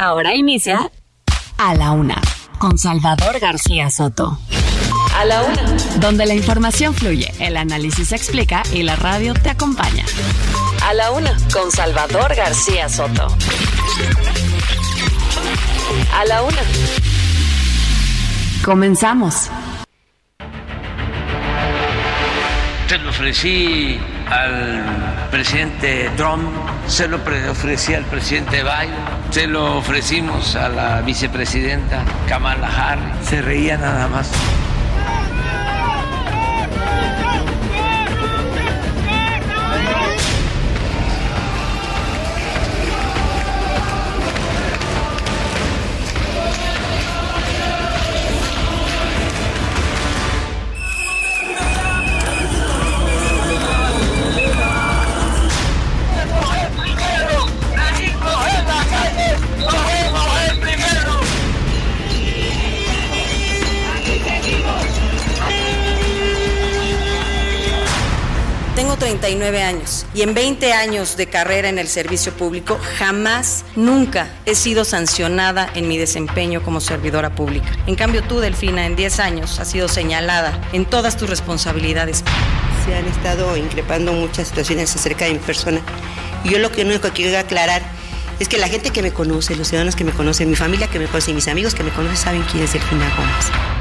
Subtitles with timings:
[0.00, 0.90] Ahora inicia
[1.58, 2.18] A la Una
[2.58, 4.38] con Salvador García Soto.
[5.14, 5.62] A la Una.
[5.96, 10.06] Donde la información fluye, el análisis se explica y la radio te acompaña.
[10.88, 13.26] A la Una con Salvador García Soto.
[16.14, 16.62] A la Una.
[18.64, 19.50] Comenzamos.
[22.88, 26.48] Se lo ofrecí al presidente Trump,
[26.86, 27.18] se lo
[27.50, 28.94] ofrecí al presidente Biden,
[29.30, 33.28] se lo ofrecimos a la vicepresidenta Kamala Harris.
[33.28, 34.30] Se reía nada más.
[69.10, 74.54] 39 años y en 20 años de carrera en el servicio público jamás, nunca he
[74.54, 77.66] sido sancionada en mi desempeño como servidora pública.
[77.88, 82.22] En cambio tú, Delfina, en 10 años has sido señalada en todas tus responsabilidades.
[82.86, 85.80] Se han estado increpando muchas situaciones acerca de mi persona.
[86.44, 87.82] Y yo lo que único que quiero aclarar
[88.38, 91.00] es que la gente que me conoce, los ciudadanos que me conocen, mi familia que
[91.00, 93.79] me conoce mis amigos que me conocen saben quién es Delfina Gómez.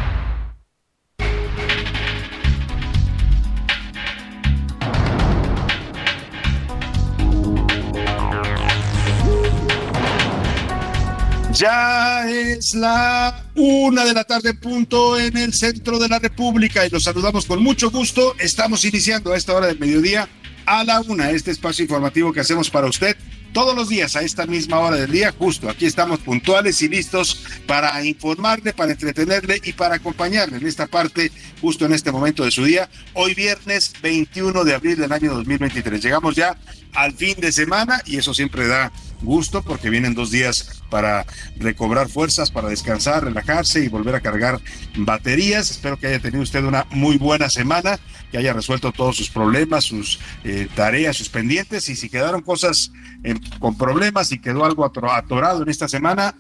[11.59, 16.89] Ya es la una de la tarde punto en el centro de la República y
[16.89, 18.33] los saludamos con mucho gusto.
[18.39, 20.30] Estamos iniciando a esta hora del mediodía
[20.65, 23.17] a la una este espacio informativo que hacemos para usted
[23.52, 27.43] todos los días a esta misma hora del día, justo aquí estamos puntuales y listos
[27.67, 32.52] para informarle, para entretenerle y para acompañarle en esta parte, justo en este momento de
[32.52, 36.02] su día, hoy viernes 21 de abril del año 2023.
[36.02, 36.58] Llegamos ya
[36.93, 41.25] al fin de semana y eso siempre da gusto porque vienen dos días para
[41.57, 44.59] recobrar fuerzas, para descansar, relajarse y volver a cargar
[44.97, 45.71] baterías.
[45.71, 47.99] Espero que haya tenido usted una muy buena semana,
[48.31, 52.91] que haya resuelto todos sus problemas, sus eh, tareas, sus pendientes y si quedaron cosas
[53.23, 56.36] eh, con problemas y quedó algo atorado en esta semana,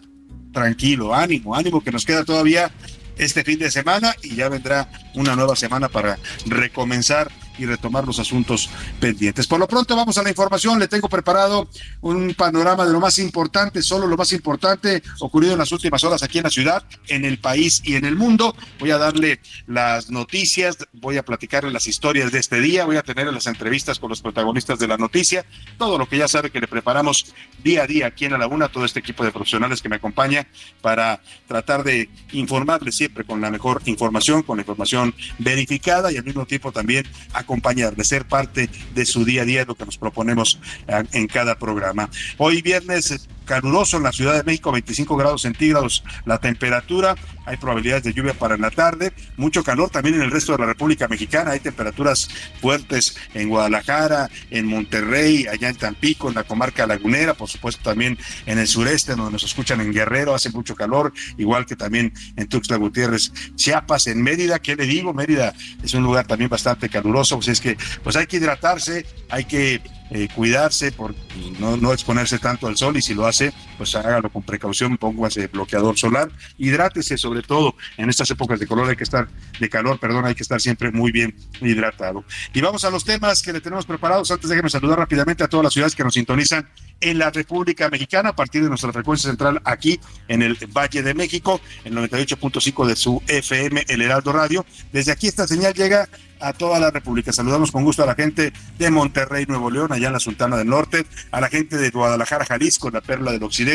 [0.51, 2.71] tranquilo, ánimo, ánimo que nos queda todavía
[3.17, 7.29] este fin de semana y ya vendrá una nueva semana para recomenzar
[7.59, 9.45] y retomar los asuntos pendientes.
[9.45, 11.69] Por lo pronto vamos a la información, le tengo preparado
[12.01, 16.23] un panorama de lo más importante, solo lo más importante ocurrido en las últimas horas
[16.23, 18.55] aquí en la ciudad, en el país y en el mundo.
[18.79, 23.03] Voy a darle las noticias, voy a platicarle las historias de este día, voy a
[23.03, 25.45] tener las entrevistas con los protagonistas de la noticia,
[25.77, 27.33] todo lo que ya sabe que le preparamos
[27.63, 30.47] día a día aquí en la Laguna, todo este equipo de profesionales que me acompaña
[30.81, 36.23] para tratar de informarle siempre con la mejor información, con la información verificada y al
[36.23, 37.05] mismo tiempo también
[37.49, 41.57] acompañarle, ser parte de su día a día, lo que nos proponemos eh, en cada
[41.57, 42.07] programa.
[42.37, 47.15] Hoy viernes caluroso en la Ciudad de México, 25 grados centígrados la temperatura,
[47.47, 50.59] hay probabilidades de lluvia para en la tarde, mucho calor también en el resto de
[50.59, 52.29] la República Mexicana, hay temperaturas
[52.61, 58.19] fuertes en Guadalajara, en Monterrey, allá en Tampico, en la comarca lagunera, por supuesto también
[58.45, 62.47] en el sureste, donde nos escuchan en Guerrero, hace mucho calor, igual que también en
[62.47, 65.11] Tuxtla Gutiérrez, Chiapas, en Mérida, ¿qué le digo?
[65.11, 69.45] Mérida es un lugar también bastante caluroso, pues es que pues hay que hidratarse, hay
[69.45, 71.15] que eh, cuidarse por
[71.59, 75.47] no, no exponerse tanto al sol y si lo hace, pues hágalo con precaución, póngase
[75.47, 79.97] bloqueador solar, hidrátese sobre todo en estas épocas de calor hay que estar de calor,
[79.99, 82.25] perdón, hay que estar siempre muy bien hidratado.
[82.53, 84.31] Y vamos a los temas que le tenemos preparados.
[84.31, 86.67] Antes déjeme saludar rápidamente a todas las ciudades que nos sintonizan
[86.99, 89.97] en la República Mexicana a partir de nuestra frecuencia central aquí
[90.27, 94.65] en el Valle de México, el 98.5 de su FM, el Heraldo Radio.
[94.91, 96.09] Desde aquí esta señal llega
[96.39, 97.33] a toda la República.
[97.33, 100.67] Saludamos con gusto a la gente de Monterrey, Nuevo León, allá en la Sultana del
[100.67, 103.68] Norte, a la gente de Guadalajara, Jalisco, la Perla del Occidente,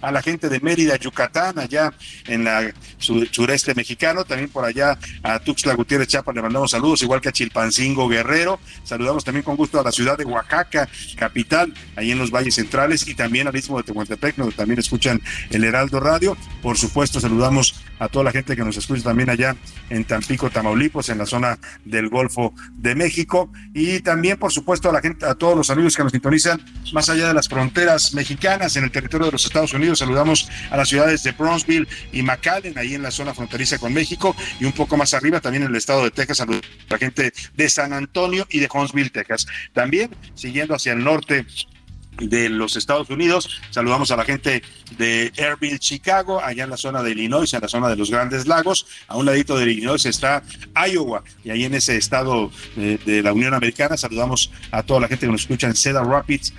[0.00, 1.92] a la gente de Mérida, Yucatán, allá
[2.26, 7.20] en la sureste mexicano, también por allá a Tuxtla Gutiérrez Chapa le mandamos saludos, igual
[7.20, 8.60] que a Chilpancingo Guerrero.
[8.84, 13.06] Saludamos también con gusto a la ciudad de Oaxaca, capital, ahí en los valles centrales,
[13.08, 15.20] y también al istmo de Tehuantepec, donde también escuchan
[15.50, 16.36] el Heraldo Radio.
[16.62, 19.56] Por supuesto, saludamos a toda la gente que nos escucha también allá
[19.88, 24.92] en Tampico, Tamaulipas, en la zona del Golfo de México, y también, por supuesto, a
[24.92, 26.60] la gente, a todos los amigos que nos sintonizan
[26.92, 30.00] más allá de las fronteras mexicanas, en el territorio de los Estados Unidos.
[30.00, 34.34] Saludamos a las ciudades de Bronzeville y McAllen, ahí en la zona fronteriza con México,
[34.58, 36.40] y un poco más arriba también en el estado de Texas.
[36.40, 39.46] A la gente de San Antonio y de Huntsville, Texas.
[39.72, 41.46] También, siguiendo hacia el norte
[42.20, 43.60] de los Estados Unidos.
[43.70, 44.62] Saludamos a la gente
[44.98, 48.46] de Airville, Chicago, allá en la zona de Illinois, en la zona de los Grandes
[48.46, 48.86] Lagos.
[49.08, 50.42] A un ladito de Illinois está
[50.88, 55.26] Iowa, y ahí en ese estado de, la Unión Americana saludamos a toda la gente
[55.26, 56.54] que nos escucha en Cedar Rapids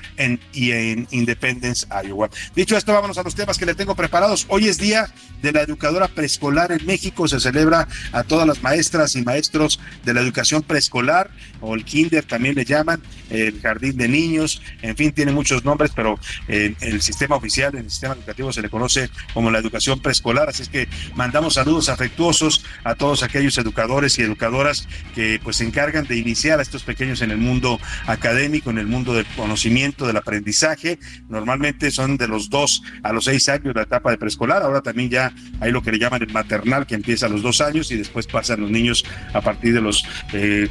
[0.53, 2.29] y en Independence, Iowa.
[2.55, 4.45] Dicho esto, vámonos a los temas que le tengo preparados.
[4.49, 5.11] Hoy es día
[5.41, 7.27] de la educadora preescolar en México.
[7.27, 12.23] Se celebra a todas las maestras y maestros de la educación preescolar, o el kinder
[12.23, 17.01] también le llaman, el jardín de niños, en fin, tiene muchos nombres, pero en el
[17.01, 20.49] sistema oficial, en el sistema educativo se le conoce como la educación preescolar.
[20.49, 25.65] Así es que mandamos saludos afectuosos a todos aquellos educadores y educadoras que pues se
[25.65, 30.07] encargan de iniciar a estos pequeños en el mundo académico, en el mundo del conocimiento,
[30.07, 30.99] del aprendizaje.
[31.29, 34.63] Normalmente son de los dos a los seis años la etapa de preescolar.
[34.63, 37.61] Ahora también ya hay lo que le llaman el maternal, que empieza a los dos
[37.61, 40.69] años y después pasan los niños a partir de los eh,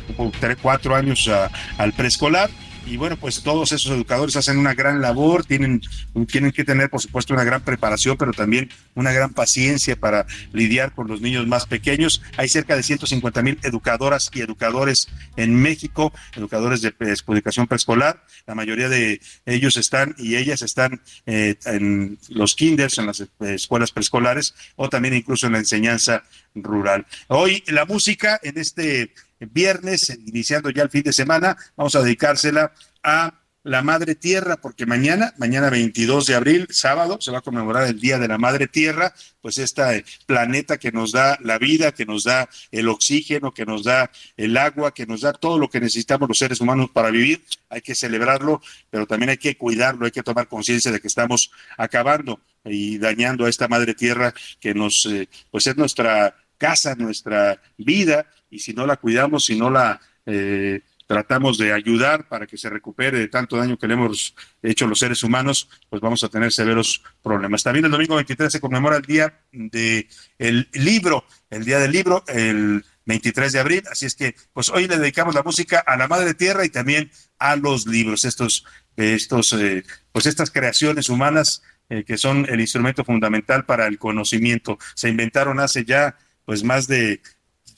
[0.62, 1.31] cuatro años
[1.79, 2.50] al preescolar
[2.90, 5.81] y bueno, pues todos esos educadores hacen una gran labor, tienen,
[6.26, 10.92] tienen que tener por supuesto una gran preparación, pero también una gran paciencia para lidiar
[10.92, 12.20] con los niños más pequeños.
[12.37, 18.25] Hay cerca de 150 mil educadoras y educadores en México, educadores de educación preescolar.
[18.48, 23.92] La mayoría de ellos están y ellas están eh, en los kinders, en las escuelas
[23.92, 26.25] preescolares o también incluso en la enseñanza
[26.56, 27.06] rural.
[27.28, 32.72] Hoy la música en este viernes, iniciando ya el fin de semana, vamos a dedicársela
[33.02, 37.87] a la Madre Tierra, porque mañana, mañana 22 de abril, sábado, se va a conmemorar
[37.87, 42.06] el Día de la Madre Tierra, pues este planeta que nos da la vida, que
[42.06, 45.81] nos da el oxígeno, que nos da el agua, que nos da todo lo que
[45.81, 50.12] necesitamos los seres humanos para vivir, hay que celebrarlo, pero también hay que cuidarlo, hay
[50.12, 55.04] que tomar conciencia de que estamos acabando y dañando a esta Madre Tierra que nos,
[55.06, 60.00] eh, pues es nuestra casa, nuestra vida, y si no la cuidamos, si no la
[60.26, 64.87] eh, tratamos de ayudar para que se recupere de tanto daño que le hemos hecho
[64.87, 67.64] los seres humanos, pues vamos a tener severos problemas.
[67.64, 70.06] También el domingo 23 se conmemora el día del
[70.38, 74.87] el libro, el día del libro, el 23 de abril, así es que pues hoy
[74.87, 77.11] le dedicamos la música a la madre tierra y también
[77.41, 78.64] a los libros, estos,
[78.94, 79.82] estos, eh,
[80.12, 84.79] pues estas creaciones humanas eh, que son el instrumento fundamental para el conocimiento.
[84.94, 87.20] Se inventaron hace ya pues más de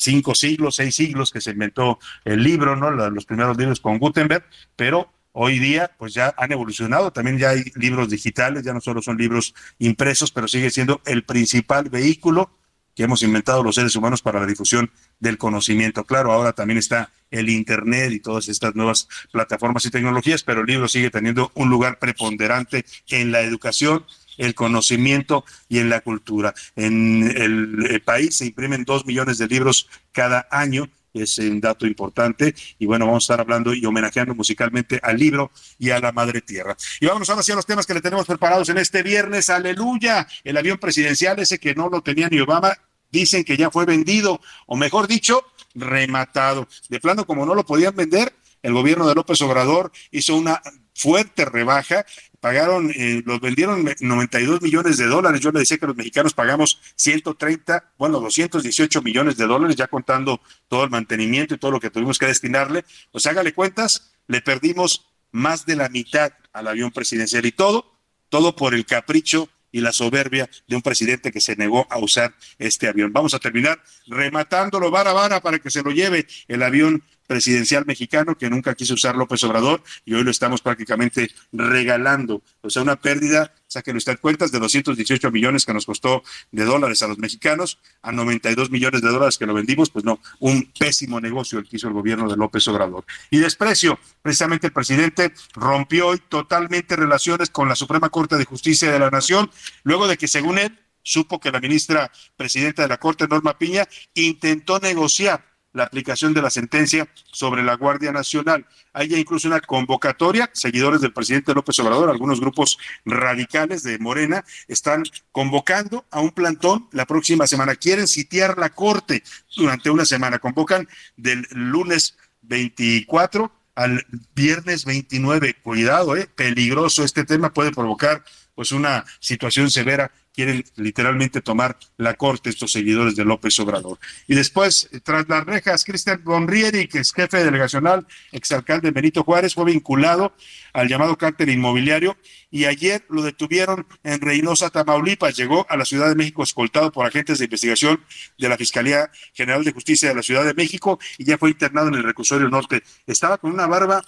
[0.02, 2.90] cinco siglos, seis siglos que se inventó el libro, ¿no?
[2.90, 4.44] Los primeros libros con Gutenberg,
[4.76, 9.02] pero hoy día pues ya han evolucionado, también ya hay libros digitales, ya no solo
[9.02, 12.50] son libros impresos, pero sigue siendo el principal vehículo
[12.94, 16.04] que hemos inventado los seres humanos para la difusión del conocimiento.
[16.04, 20.66] Claro, ahora también está el Internet y todas estas nuevas plataformas y tecnologías, pero el
[20.66, 24.04] libro sigue teniendo un lugar preponderante en la educación
[24.38, 26.54] el conocimiento y en la cultura.
[26.76, 32.54] En el, país se imprimen dos millones de libros cada año es un dato importante.
[32.78, 36.40] Y bueno, vamos a estar hablando y homenajeando musicalmente al libro y a la madre
[36.40, 36.76] tierra.
[37.00, 39.50] Y vamos ahora hacia los temas que le tenemos preparados en este viernes.
[39.50, 40.26] Aleluya.
[40.42, 42.78] El avión presidencial, ese que no lo tenía ni Obama,
[43.10, 46.66] dicen que ya fue vendido, o mejor dicho, rematado.
[46.88, 50.62] De plano, como no lo podían vender, el gobierno de López Obrador hizo una
[50.94, 52.04] fuerte rebaja
[52.42, 55.40] pagaron, eh, los vendieron 92 millones de dólares.
[55.40, 60.40] Yo le decía que los mexicanos pagamos 130, bueno, 218 millones de dólares, ya contando
[60.66, 62.84] todo el mantenimiento y todo lo que tuvimos que destinarle.
[63.12, 67.94] Pues hágale cuentas, le perdimos más de la mitad al avión presidencial y todo,
[68.28, 72.34] todo por el capricho y la soberbia de un presidente que se negó a usar
[72.58, 73.12] este avión.
[73.12, 78.36] Vamos a terminar rematándolo vara vara para que se lo lleve el avión presidencial mexicano
[78.36, 82.42] que nunca quiso usar López Obrador y hoy lo estamos prácticamente regalando.
[82.60, 87.02] O sea, una pérdida, sáquenlo usted cuentas, de 218 millones que nos costó de dólares
[87.02, 91.22] a los mexicanos a 92 millones de dólares que lo vendimos, pues no, un pésimo
[91.22, 93.06] negocio el que hizo el gobierno de López Obrador.
[93.30, 98.92] Y desprecio, precisamente el presidente rompió hoy totalmente relaciones con la Suprema Corte de Justicia
[98.92, 99.50] de la Nación,
[99.84, 103.88] luego de que según él supo que la ministra presidenta de la Corte, Norma Piña,
[104.12, 108.66] intentó negociar la aplicación de la sentencia sobre la Guardia Nacional.
[108.92, 114.44] Hay ya incluso una convocatoria, seguidores del presidente López Obrador, algunos grupos radicales de Morena
[114.68, 117.74] están convocando a un plantón la próxima semana.
[117.76, 119.22] Quieren sitiar la Corte
[119.56, 120.38] durante una semana.
[120.38, 125.54] Convocan del lunes 24 al viernes 29.
[125.62, 127.04] Cuidado, eh, peligroso.
[127.04, 128.22] Este tema puede provocar
[128.54, 133.98] pues una situación severa quieren literalmente tomar la corte estos seguidores de López Obrador.
[134.26, 139.66] Y después, tras las rejas, Cristian Bonrieri, que es jefe delegacional, exalcalde Benito Juárez, fue
[139.66, 140.34] vinculado
[140.72, 142.16] al llamado cártel inmobiliario
[142.50, 145.36] y ayer lo detuvieron en Reynosa, Tamaulipas.
[145.36, 148.02] Llegó a la Ciudad de México escoltado por agentes de investigación
[148.38, 151.88] de la Fiscalía General de Justicia de la Ciudad de México y ya fue internado
[151.88, 152.82] en el reclusorio norte.
[153.06, 154.02] Estaba con una barba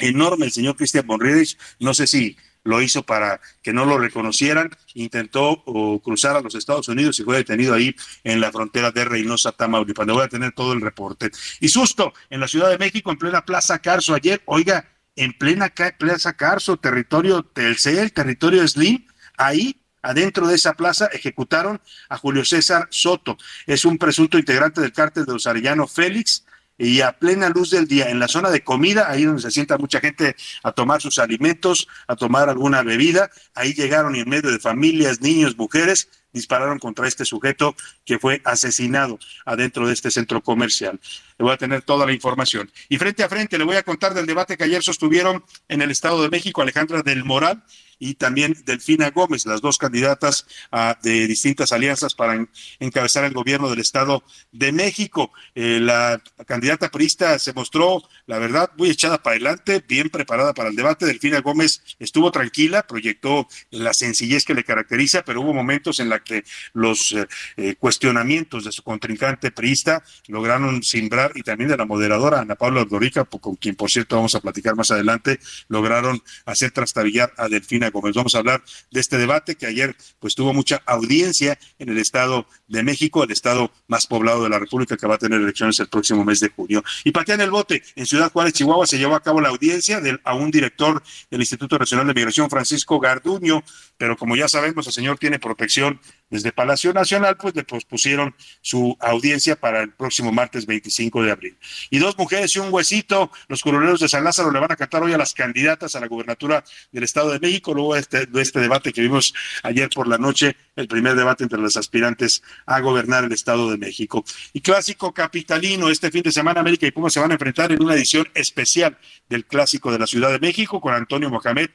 [0.00, 1.46] enorme el señor Cristian Bonrieri,
[1.80, 5.62] no sé si lo hizo para que no lo reconocieran, intentó
[6.02, 10.06] cruzar a los Estados Unidos y fue detenido ahí en la frontera de Reynosa, Tamaulipas.
[10.06, 11.30] Le voy a tener todo el reporte.
[11.60, 15.72] Y susto, en la Ciudad de México, en plena Plaza Carso, ayer, oiga, en plena
[15.98, 22.88] Plaza Carso, territorio Telcel, territorio Slim, ahí adentro de esa plaza ejecutaron a Julio César
[22.90, 23.38] Soto.
[23.66, 26.44] Es un presunto integrante del cártel de los Arellano Félix,
[26.82, 29.78] y a plena luz del día en la zona de comida, ahí donde se sienta
[29.78, 30.34] mucha gente
[30.64, 35.20] a tomar sus alimentos, a tomar alguna bebida, ahí llegaron y en medio de familias,
[35.20, 40.98] niños, mujeres, dispararon contra este sujeto que fue asesinado adentro de este centro comercial.
[41.38, 42.68] Le voy a tener toda la información.
[42.88, 45.90] Y frente a frente le voy a contar del debate que ayer sostuvieron en el
[45.92, 47.62] Estado de México Alejandra del Moral
[48.02, 52.48] y también Delfina Gómez, las dos candidatas ah, de distintas alianzas para
[52.80, 55.30] encabezar el gobierno del Estado de México.
[55.54, 60.70] Eh, la candidata priista se mostró, la verdad, muy echada para adelante, bien preparada para
[60.70, 61.06] el debate.
[61.06, 66.24] Delfina Gómez estuvo tranquila, proyectó la sencillez que le caracteriza, pero hubo momentos en la
[66.24, 66.42] que
[66.72, 72.40] los eh, eh, cuestionamientos de su contrincante priista lograron simbrar, y también de la moderadora
[72.40, 77.32] Ana Paula Dorica, con quien por cierto vamos a platicar más adelante, lograron hacer trastabillar
[77.36, 81.88] a Delfina Vamos a hablar de este debate que ayer pues tuvo mucha audiencia en
[81.88, 85.40] el Estado de México, el estado más poblado de la República que va a tener
[85.40, 86.82] elecciones el próximo mes de junio.
[87.04, 87.82] Y patean el bote.
[87.96, 91.40] En Ciudad Juárez, Chihuahua, se llevó a cabo la audiencia del, a un director del
[91.40, 93.62] Instituto Nacional de Migración, Francisco Garduño,
[93.96, 98.96] pero como ya sabemos, el señor tiene protección desde Palacio Nacional, pues le pospusieron su
[99.00, 101.58] audiencia para el próximo martes 25 de abril.
[101.90, 105.02] Y dos mujeres y un huesito, los coroneros de San Lázaro le van a cantar
[105.02, 108.92] hoy a las candidatas a la gubernatura del Estado de México, este, de este debate
[108.92, 113.32] que vimos ayer por la noche, el primer debate entre los aspirantes a gobernar el
[113.32, 114.24] Estado de México.
[114.52, 117.82] Y clásico capitalino, este fin de semana América y Pumas se van a enfrentar en
[117.82, 118.96] una edición especial
[119.28, 121.70] del clásico de la Ciudad de México con Antonio Mohamed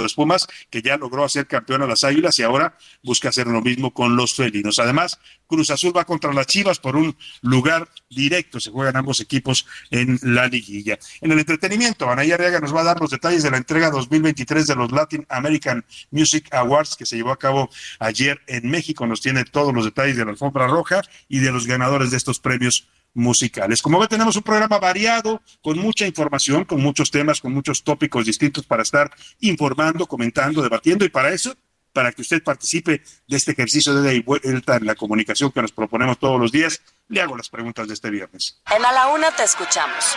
[0.00, 3.60] los Pumas, que ya logró hacer campeón a las Águilas y ahora busca hacer lo
[3.60, 4.78] mismo con los felinos.
[4.78, 8.58] Además, Cruz Azul va contra las Chivas por un lugar directo.
[8.58, 10.98] Se juegan ambos equipos en la liguilla.
[11.20, 14.66] En el entretenimiento, Anaya Arriaga nos va a dar los detalles de la entrega 2023
[14.66, 17.68] de los Latin American Music Awards que se llevó a cabo
[17.98, 19.06] ayer en México.
[19.06, 22.38] Nos tiene todos los detalles de la alfombra roja y de los ganadores de estos
[22.38, 23.82] premios musicales.
[23.82, 28.26] Como ve, tenemos un programa variado, con mucha información, con muchos temas, con muchos tópicos
[28.26, 31.54] distintos para estar informando, comentando, debatiendo y para eso,
[31.92, 36.18] para que usted participe de este ejercicio de vuelta en la comunicación que nos proponemos
[36.18, 38.60] todos los días, le hago las preguntas de este viernes.
[38.74, 40.16] En A la Una te escuchamos.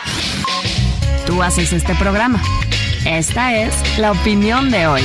[1.25, 2.41] Tú haces este programa.
[3.05, 5.03] Esta es la opinión de hoy.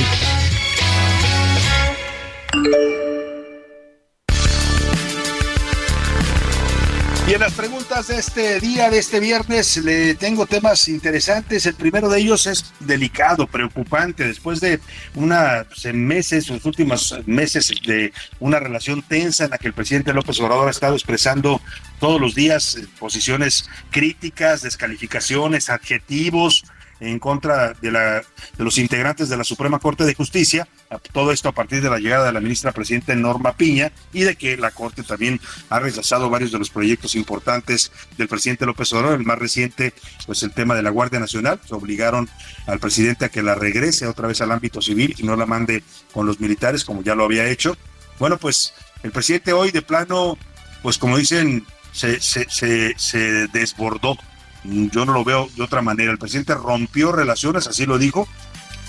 [7.31, 11.65] Y en las preguntas de este día, de este viernes, le tengo temas interesantes.
[11.65, 14.27] El primero de ellos es delicado, preocupante.
[14.27, 14.81] Después de
[15.15, 18.11] unos meses, los últimos meses de
[18.41, 21.61] una relación tensa en la que el presidente López Obrador ha estado expresando
[22.01, 26.65] todos los días eh, posiciones críticas, descalificaciones, adjetivos,
[26.99, 28.23] en contra de, la,
[28.57, 30.67] de los integrantes de la Suprema Corte de Justicia,
[30.99, 34.35] todo esto a partir de la llegada de la ministra presidenta Norma Piña y de
[34.35, 39.19] que la Corte también ha rechazado varios de los proyectos importantes del presidente López Obrador,
[39.19, 39.93] el más reciente,
[40.25, 42.29] pues el tema de la Guardia Nacional, que obligaron
[42.67, 45.83] al presidente a que la regrese otra vez al ámbito civil y no la mande
[46.13, 47.77] con los militares como ya lo había hecho.
[48.19, 50.37] Bueno, pues el presidente hoy de plano,
[50.83, 54.17] pues como dicen, se, se, desbordó
[54.63, 56.11] yo no lo veo de otra manera.
[56.11, 58.27] El presidente rompió relaciones, así lo dijo,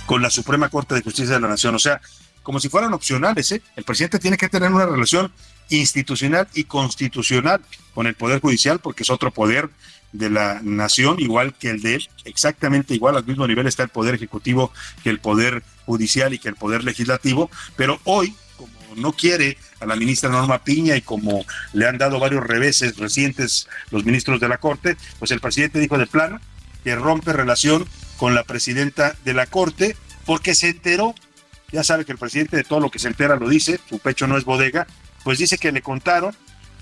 [0.06, 1.74] con la Suprema Corte de Justicia de la Nación.
[1.74, 2.00] O sea,
[2.42, 3.52] como si fueran opcionales.
[3.52, 3.62] ¿eh?
[3.76, 5.32] El presidente tiene que tener una relación
[5.70, 7.60] institucional y constitucional
[7.94, 9.70] con el Poder Judicial porque es otro poder
[10.12, 13.88] de la nación, igual que el de él, exactamente igual, al mismo nivel está el
[13.88, 14.70] Poder Ejecutivo
[15.02, 19.86] que el Poder Judicial y que el Poder Legislativo, pero hoy, como no quiere a
[19.86, 24.48] la ministra Norma Piña y como le han dado varios reveses recientes los ministros de
[24.48, 26.40] la Corte, pues el presidente dijo de plano
[26.84, 27.86] que rompe relación
[28.22, 31.12] con la presidenta de la Corte porque se enteró,
[31.72, 34.28] ya sabe que el presidente de todo lo que se entera lo dice, su pecho
[34.28, 34.86] no es bodega,
[35.24, 36.32] pues dice que le contaron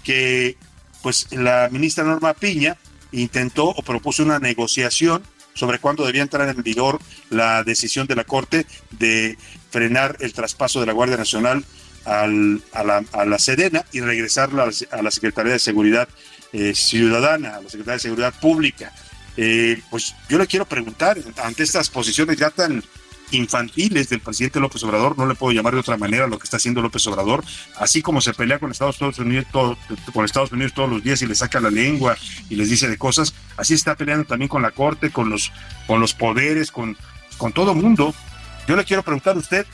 [0.05, 0.59] que
[1.01, 2.77] pues la ministra Norma Piña
[3.11, 5.23] intentó o propuso una negociación
[5.55, 9.39] sobre cuándo debía entrar en vigor la decisión de la Corte de
[9.71, 11.65] frenar el traspaso de la Guardia Nacional
[12.05, 16.07] al, a, la, a, Sedena y regresarla a la Secretaría de Seguridad
[16.53, 18.93] eh, Ciudadana, a la Secretaría de Seguridad Pública.
[19.37, 22.83] Eh, pues yo le quiero preguntar, ante estas posiciones ya tan
[23.33, 26.57] infantiles del presidente López Obrador, no le puedo llamar de otra manera lo que está
[26.57, 27.45] haciendo López Obrador,
[27.79, 29.79] así como se pelea con Estados Unidos, todo,
[30.13, 32.17] con Estados Unidos todos los días y le saca la lengua
[32.49, 35.53] y les dice de cosas, así está peleando también con la Corte, con los,
[35.87, 36.97] con los poderes, con,
[37.39, 38.15] con todo mundo.
[38.67, 39.67] Yo le quiero preguntar a usted,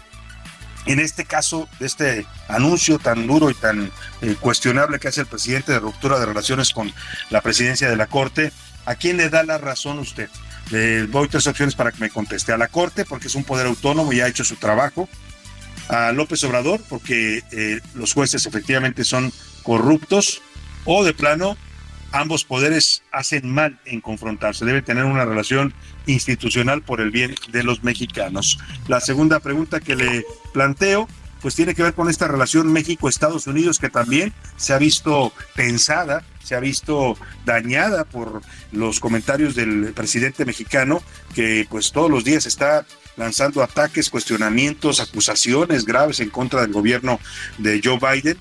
[0.86, 3.90] en este caso, este anuncio tan duro y tan
[4.22, 6.92] eh, cuestionable que hace el presidente de ruptura de relaciones con
[7.30, 8.52] la presidencia de la Corte,
[8.86, 10.30] ¿a quién le da la razón usted?
[10.70, 12.52] Le doy tres opciones para que me conteste.
[12.52, 15.08] A la Corte, porque es un poder autónomo y ha hecho su trabajo.
[15.88, 20.42] A López Obrador, porque eh, los jueces efectivamente son corruptos.
[20.84, 21.56] O de plano,
[22.12, 24.64] ambos poderes hacen mal en confrontarse.
[24.64, 25.74] Debe tener una relación
[26.06, 28.58] institucional por el bien de los mexicanos.
[28.88, 31.08] La segunda pregunta que le planteo,
[31.40, 36.24] pues tiene que ver con esta relación México-Estados Unidos que también se ha visto pensada
[36.46, 38.40] se ha visto dañada por
[38.70, 41.02] los comentarios del presidente mexicano
[41.34, 47.18] que pues todos los días está lanzando ataques, cuestionamientos, acusaciones graves en contra del gobierno
[47.58, 48.38] de Joe Biden.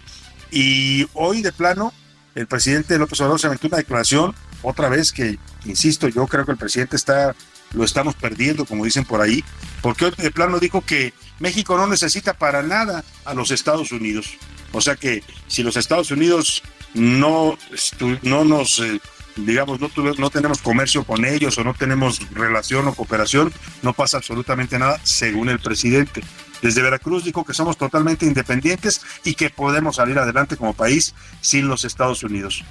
[0.51, 1.93] Y hoy de plano,
[2.35, 6.51] el presidente López Obrador se aventó una declaración, otra vez que, insisto, yo creo que
[6.51, 7.35] el presidente está,
[7.73, 9.43] lo estamos perdiendo, como dicen por ahí,
[9.81, 14.37] porque hoy de plano dijo que México no necesita para nada a los Estados Unidos.
[14.71, 16.63] O sea que si los Estados Unidos
[16.93, 17.57] no,
[18.23, 18.99] no nos, eh,
[19.35, 24.79] digamos, no, tenemos comercio con ellos o no tenemos relación o cooperación, no pasa absolutamente
[24.79, 26.23] nada, según el presidente.
[26.61, 31.67] Desde Veracruz dijo que somos totalmente independientes y que podemos salir adelante como país sin
[31.67, 32.63] los Estados Unidos.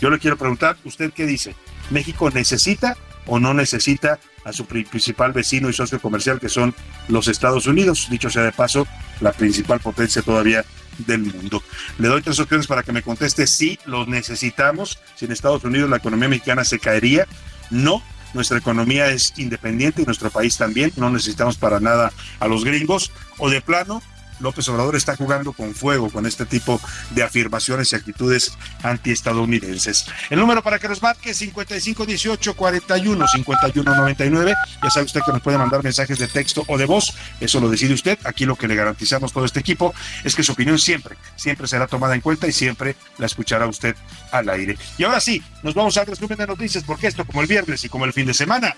[0.00, 1.54] Yo le quiero preguntar, ¿usted qué dice?
[1.90, 2.96] ¿México necesita
[3.28, 6.74] o no necesita a su principal vecino y socio comercial que son
[7.06, 8.08] los Estados Unidos?
[8.10, 8.88] Dicho sea de paso,
[9.20, 10.64] la principal potencia todavía
[11.06, 11.62] del mundo.
[11.98, 14.98] Le doy tres opciones para que me conteste si los necesitamos.
[15.14, 17.26] Si en Estados Unidos la economía mexicana se caería,
[17.70, 18.02] no.
[18.34, 20.92] Nuestra economía es independiente y nuestro país también.
[20.96, 23.10] No necesitamos para nada a los gringos.
[23.38, 24.02] O de plano,
[24.40, 30.06] López Obrador está jugando con fuego con este tipo de afirmaciones y actitudes antiestadounidenses.
[30.30, 34.54] El número para que nos marque 5518 41 5199.
[34.82, 37.14] Ya sabe usted que nos puede mandar mensajes de texto o de voz.
[37.40, 38.18] Eso lo decide usted.
[38.24, 41.86] Aquí lo que le garantizamos todo este equipo es que su opinión siempre, siempre será
[41.86, 43.96] tomada en cuenta y siempre la escuchará usted
[44.32, 44.78] al aire.
[44.96, 47.88] Y ahora sí, nos vamos al resumen de noticias porque esto, como el viernes y
[47.88, 48.74] como el fin de semana,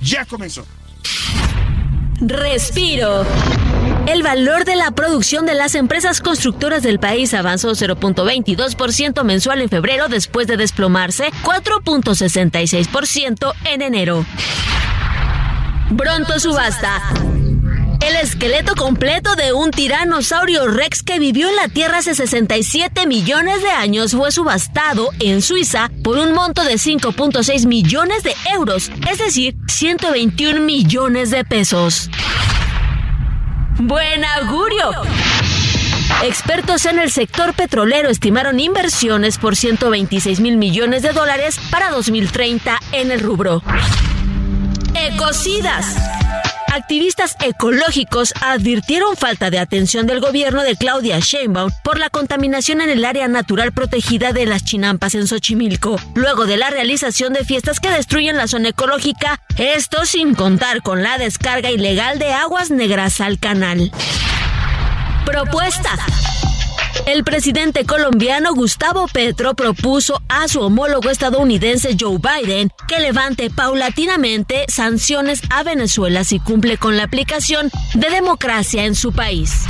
[0.00, 0.66] ya comenzó.
[2.20, 3.24] Respiro.
[4.06, 9.68] El valor de la producción de las empresas constructoras del país avanzó 0.22% mensual en
[9.68, 14.24] febrero después de desplomarse 4.66% en enero.
[15.90, 17.02] Bronto subasta.
[18.04, 23.62] El esqueleto completo de un tiranosaurio rex que vivió en la Tierra hace 67 millones
[23.62, 29.16] de años fue subastado en Suiza por un monto de 5.6 millones de euros, es
[29.16, 32.10] decir, 121 millones de pesos.
[33.78, 34.90] ¡Buen augurio!
[36.24, 42.80] Expertos en el sector petrolero estimaron inversiones por 126 mil millones de dólares para 2030
[42.92, 43.62] en el rubro.
[44.94, 45.96] Ecocidas.
[46.74, 52.90] Activistas ecológicos advirtieron falta de atención del gobierno de Claudia Sheinbaum por la contaminación en
[52.90, 57.78] el área natural protegida de las chinampas en Xochimilco, luego de la realización de fiestas
[57.78, 63.20] que destruyen la zona ecológica, esto sin contar con la descarga ilegal de aguas negras
[63.20, 63.92] al canal.
[65.24, 65.96] Propuesta.
[67.06, 74.64] El presidente colombiano Gustavo Petro propuso a su homólogo estadounidense Joe Biden que levante paulatinamente
[74.68, 79.64] sanciones a Venezuela si cumple con la aplicación de democracia en su país.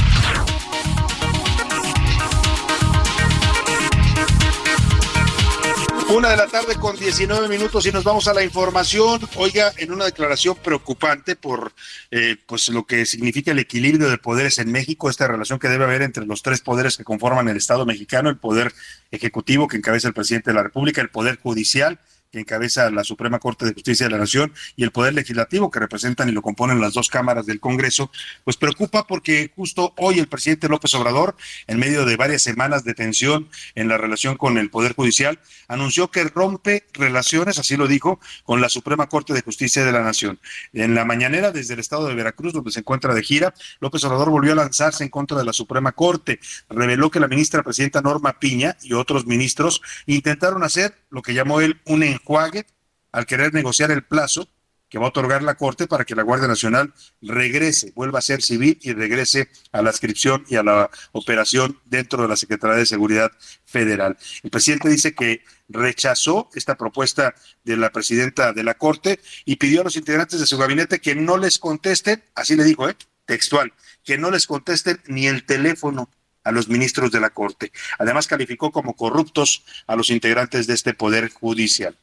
[6.15, 9.21] Una de la tarde con 19 minutos y nos vamos a la información.
[9.35, 11.73] Oiga, en una declaración preocupante por
[12.13, 15.83] eh, pues lo que significa el equilibrio de poderes en México, esta relación que debe
[15.83, 18.73] haber entre los tres poderes que conforman el Estado mexicano, el poder
[19.11, 21.99] ejecutivo que encabeza el presidente de la República, el poder judicial
[22.35, 25.79] que encabeza la Suprema Corte de Justicia de la Nación, y el Poder Legislativo, que
[25.79, 28.11] representan y lo componen las dos cámaras del Congreso,
[28.43, 31.37] pues preocupa porque justo hoy el presidente López Obrador,
[31.69, 36.11] en medio de varias semanas de tensión en la relación con el Poder Judicial, anunció
[36.11, 40.41] que rompe relaciones, así lo dijo, con la Suprema Corte de Justicia de la Nación.
[40.73, 44.31] En la mañanera, desde el estado de Veracruz, donde se encuentra de gira, López Obrador
[44.31, 46.41] volvió a lanzarse en contra de la Suprema Corte.
[46.69, 51.61] Reveló que la ministra presidenta Norma Piña y otros ministros intentaron hacer lo que llamó
[51.61, 52.67] él un enjuague
[53.13, 54.49] al querer negociar el plazo
[54.89, 58.43] que va a otorgar la Corte para que la Guardia Nacional regrese, vuelva a ser
[58.43, 62.87] civil y regrese a la inscripción y a la operación dentro de la Secretaría de
[62.87, 63.33] Seguridad
[63.65, 64.17] Federal.
[64.43, 67.35] El presidente dice que rechazó esta propuesta
[67.65, 71.17] de la presidenta de la Corte y pidió a los integrantes de su gabinete que
[71.17, 72.97] no les contesten, así le dijo, ¿eh?
[73.27, 73.73] textual,
[74.05, 76.09] que no les contesten ni el teléfono
[76.45, 77.73] a los ministros de la Corte.
[77.99, 81.99] Además, calificó como corruptos a los integrantes de este Poder Judicial.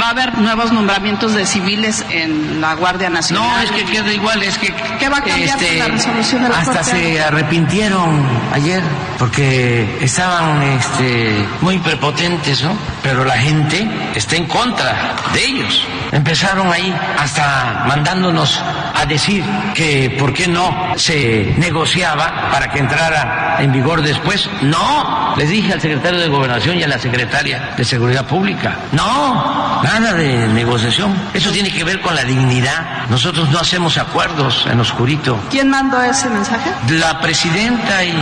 [0.00, 3.48] ¿Va a haber nuevos nombramientos de civiles en la Guardia Nacional?
[3.48, 4.74] No, es que queda igual, es que...
[4.98, 8.82] ¿Qué va a cambiar este, la resolución de la Hasta se arrepintieron ayer
[9.18, 12.76] porque estaban este, muy prepotentes, ¿no?
[13.02, 15.86] Pero la gente está en contra de ellos.
[16.12, 18.60] Empezaron ahí hasta mandándonos
[18.94, 24.48] a decir que por qué no se negociaba para que entrara en vigor después.
[24.62, 28.76] No, les dije al secretario de Gobernación y a la secretaria de Seguridad Pública.
[28.92, 31.14] No, Nada de negociación.
[31.34, 33.06] Eso tiene que ver con la dignidad.
[33.08, 35.38] Nosotros no hacemos acuerdos en oscurito.
[35.50, 36.70] ¿Quién mandó ese mensaje?
[36.90, 38.12] La presidenta y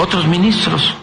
[0.00, 0.96] otros ministros.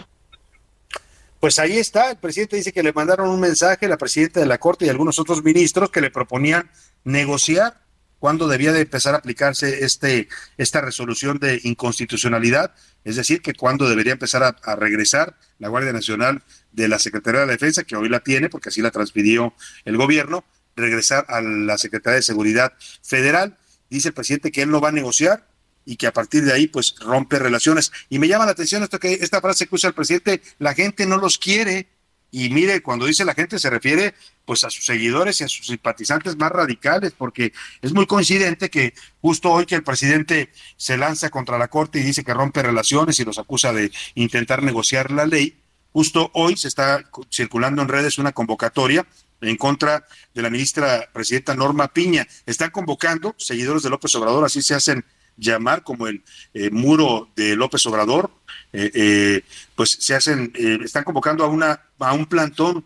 [1.40, 4.58] Pues ahí está, el presidente dice que le mandaron un mensaje, la presidenta de la
[4.58, 6.70] Corte y algunos otros ministros que le proponían
[7.04, 7.80] negociar
[8.18, 13.88] cuándo debía de empezar a aplicarse este, esta resolución de inconstitucionalidad, es decir, que cuándo
[13.88, 17.96] debería empezar a, a regresar la Guardia Nacional de la Secretaría de la Defensa, que
[17.96, 19.54] hoy la tiene porque así la transfirió
[19.86, 20.44] el gobierno,
[20.76, 23.60] regresar a la Secretaría de Seguridad Federal.
[23.92, 25.46] Dice el presidente que él no va a negociar
[25.88, 27.94] y que a partir de ahí pues rompe relaciones.
[28.10, 31.06] Y me llama la atención esto que esta frase que usa el presidente, la gente
[31.06, 31.88] no los quiere.
[32.30, 35.68] Y mire, cuando dice la gente se refiere pues a sus seguidores y a sus
[35.68, 41.30] simpatizantes más radicales, porque es muy coincidente que justo hoy que el presidente se lanza
[41.30, 45.26] contra la Corte y dice que rompe relaciones y los acusa de intentar negociar la
[45.26, 45.58] ley,
[45.98, 49.08] Justo hoy se está circulando en redes una convocatoria
[49.42, 52.28] en contra de la ministra presidenta Norma Piña.
[52.46, 55.04] Están convocando seguidores de López Obrador, así se hacen
[55.38, 56.24] llamar como el
[56.54, 58.32] eh, muro de López Obrador,
[58.74, 59.42] eh, eh,
[59.76, 60.52] pues se hacen,
[60.84, 62.86] están convocando a una a un plantón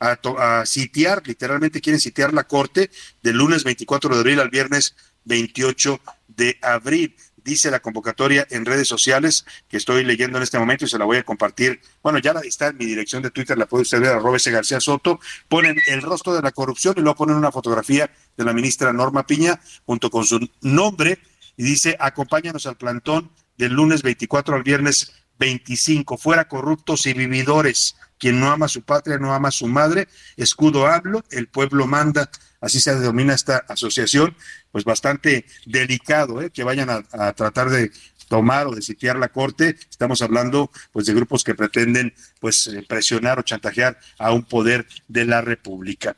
[0.00, 2.90] a, a, sitiar, literalmente quieren sitiar la corte
[3.22, 7.14] del lunes 24 de abril al viernes 28 de abril
[7.48, 11.04] dice la convocatoria en redes sociales que estoy leyendo en este momento y se la
[11.04, 11.80] voy a compartir.
[12.02, 14.80] Bueno, ya está en mi dirección de Twitter, la puede usted ver, arroba ese García
[14.80, 15.18] Soto.
[15.48, 19.26] Ponen el rostro de la corrupción y luego ponen una fotografía de la ministra Norma
[19.26, 21.18] Piña junto con su nombre
[21.58, 26.16] y dice, acompáñanos al plantón del lunes 24 al viernes 25.
[26.16, 27.96] Fuera corruptos y vividores.
[28.18, 30.08] Quien no ama a su patria no ama a su madre.
[30.38, 34.36] Escudo hablo, el pueblo manda así se denomina esta asociación,
[34.70, 36.50] pues bastante delicado, ¿eh?
[36.50, 37.90] que vayan a, tratar de
[38.28, 39.76] tomar o de sitiar la corte.
[39.90, 44.86] Estamos hablando pues de grupos que pretenden pues eh, presionar o chantajear a un poder
[45.06, 46.14] de la República.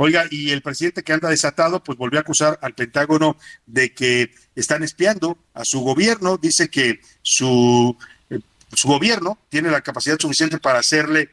[0.00, 4.32] Oiga, y el presidente que anda desatado, pues volvió a acusar al Pentágono de que
[4.54, 6.36] están espiando a su gobierno.
[6.36, 7.96] Dice que su,
[8.30, 8.38] eh,
[8.72, 11.30] su gobierno tiene la capacidad suficiente para hacerle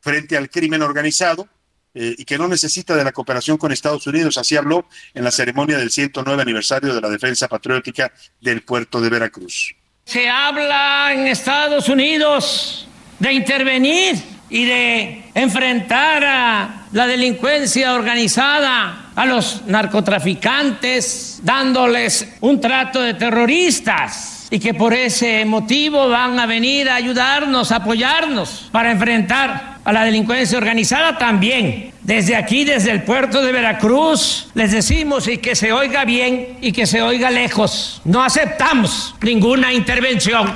[0.00, 1.48] frente al crimen organizado
[1.94, 4.38] eh, y que no necesita de la cooperación con Estados Unidos.
[4.38, 9.08] Así habló en la ceremonia del 109 aniversario de la defensa patriótica del puerto de
[9.08, 9.76] Veracruz.
[10.04, 12.88] Se habla en Estados Unidos
[13.20, 14.16] de intervenir
[14.50, 24.46] y de enfrentar a la delincuencia organizada, a los narcotraficantes, dándoles un trato de terroristas
[24.50, 29.92] y que por ese motivo van a venir a ayudarnos, a apoyarnos para enfrentar a
[29.92, 31.92] la delincuencia organizada también.
[32.02, 36.70] Desde aquí, desde el puerto de Veracruz, les decimos y que se oiga bien y
[36.72, 38.00] que se oiga lejos.
[38.04, 40.52] No aceptamos ninguna intervención.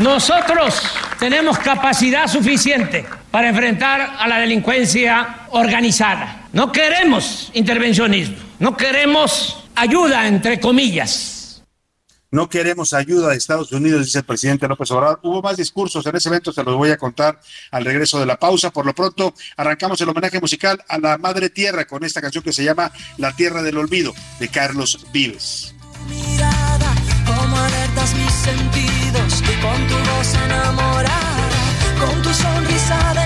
[0.00, 0.82] Nosotros
[1.18, 3.06] tenemos capacidad suficiente
[3.36, 6.48] para enfrentar a la delincuencia organizada.
[6.54, 11.62] No queremos intervencionismo, no queremos ayuda, entre comillas.
[12.30, 15.20] No queremos ayuda de Estados Unidos, dice el presidente López Obrador.
[15.22, 17.38] Hubo más discursos en ese evento, se los voy a contar
[17.72, 18.70] al regreso de la pausa.
[18.70, 22.54] Por lo pronto, arrancamos el homenaje musical a la Madre Tierra con esta canción que
[22.54, 25.74] se llama La Tierra del Olvido, de Carlos Vives.
[26.08, 26.94] Mirada,
[27.26, 31.36] como alertas mis sentidos, con tu voz enamorada,
[31.98, 33.25] con tu sonrisa de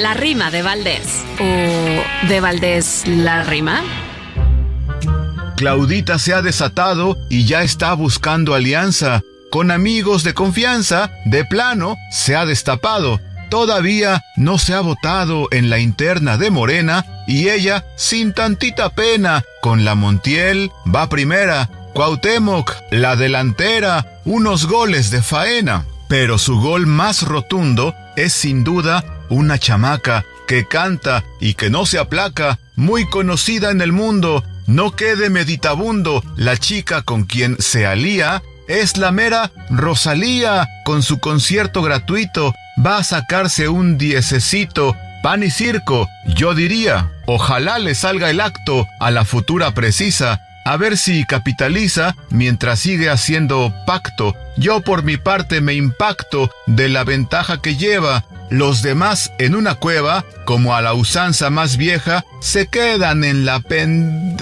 [0.00, 1.24] La rima de Valdés.
[1.38, 3.82] ¿O de Valdés la rima?
[5.56, 9.22] Claudita se ha desatado y ya está buscando alianza.
[9.52, 13.20] Con amigos de confianza, de plano, se ha destapado.
[13.50, 19.44] Todavía no se ha votado en la interna de Morena y ella, sin tantita pena,
[19.60, 21.70] con la Montiel, va primera.
[21.94, 25.86] Cuauhtémoc, la delantera, unos goles de faena.
[26.08, 31.86] Pero su gol más rotundo es sin duda una chamaca que canta y que no
[31.86, 34.44] se aplaca, muy conocida en el mundo.
[34.66, 40.68] No quede meditabundo la chica con quien se alía es la mera Rosalía.
[40.84, 44.96] Con su concierto gratuito va a sacarse un diececito.
[45.22, 47.10] Pan y circo, yo diría.
[47.26, 50.40] Ojalá le salga el acto a la futura precisa.
[50.66, 54.34] A ver si capitaliza mientras sigue haciendo pacto.
[54.56, 58.24] Yo por mi parte me impacto de la ventaja que lleva.
[58.50, 63.60] Los demás en una cueva, como a la usanza más vieja, se quedan en la
[63.60, 64.36] pen...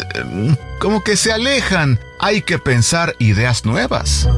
[0.81, 1.99] como que se alejan.
[2.21, 4.29] Hay que pensar ideas nuevas.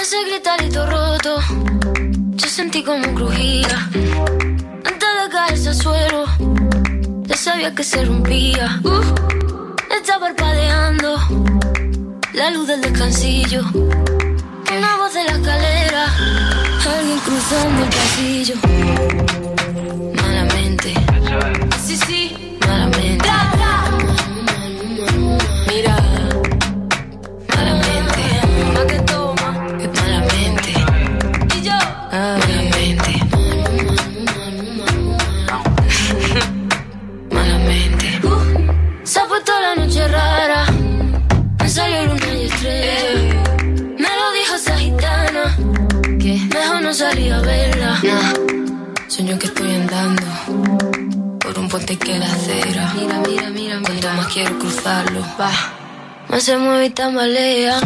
[0.00, 1.40] Ese gritarito roto,
[2.34, 3.88] yo sentí como crujía.
[4.84, 6.24] Antes de caerse al suelo,
[7.50, 8.80] sabía que se rompía.
[8.84, 11.16] Uh, está parpadeando
[12.32, 13.62] la luz del descansillo.
[13.74, 16.04] Una voz de la escalera,
[16.94, 19.59] alguien cruzando el pasillo.
[46.90, 48.00] No salía a verla.
[48.02, 48.34] Nah,
[49.06, 50.26] Sueño que estoy andando
[51.38, 52.92] por un puente que la acera.
[52.96, 55.52] Mira, mira, mira, Cuanto más quiero cruzarlo, va.
[56.28, 57.78] Más se mueve y tambalea.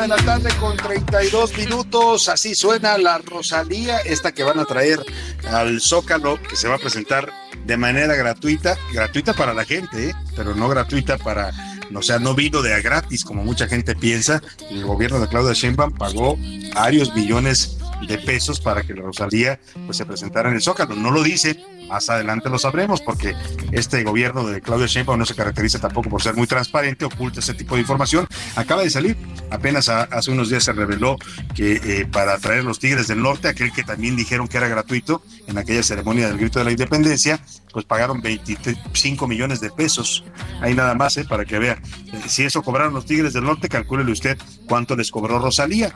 [0.00, 4.98] De la tarde con 32 minutos, así suena la Rosalía, esta que van a traer
[5.46, 7.30] al Zócalo, que se va a presentar
[7.66, 10.14] de manera gratuita, gratuita para la gente, ¿eh?
[10.34, 11.52] pero no gratuita para,
[11.94, 14.42] o sea, no vino de a gratis como mucha gente piensa.
[14.70, 16.38] El gobierno de Claudia Sheinbaum pagó
[16.74, 20.94] varios millones de pesos para que Rosalía pues, se presentara en el Zócalo.
[20.94, 23.34] No lo dice, más adelante lo sabremos, porque
[23.72, 27.54] este gobierno de Claudia Sheinbaum no se caracteriza tampoco por ser muy transparente, oculta ese
[27.54, 28.26] tipo de información.
[28.56, 29.16] Acaba de salir,
[29.50, 31.16] apenas hace unos días se reveló
[31.54, 35.22] que eh, para traer los Tigres del Norte, aquel que también dijeron que era gratuito
[35.46, 37.40] en aquella ceremonia del grito de la independencia,
[37.72, 40.24] pues pagaron 25 millones de pesos.
[40.60, 41.80] Ahí nada más, eh, para que vea.
[42.12, 45.94] Eh, si eso cobraron los Tigres del Norte, calcúlele usted cuánto les cobró Rosalía.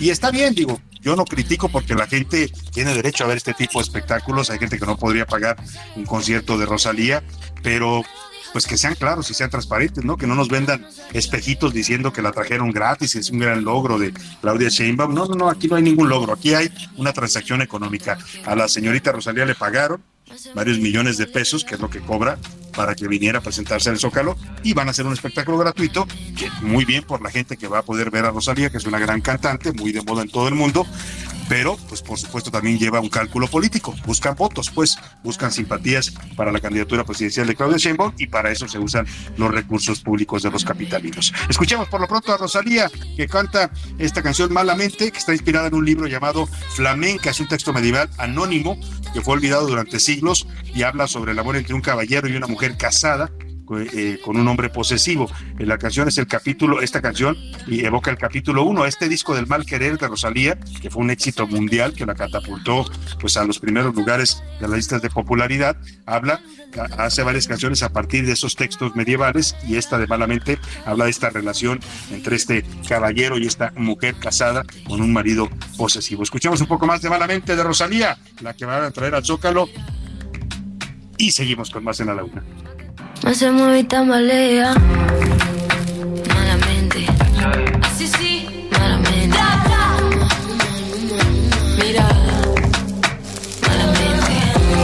[0.00, 3.54] Y está bien, digo, yo no critico porque la gente tiene derecho a ver este
[3.54, 4.50] tipo de espectáculos.
[4.50, 5.56] Hay gente que no podría pagar
[5.96, 7.22] un concierto de Rosalía,
[7.62, 8.02] pero
[8.52, 10.16] pues que sean claros y sean transparentes, ¿no?
[10.16, 14.12] Que no nos vendan espejitos diciendo que la trajeron gratis, es un gran logro de
[14.40, 15.14] Claudia Sheinbaum.
[15.14, 18.18] No, no, no, aquí no hay ningún logro, aquí hay una transacción económica.
[18.46, 20.02] A la señorita Rosalía le pagaron
[20.54, 22.38] varios millones de pesos, que es lo que cobra
[22.74, 26.06] para que viniera a presentarse en el Zócalo y van a hacer un espectáculo gratuito,
[26.36, 28.84] que muy bien por la gente que va a poder ver a Rosalía, que es
[28.84, 30.86] una gran cantante, muy de moda en todo el mundo,
[31.48, 36.52] pero pues por supuesto también lleva un cálculo político, buscan votos, pues buscan simpatías para
[36.52, 40.50] la candidatura presidencial de Claudia Sheinbaum y para eso se usan los recursos públicos de
[40.50, 41.32] los capitalinos.
[41.48, 45.74] Escuchemos por lo pronto a Rosalía que canta esta canción Malamente, que está inspirada en
[45.74, 48.78] un libro llamado Flamenca, es un texto medieval anónimo
[49.12, 50.17] que fue olvidado durante siglos
[50.74, 53.30] y habla sobre el amor entre un caballero y una mujer casada
[53.70, 55.30] eh, con un hombre posesivo.
[55.58, 59.66] La canción es el capítulo, esta canción evoca el capítulo 1, este disco del mal
[59.66, 62.86] querer de Rosalía, que fue un éxito mundial que la catapultó
[63.20, 65.76] pues a los primeros lugares de las listas de popularidad,
[66.06, 66.40] habla,
[66.96, 71.10] hace varias canciones a partir de esos textos medievales y esta de Malamente habla de
[71.10, 71.78] esta relación
[72.10, 76.22] entre este caballero y esta mujer casada con un marido posesivo.
[76.22, 79.68] Escuchemos un poco más de Malamente de Rosalía, la que va a traer al Zócalo
[81.18, 82.42] y seguimos con más en la laguna.
[83.22, 84.74] No se mueve y tambalea.
[86.28, 87.06] Malamente.
[87.82, 88.68] Así sí.
[88.70, 89.36] Malamente.
[91.76, 92.08] Mira.
[93.62, 94.32] Malamente.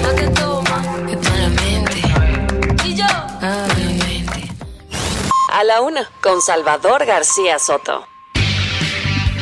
[0.02, 0.82] Lo que toma.
[1.08, 2.02] Es malamente.
[2.84, 3.06] Y yo.
[3.40, 4.48] Malamente.
[5.52, 8.13] A la una, con Salvador García Soto.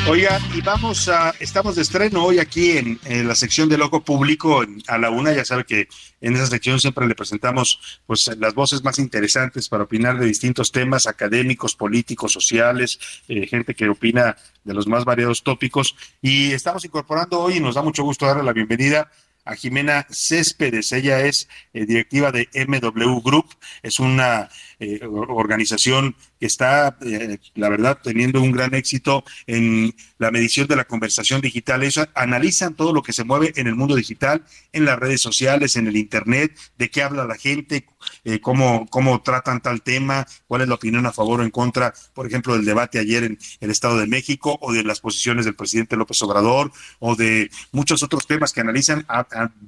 [0.08, 4.64] Oiga, y vamos a, estamos de estreno hoy aquí en, la sección de Loco Público
[4.88, 5.32] a la una.
[5.32, 5.88] Ya sabe que
[6.20, 10.72] en esa sección siempre le presentamos pues las voces más interesantes para opinar de distintos
[10.72, 15.94] temas académicos, políticos, sociales, eh, gente que opina de los más variados tópicos.
[16.20, 19.08] Y estamos incorporando hoy y nos da mucho gusto darle la bienvenida
[19.44, 20.92] a Jimena Céspedes.
[20.92, 24.48] Ella es eh, directiva de MW Group, es una
[24.82, 30.74] eh, organización que está, eh, la verdad, teniendo un gran éxito en la medición de
[30.74, 31.84] la conversación digital.
[31.84, 35.76] Ellos analizan todo lo que se mueve en el mundo digital, en las redes sociales,
[35.76, 37.86] en el Internet, de qué habla la gente,
[38.24, 41.94] eh, cómo, cómo tratan tal tema, cuál es la opinión a favor o en contra,
[42.12, 45.54] por ejemplo, del debate ayer en el Estado de México o de las posiciones del
[45.54, 49.06] presidente López Obrador o de muchos otros temas que analizan,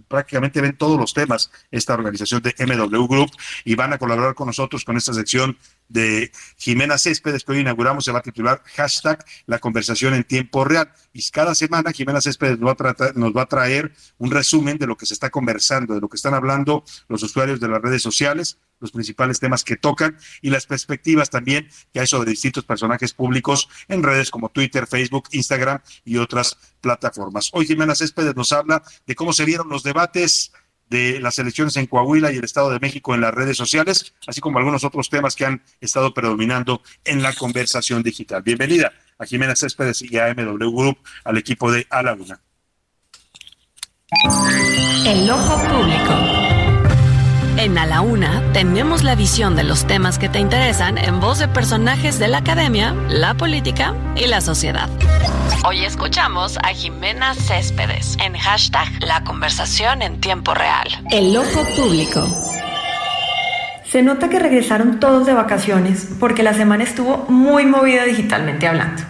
[0.09, 3.31] prácticamente ven todos los temas esta organización de MW Group
[3.64, 5.57] y van a colaborar con nosotros con esta sección
[5.88, 10.64] de Jimena Céspedes, que hoy inauguramos, se va a titular hashtag la conversación en tiempo
[10.64, 10.90] real.
[11.12, 14.79] Y cada semana Jimena Céspedes nos va, a tratar, nos va a traer un resumen
[14.79, 17.83] de lo que se está conversando, de lo que están hablando los usuarios de las
[17.83, 22.64] redes sociales, los principales temas que tocan y las perspectivas también que hay sobre distintos
[22.64, 27.51] personajes públicos en redes como Twitter, Facebook, Instagram y otras plataformas.
[27.53, 30.53] Hoy Jimena Céspedes nos habla de cómo se vieron los debates
[30.94, 34.40] de las elecciones en Coahuila y el Estado de México en las redes sociales, así
[34.40, 38.42] como algunos otros temas que han estado predominando en la conversación digital.
[38.42, 42.16] Bienvenida a Jimena Céspedes y a MW Group, al equipo de A la.
[45.04, 46.43] El ojo público.
[47.57, 51.38] En A la Una tenemos la visión de los temas que te interesan en voz
[51.38, 54.88] de personajes de la academia, la política y la sociedad.
[55.64, 60.88] Hoy escuchamos a Jimena Céspedes en hashtag La conversación en tiempo real.
[61.12, 62.27] El ojo público.
[63.88, 69.03] Se nota que regresaron todos de vacaciones porque la semana estuvo muy movida digitalmente hablando.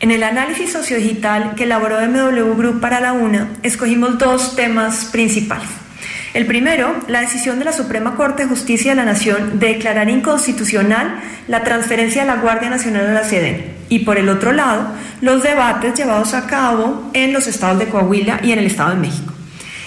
[0.00, 5.87] En el análisis sociodigital que elaboró MW Group para la UNA, escogimos dos temas principales.
[6.34, 10.10] El primero, la decisión de la Suprema Corte de Justicia de la Nación de declarar
[10.10, 13.70] inconstitucional la transferencia de la Guardia Nacional a la sede.
[13.88, 18.40] Y por el otro lado, los debates llevados a cabo en los estados de Coahuila
[18.42, 19.32] y en el Estado de México.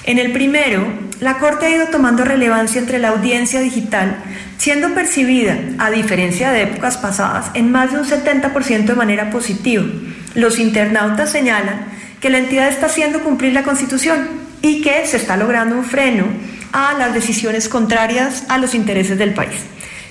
[0.03, 0.83] En el primero,
[1.19, 4.17] la Corte ha ido tomando relevancia entre la audiencia digital,
[4.57, 9.85] siendo percibida, a diferencia de épocas pasadas, en más de un 70% de manera positiva.
[10.33, 11.85] Los internautas señalan
[12.19, 16.25] que la entidad está haciendo cumplir la Constitución y que se está logrando un freno
[16.71, 19.55] a las decisiones contrarias a los intereses del país.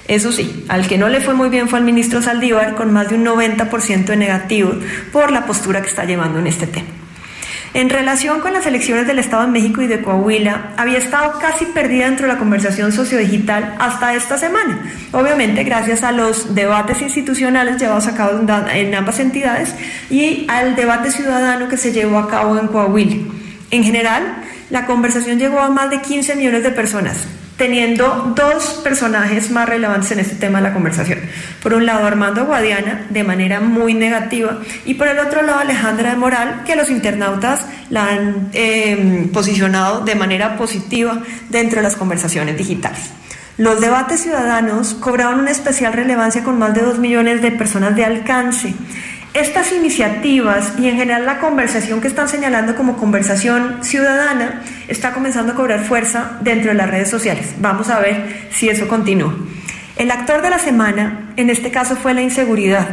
[0.09, 3.09] Eso sí, al que no le fue muy bien fue al ministro Saldívar con más
[3.09, 4.73] de un 90% de negativo
[5.13, 6.89] por la postura que está llevando en este tema.
[7.73, 11.67] En relación con las elecciones del Estado de México y de Coahuila, había estado casi
[11.67, 14.83] perdida dentro de la conversación sociodigital hasta esta semana.
[15.13, 18.41] Obviamente gracias a los debates institucionales llevados a cabo
[18.73, 19.77] en ambas entidades
[20.11, 23.17] y al debate ciudadano que se llevó a cabo en Coahuila.
[23.71, 24.37] En general,
[24.71, 27.19] la conversación llegó a más de 15 millones de personas,
[27.57, 31.21] teniendo dos personajes más relevantes en este tema de la conversación.
[31.63, 36.11] Por un lado, Armando Guadiana, de manera muy negativa, y por el otro lado, Alejandra
[36.11, 41.97] de Moral, que los internautas la han em, posicionado de manera positiva dentro de las
[41.97, 43.11] conversaciones digitales.
[43.57, 48.05] Los debates ciudadanos cobraron una especial relevancia con más de 2 millones de personas de
[48.05, 48.75] alcance
[49.33, 55.53] estas iniciativas y en general la conversación que están señalando como conversación ciudadana está comenzando
[55.53, 57.55] a cobrar fuerza dentro de las redes sociales.
[57.59, 59.35] Vamos a ver si eso continúa.
[59.97, 62.89] El actor de la semana, en este caso, fue la inseguridad.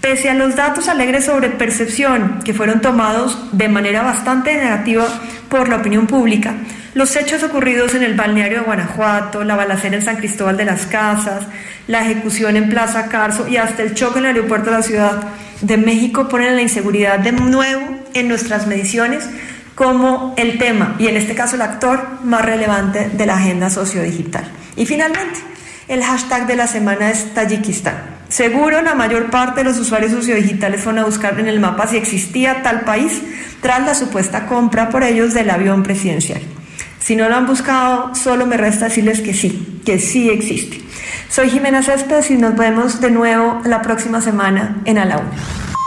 [0.00, 5.06] Pese a los datos alegres sobre percepción que fueron tomados de manera bastante negativa
[5.48, 6.54] por la opinión pública,
[6.94, 10.86] los hechos ocurridos en el balneario de Guanajuato, la balacera en San Cristóbal de las
[10.86, 11.44] Casas,
[11.86, 15.22] la ejecución en Plaza Carso y hasta el choque en el aeropuerto de la Ciudad
[15.60, 19.24] de México ponen la inseguridad de nuevo en nuestras mediciones
[19.74, 24.44] como el tema, y en este caso el actor más relevante de la agenda sociodigital.
[24.76, 25.40] Y finalmente,
[25.88, 27.94] el hashtag de la semana es Tayikistán.
[28.28, 31.96] Seguro la mayor parte de los usuarios sociodigitales fueron a buscar en el mapa si
[31.96, 33.22] existía tal país
[33.62, 36.42] tras la supuesta compra por ellos del avión presidencial.
[37.00, 40.82] Si no lo han buscado, solo me resta decirles que sí, que sí existe.
[41.28, 45.32] Soy Jimena Céspedes y nos vemos de nuevo la próxima semana en A la Una.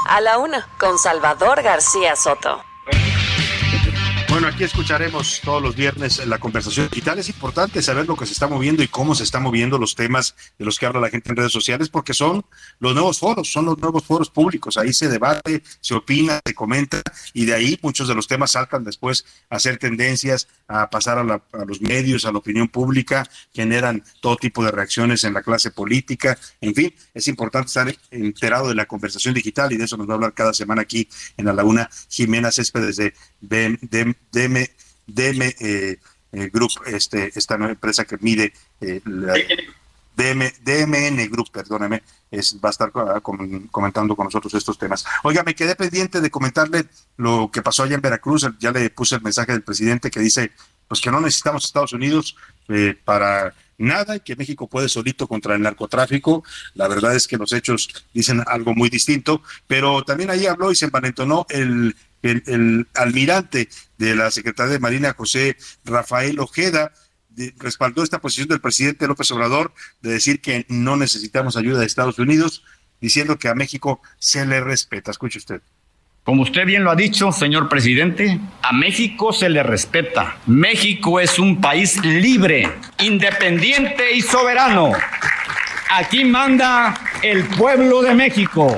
[0.09, 2.64] A la Una, con Salvador García Soto.
[4.34, 7.19] Bueno, aquí escucharemos todos los viernes la conversación digital.
[7.19, 10.36] Es importante saber lo que se está moviendo y cómo se están moviendo los temas
[10.57, 12.43] de los que habla la gente en redes sociales, porque son
[12.79, 14.75] los nuevos foros, son los nuevos foros públicos.
[14.75, 18.84] Ahí se debate, se opina, se comenta y de ahí muchos de los temas saltan
[18.84, 24.03] después a hacer tendencias, a pasar a, a los medios, a la opinión pública, generan
[24.19, 26.39] todo tipo de reacciones en la clase política.
[26.59, 30.13] En fin, es importante estar enterado de la conversación digital y de eso nos va
[30.13, 31.07] a hablar cada semana aquí
[31.38, 34.15] en la Laguna Jimena Céspedes de BM.
[34.34, 34.67] DM,
[35.07, 35.99] DM eh,
[36.31, 39.01] eh, Group, este, esta nueva empresa que mide eh,
[40.15, 42.91] DM, DMN Group, perdóneme, es, va a estar
[43.71, 45.05] comentando con nosotros estos temas.
[45.23, 46.86] Oiga, me quedé pendiente de comentarle
[47.17, 50.51] lo que pasó allá en Veracruz, ya le puse el mensaje del presidente que dice
[50.88, 52.36] pues que no necesitamos Estados Unidos
[53.05, 56.43] para nada y que México puede solito contra el narcotráfico.
[56.75, 60.75] La verdad es que los hechos dicen algo muy distinto, pero también ahí habló y
[60.75, 66.91] se envalentonó el el, almirante de la Secretaría de Marina, José Rafael Ojeda,
[67.57, 72.19] respaldó esta posición del presidente López Obrador de decir que no necesitamos ayuda de Estados
[72.19, 72.63] Unidos,
[73.01, 75.11] diciendo que a México se le respeta.
[75.11, 75.61] Escuche usted.
[76.24, 80.38] Como usted bien lo ha dicho, señor presidente, a México se le respeta.
[80.45, 84.93] México es un país libre, independiente y soberano.
[85.89, 88.78] Aquí manda el pueblo de México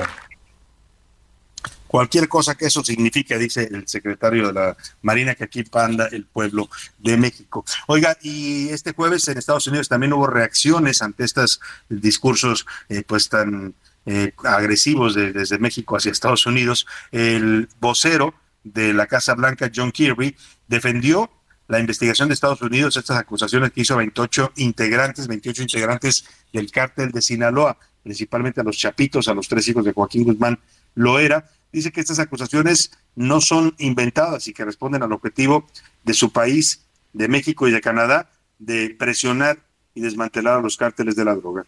[1.86, 6.24] cualquier cosa que eso signifique, dice el secretario de la Marina, que aquí panda el
[6.24, 6.68] pueblo
[6.98, 7.64] de México.
[7.86, 13.28] Oiga, y este jueves en Estados Unidos también hubo reacciones ante estos discursos eh, pues
[13.28, 13.74] tan
[14.06, 16.86] eh, agresivos desde México hacia Estados Unidos.
[17.10, 20.36] El vocero de la Casa Blanca, John Kirby,
[20.68, 21.30] defendió
[21.68, 27.10] la investigación de Estados Unidos, estas acusaciones que hizo 28 integrantes, 28 integrantes del cártel
[27.10, 30.58] de Sinaloa, principalmente a los Chapitos, a los tres hijos de Joaquín Guzmán
[30.96, 35.68] lo era, dice que estas acusaciones no son inventadas y que responden al objetivo
[36.02, 39.58] de su país, de México y de Canadá, de presionar
[39.94, 41.64] y desmantelar a los cárteles de la droga.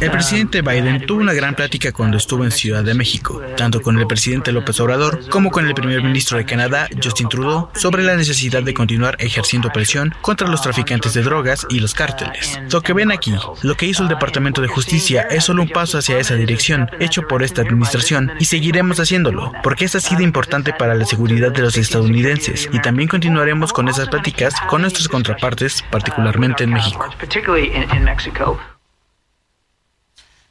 [0.00, 3.98] El presidente Biden tuvo una gran plática cuando estuvo en Ciudad de México, tanto con
[3.98, 8.14] el presidente López Obrador como con el primer ministro de Canadá, Justin Trudeau, sobre la
[8.14, 12.60] necesidad de continuar ejerciendo presión contra los traficantes de drogas y los cárteles.
[12.70, 15.98] Lo que ven aquí, lo que hizo el Departamento de Justicia es solo un paso
[15.98, 20.72] hacia esa dirección, hecho por esta administración, y seguiremos haciéndolo, porque esta ha sido importante
[20.72, 25.82] para la seguridad de los estadounidenses, y también continuaremos con esas pláticas con nuestras contrapartes,
[25.90, 27.04] particularmente en México.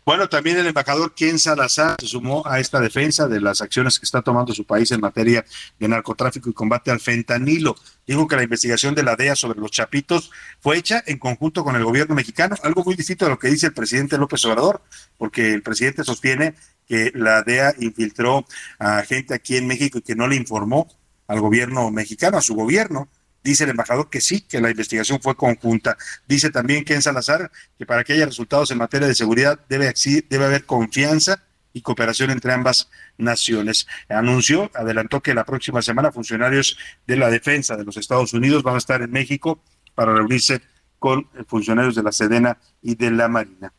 [0.05, 4.05] Bueno, también el embajador Ken Salazar se sumó a esta defensa de las acciones que
[4.05, 5.43] está tomando su país en materia
[5.79, 7.75] de narcotráfico y combate al fentanilo.
[8.05, 10.29] Dijo que la investigación de la DEA sobre los chapitos
[10.59, 13.65] fue hecha en conjunto con el gobierno mexicano, algo muy distinto a lo que dice
[13.65, 14.83] el presidente López Obrador,
[15.17, 16.53] porque el presidente sostiene
[16.87, 18.45] que la DEA infiltró
[18.77, 20.87] a gente aquí en México y que no le informó
[21.27, 23.09] al gobierno mexicano, a su gobierno.
[23.45, 25.99] Dice el embajador que sí, que la investigación fue conjunta.
[26.27, 29.93] Dice también Ken Salazar que para que haya resultados en materia de seguridad debe,
[30.27, 32.89] debe haber confianza y cooperación entre ambas
[33.19, 33.85] naciones.
[34.09, 36.75] Anunció, adelantó que la próxima semana funcionarios
[37.05, 39.61] de la defensa de los Estados Unidos van a estar en México
[39.93, 40.63] para reunirse
[40.97, 43.71] con funcionarios de la Sedena y de la Marina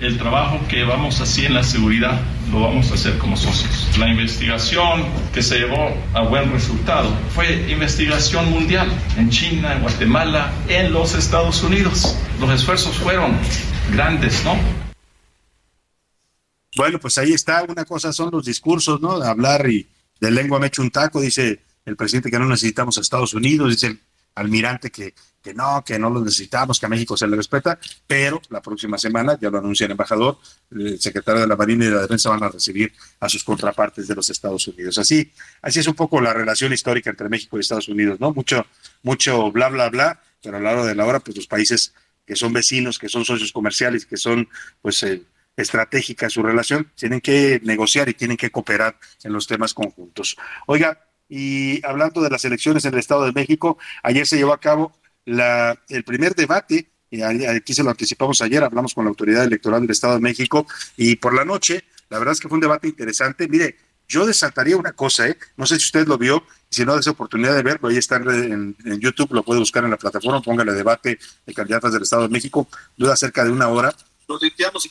[0.00, 2.20] el trabajo que vamos a hacer en la seguridad
[2.50, 3.86] lo vamos a hacer como socios.
[3.98, 10.52] La investigación que se llevó a buen resultado fue investigación mundial en China, en Guatemala,
[10.68, 12.16] en los Estados Unidos.
[12.40, 13.36] Los esfuerzos fueron
[13.92, 14.56] grandes, ¿no?
[16.76, 17.62] Bueno, pues ahí está.
[17.64, 19.18] Una cosa son los discursos, ¿no?
[19.18, 19.86] De hablar y
[20.18, 23.70] de lengua me echo un taco, dice el presidente que no necesitamos a Estados Unidos,
[23.70, 24.00] dice el
[24.40, 28.40] almirante que que no, que no lo necesitamos, que a México se le respeta, pero
[28.50, 30.38] la próxima semana, ya lo anuncia el embajador,
[30.70, 34.06] el secretario de la Marina y de la Defensa van a recibir a sus contrapartes
[34.06, 34.98] de los Estados Unidos.
[34.98, 35.32] Así,
[35.62, 38.32] así es un poco la relación histórica entre México y Estados Unidos, ¿no?
[38.32, 38.66] Mucho,
[39.02, 41.94] mucho bla, bla, bla, pero a la hora de la hora, pues los países
[42.26, 44.48] que son vecinos, que son socios comerciales, que son,
[44.82, 45.22] pues, eh,
[45.56, 50.36] estratégica su relación, tienen que negociar y tienen que cooperar en los temas conjuntos.
[50.66, 54.60] Oiga, y hablando de las elecciones en el Estado de México, ayer se llevó a
[54.60, 54.92] cabo
[55.24, 59.80] la, el primer debate, y aquí se lo anticipamos ayer, hablamos con la autoridad electoral
[59.82, 60.66] del Estado de México
[60.96, 63.48] y por la noche, la verdad es que fue un debate interesante.
[63.48, 63.76] Mire,
[64.06, 65.38] yo desataría una cosa, ¿eh?
[65.56, 68.76] No sé si usted lo vio, si no, esa oportunidad de verlo, ahí está en,
[69.00, 72.68] YouTube, lo puede buscar en la plataforma, póngale debate de candidatas del Estado de México,
[72.96, 73.94] dura cerca de una hora.
[74.30, 74.90] Lo si.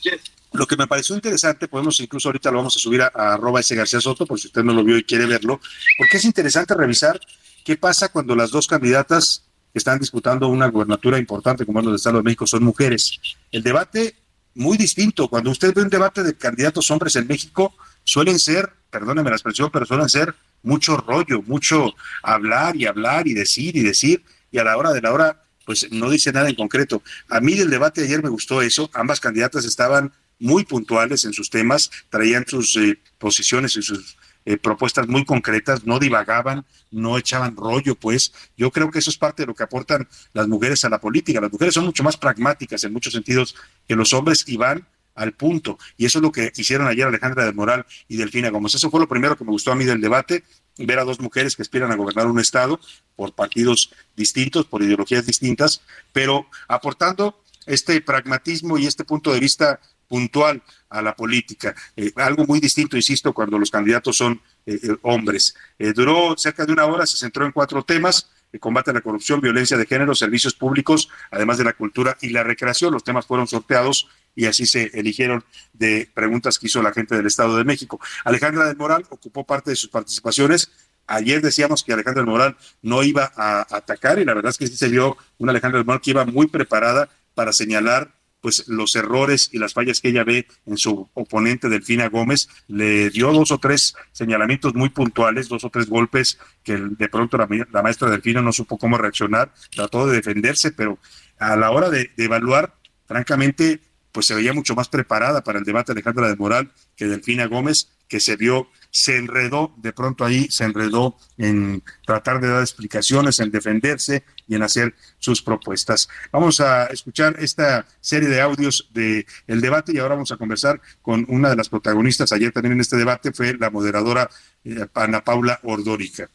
[0.52, 3.74] Lo que me pareció interesante, podemos incluso ahorita lo vamos a subir a, arroba ese
[3.74, 5.60] García Soto, por si usted no lo vio y quiere verlo,
[5.96, 7.20] porque es interesante revisar
[7.64, 11.90] qué pasa cuando las dos candidatas que están disputando una gubernatura importante como es la
[11.90, 13.20] del Estado de México son mujeres.
[13.52, 14.16] El debate
[14.54, 15.28] muy distinto.
[15.28, 17.74] Cuando usted ve un debate de candidatos hombres en México,
[18.04, 23.34] suelen ser, perdóneme la expresión, pero suelen ser mucho rollo, mucho hablar y hablar y
[23.34, 26.56] decir y decir, y a la hora de la hora, pues no dice nada en
[26.56, 27.02] concreto.
[27.28, 31.32] A mí del debate de ayer me gustó eso, ambas candidatas estaban muy puntuales en
[31.32, 37.18] sus temas, traían sus eh, posiciones y sus eh, propuestas muy concretas, no divagaban, no
[37.18, 40.84] echaban rollo, pues yo creo que eso es parte de lo que aportan las mujeres
[40.84, 41.40] a la política.
[41.40, 43.54] Las mujeres son mucho más pragmáticas en muchos sentidos
[43.86, 45.78] que los hombres y van al punto.
[45.98, 48.74] Y eso es lo que hicieron ayer Alejandra del Moral y Delfina Gómez.
[48.74, 50.44] Eso fue lo primero que me gustó a mí del debate,
[50.86, 52.80] ver a dos mujeres que aspiran a gobernar un Estado
[53.16, 59.80] por partidos distintos, por ideologías distintas, pero aportando este pragmatismo y este punto de vista
[60.10, 61.74] puntual a la política.
[61.96, 65.54] Eh, algo muy distinto, insisto, cuando los candidatos son eh, eh, hombres.
[65.94, 68.28] duró cerca de una hora, se centró en cuatro temas.
[68.58, 72.42] combate a la corrupción, violencia de género, servicios públicos, además de la cultura y la
[72.42, 72.92] recreación.
[72.92, 77.26] Los temas fueron sorteados y así se eligieron de preguntas que hizo la gente del
[77.26, 78.00] Estado de México.
[78.24, 80.70] Alejandra del Moral ocupó parte de sus participaciones.
[81.06, 84.66] Ayer decíamos que Alejandra del Moral no iba a atacar y la verdad es que
[84.66, 88.96] sí se vio una Alejandra del Moral que iba muy preparada para señalar pues los
[88.96, 93.50] errores y las fallas que ella ve en su oponente Delfina Gómez, le dio dos
[93.50, 97.46] o tres señalamientos muy puntuales, dos o tres golpes que de pronto la,
[97.82, 100.98] maestra Delfina no supo cómo reaccionar, trató de defenderse, pero
[101.38, 102.74] a la hora de, de evaluar,
[103.06, 103.80] francamente,
[104.12, 107.88] pues se veía mucho más preparada para el debate Alejandra de Moral que Delfina Gómez,
[108.08, 113.38] que se vio se enredó, de pronto ahí se enredó en tratar de dar explicaciones,
[113.38, 116.08] en defenderse y en hacer sus propuestas.
[116.32, 120.80] Vamos a escuchar esta serie de audios del el debate y ahora vamos a conversar
[121.02, 124.28] con una de las protagonistas ayer también en este debate, fue la moderadora
[124.64, 126.28] eh, Ana Paula Ordórica.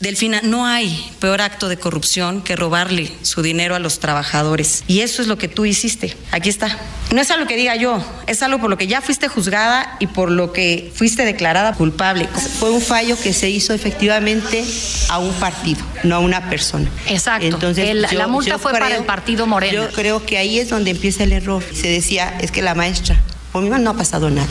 [0.00, 4.82] Delfina, no hay peor acto de corrupción que robarle su dinero a los trabajadores.
[4.88, 6.16] Y eso es lo que tú hiciste.
[6.32, 6.76] Aquí está.
[7.12, 10.08] No es algo que diga yo, es algo por lo que ya fuiste juzgada y
[10.08, 12.26] por lo que fuiste declarada culpable.
[12.58, 14.64] Fue un fallo que se hizo efectivamente
[15.10, 16.90] a un partido, no a una persona.
[17.06, 17.46] Exacto.
[17.46, 19.84] Entonces, la multa fue para el partido Moreno.
[19.84, 21.62] Yo creo que ahí es donde empieza el error.
[21.72, 23.22] Se decía, es que la maestra,
[23.52, 24.48] por mí no ha pasado nada.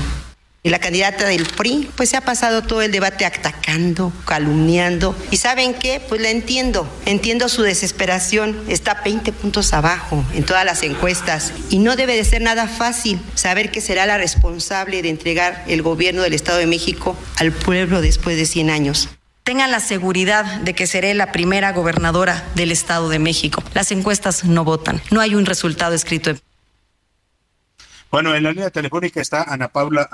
[0.66, 5.14] Y la candidata del PRI, pues se ha pasado todo el debate atacando, calumniando.
[5.30, 6.01] ¿Y saben qué?
[6.07, 6.88] Pues la entiendo.
[7.05, 8.57] Entiendo su desesperación.
[8.70, 11.51] Está 20 puntos abajo en todas las encuestas.
[11.70, 15.82] Y no debe de ser nada fácil saber que será la responsable de entregar el
[15.82, 19.09] gobierno del Estado de México al pueblo después de 100 años.
[19.43, 23.61] Tengan la seguridad de que seré la primera gobernadora del Estado de México.
[23.74, 25.01] Las encuestas no votan.
[25.11, 26.39] No hay un resultado escrito en
[28.14, 30.07] bueno, en la línea telefónica está Ana Paula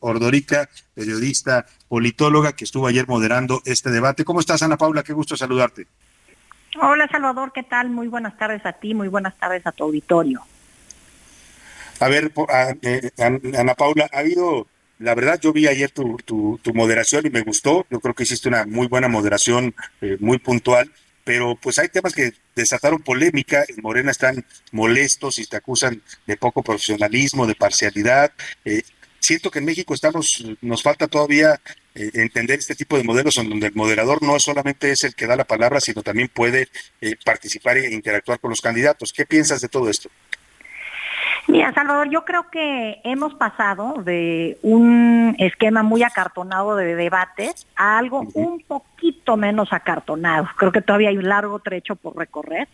[0.00, 4.26] Ordorica, periodista, politóloga, que estuvo ayer moderando este debate.
[4.26, 5.02] ¿Cómo estás, Ana Paula?
[5.02, 5.86] Qué gusto saludarte.
[6.78, 7.88] Hola, Salvador, ¿qué tal?
[7.88, 10.42] Muy buenas tardes a ti, muy buenas tardes a tu auditorio.
[11.98, 12.30] A ver,
[12.82, 13.10] eh,
[13.56, 14.66] Ana Paula, ha habido,
[14.98, 17.86] la verdad, yo vi ayer tu, tu, moderación y me gustó.
[17.88, 20.92] Yo creo que hiciste una muy buena moderación, eh, muy puntual
[21.26, 26.36] pero pues hay temas que desataron polémica, en Morena están molestos y te acusan de
[26.36, 28.32] poco profesionalismo, de parcialidad.
[28.64, 28.84] Eh,
[29.18, 31.60] siento que en México estamos, nos falta todavía
[31.96, 35.26] eh, entender este tipo de modelos en donde el moderador no solamente es el que
[35.26, 36.68] da la palabra, sino también puede
[37.00, 39.12] eh, participar e interactuar con los candidatos.
[39.12, 40.08] ¿Qué piensas de todo esto?
[41.48, 47.98] Mira, Salvador, yo creo que hemos pasado de un esquema muy acartonado de debates a
[47.98, 50.48] algo un poquito menos acartonado.
[50.56, 52.68] Creo que todavía hay un largo trecho por recorrer.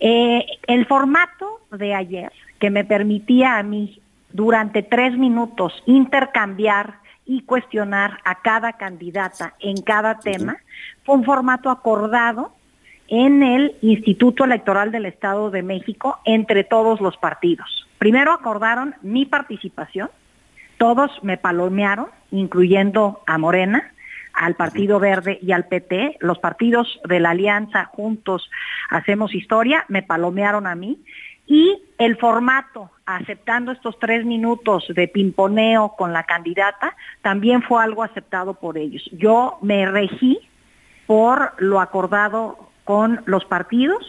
[0.00, 4.00] Eh, el formato de ayer, que me permitía a mí
[4.32, 10.58] durante tres minutos intercambiar y cuestionar a cada candidata en cada tema,
[11.04, 12.52] fue un formato acordado
[13.08, 17.85] en el Instituto Electoral del Estado de México entre todos los partidos.
[17.98, 20.10] Primero acordaron mi participación,
[20.78, 23.92] todos me palomearon, incluyendo a Morena,
[24.34, 28.50] al Partido Verde y al PT, los partidos de la alianza juntos
[28.90, 30.98] hacemos historia, me palomearon a mí,
[31.46, 38.02] y el formato, aceptando estos tres minutos de pimponeo con la candidata, también fue algo
[38.02, 39.02] aceptado por ellos.
[39.12, 40.38] Yo me regí
[41.06, 44.04] por lo acordado con los partidos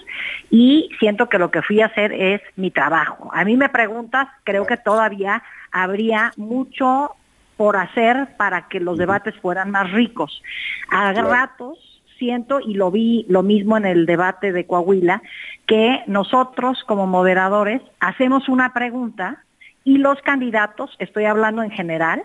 [0.49, 3.29] y siento que lo que fui a hacer es mi trabajo.
[3.33, 7.11] A mí me preguntas, creo que todavía habría mucho
[7.57, 10.41] por hacer para que los debates fueran más ricos.
[10.89, 11.79] A ratos
[12.17, 15.21] siento, y lo vi lo mismo en el debate de Coahuila,
[15.65, 19.43] que nosotros como moderadores hacemos una pregunta
[19.83, 22.23] y los candidatos, estoy hablando en general,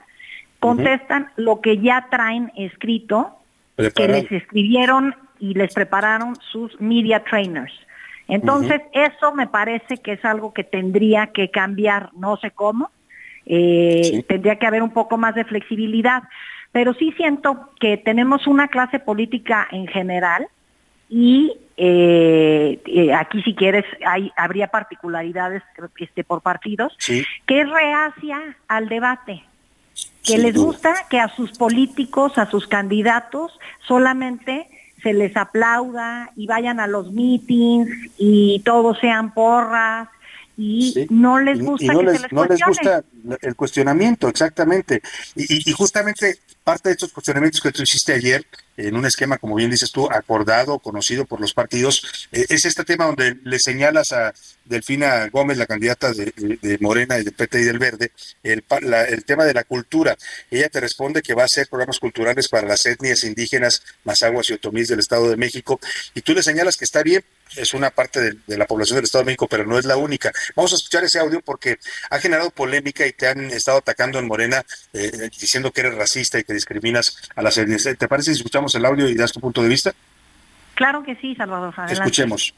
[0.61, 3.37] contestan lo que ya traen escrito,
[3.77, 7.73] que les escribieron y les prepararon sus media trainers.
[8.29, 12.91] Entonces, eso me parece que es algo que tendría que cambiar, no sé cómo,
[13.47, 16.23] eh, tendría que haber un poco más de flexibilidad,
[16.71, 20.49] pero sí siento que tenemos una clase política en general
[21.09, 25.63] y eh, eh, aquí si quieres hay, habría particularidades
[25.99, 26.97] este, por partidos,
[27.47, 29.45] que es reacia al debate,
[30.25, 34.69] que les gusta que a sus políticos, a sus candidatos, solamente
[35.03, 37.89] se les aplauda y vayan a los meetings
[38.19, 40.09] y todos sean porras
[40.57, 43.05] y no les gusta que se les no les gusta
[43.41, 45.03] el cuestionamiento, exactamente.
[45.35, 48.47] Y, y, justamente parte de estos cuestionamientos que tú hiciste ayer,
[48.77, 52.85] en un esquema, como bien dices tú, acordado, conocido por los partidos, eh, es este
[52.85, 54.33] tema donde le señalas a
[54.65, 58.65] Delfina Gómez, la candidata de, Morena y de PT y del Verde, el,
[59.09, 60.17] el tema de la cultura.
[60.51, 64.55] Ella te responde que va a hacer programas culturales para las etnias indígenas, Mazaguas y
[64.55, 65.81] Otomís del Estado de México,
[66.15, 67.25] y tú le señalas que está bien,
[67.57, 70.33] es una parte de, la población del Estado de México, pero no es la única.
[70.55, 71.79] Vamos a escuchar ese audio porque
[72.11, 76.39] ha generado polémica y te han estado atacando en Morena eh, diciendo que eres racista
[76.39, 77.83] y que discriminas a las etnias.
[77.83, 79.93] ¿Te parece si escuchamos el audio y das tu punto de vista?
[80.75, 81.75] Claro que sí, Salvador.
[81.91, 82.55] Escuchemos.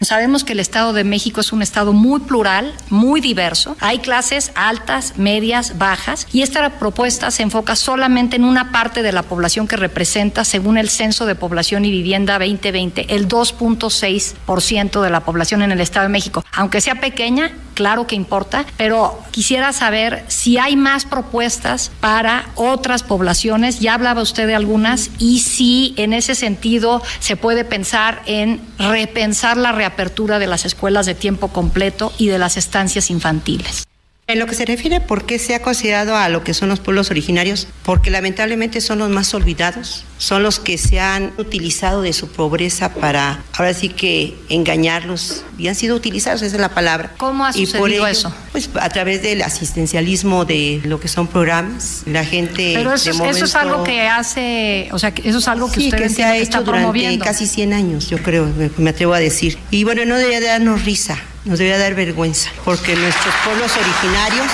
[0.00, 3.76] Sabemos que el Estado de México es un Estado muy plural, muy diverso.
[3.80, 9.12] Hay clases altas, medias, bajas, y esta propuesta se enfoca solamente en una parte de
[9.12, 15.10] la población que representa, según el Censo de Población y Vivienda 2020, el 2.6% de
[15.10, 16.44] la población en el Estado de México.
[16.52, 23.02] Aunque sea pequeña, claro que importa, pero quisiera saber si hay más propuestas para otras
[23.02, 28.60] poblaciones, ya hablaba usted de algunas, y si en ese sentido se puede pensar en
[28.78, 33.84] repensar la reapertura de las escuelas de tiempo completo y de las estancias infantiles.
[34.26, 36.80] En lo que se refiere por qué se ha considerado a lo que son los
[36.80, 42.14] pueblos originarios, porque lamentablemente son los más olvidados, son los que se han utilizado de
[42.14, 47.12] su pobreza para ahora sí que engañarlos y han sido utilizados, esa es la palabra.
[47.18, 48.34] ¿Cómo ha sucedido eso?
[48.52, 52.72] Pues a través del asistencialismo de lo que son programas, la gente.
[52.76, 56.08] Pero eso, eso es algo que hace, o sea, eso es algo que sí, que
[56.08, 59.58] se ha hecho durante casi 100 años, yo creo, me atrevo a decir.
[59.70, 64.46] Y bueno, no debería darnos risa nos debería dar vergüenza, porque nuestros pueblos originarios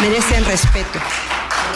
[0.00, 1.00] merecen respeto.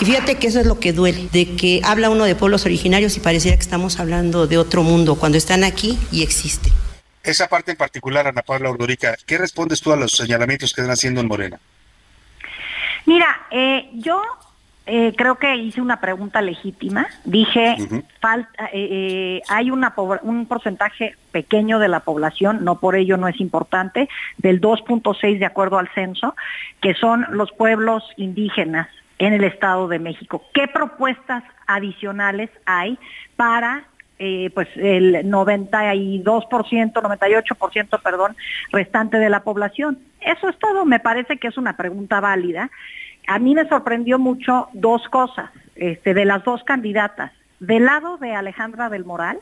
[0.00, 3.16] Y fíjate que eso es lo que duele, de que habla uno de pueblos originarios
[3.16, 6.72] y pareciera que estamos hablando de otro mundo, cuando están aquí y existen.
[7.22, 10.92] Esa parte en particular, Ana Paula Ordorica, ¿qué respondes tú a los señalamientos que están
[10.92, 11.60] haciendo en Morena?
[13.04, 14.22] Mira, eh, yo
[14.92, 17.06] eh, creo que hice una pregunta legítima.
[17.24, 17.76] Dije,
[18.18, 23.28] falta, eh, eh, hay una, un porcentaje pequeño de la población, no por ello no
[23.28, 26.34] es importante, del 2.6 de acuerdo al censo,
[26.80, 28.88] que son los pueblos indígenas
[29.18, 30.42] en el Estado de México.
[30.52, 32.98] ¿Qué propuestas adicionales hay
[33.36, 33.84] para
[34.54, 38.36] pues el 92%, 98%, perdón,
[38.72, 39.98] restante de la población?
[40.20, 42.70] Eso es todo, me parece que es una pregunta válida
[43.26, 47.32] a mí me sorprendió mucho dos cosas este, de las dos candidatas.
[47.58, 49.38] Del lado de Alejandra del Moral,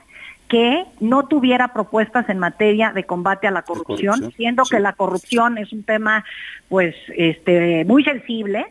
[0.48, 5.58] que no tuviera propuestas en materia de combate a la corrupción, siendo que la corrupción
[5.58, 6.24] es un tema
[6.68, 8.66] pues este muy sensible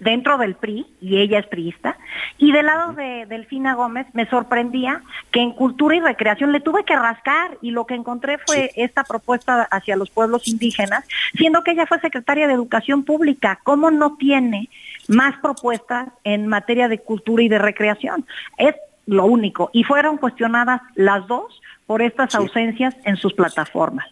[0.00, 1.96] dentro del PRI, y ella es priista,
[2.38, 6.84] y del lado de Delfina Gómez me sorprendía que en cultura y recreación le tuve
[6.84, 11.72] que rascar y lo que encontré fue esta propuesta hacia los pueblos indígenas, siendo que
[11.72, 14.68] ella fue secretaria de Educación Pública, ¿cómo no tiene
[15.08, 18.26] más propuestas en materia de cultura y de recreación?
[18.56, 18.74] Es
[19.06, 24.06] lo único, y fueron cuestionadas las dos por estas ausencias en sus plataformas.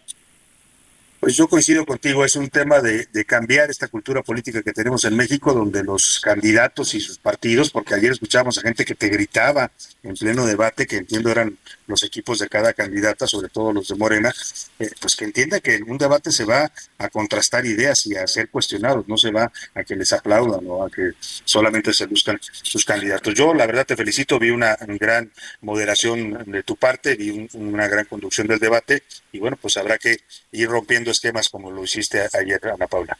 [1.19, 5.17] Pues yo coincido contigo, es un tema de, cambiar esta cultura política que tenemos en
[5.17, 9.69] México, donde los candidatos y sus partidos, porque ayer escuchábamos a gente que te gritaba
[10.01, 11.57] en pleno debate, que entiendo eran
[11.87, 14.33] los equipos de cada candidata, sobre todo los de Morena,
[14.79, 18.25] eh, pues que entienda que en un debate se va a contrastar ideas y a
[18.25, 22.39] ser cuestionados, no se va a que les aplaudan o a que solamente se buscan
[22.41, 23.33] sus candidatos.
[23.33, 25.29] Yo la verdad te felicito, vi una gran
[25.61, 30.17] moderación de tu parte, vi una gran conducción del debate y bueno, pues habrá que
[30.51, 33.17] ir rompiendo esquemas como lo hiciste ayer, Ana Paula.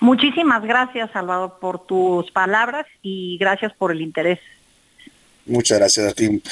[0.00, 4.38] Muchísimas gracias, Salvador, por tus palabras y gracias por el interés.
[5.48, 6.42] Muchas gracias a ti.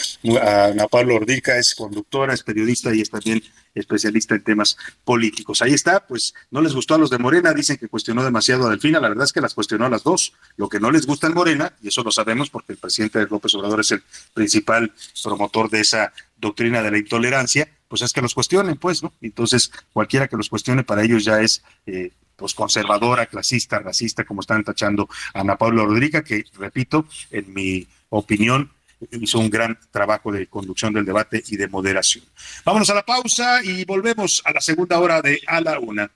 [0.40, 3.42] Ana Pablo Ordica es conductora, es periodista y es también
[3.74, 5.60] especialista en temas políticos.
[5.60, 8.70] Ahí está, pues no les gustó a los de Morena, dicen que cuestionó demasiado a
[8.70, 10.32] Delfina, la verdad es que las cuestionó a las dos.
[10.56, 13.54] Lo que no les gusta en Morena, y eso lo sabemos porque el presidente López
[13.54, 14.02] Obrador es el
[14.32, 14.90] principal
[15.22, 19.10] promotor de esa doctrina de la intolerancia, pues es que los cuestionen, pues, ¿no?
[19.22, 21.62] Entonces, cualquiera que los cuestione para ellos ya es...
[21.86, 27.54] Eh, pues conservadora, clasista, racista, como están tachando a Ana Paula Rodríguez, que repito, en
[27.54, 28.70] mi opinión,
[29.10, 32.26] hizo un gran trabajo de conducción del debate y de moderación.
[32.62, 36.10] Vámonos a la pausa y volvemos a la segunda hora de A la Una.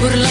[0.00, 0.30] por la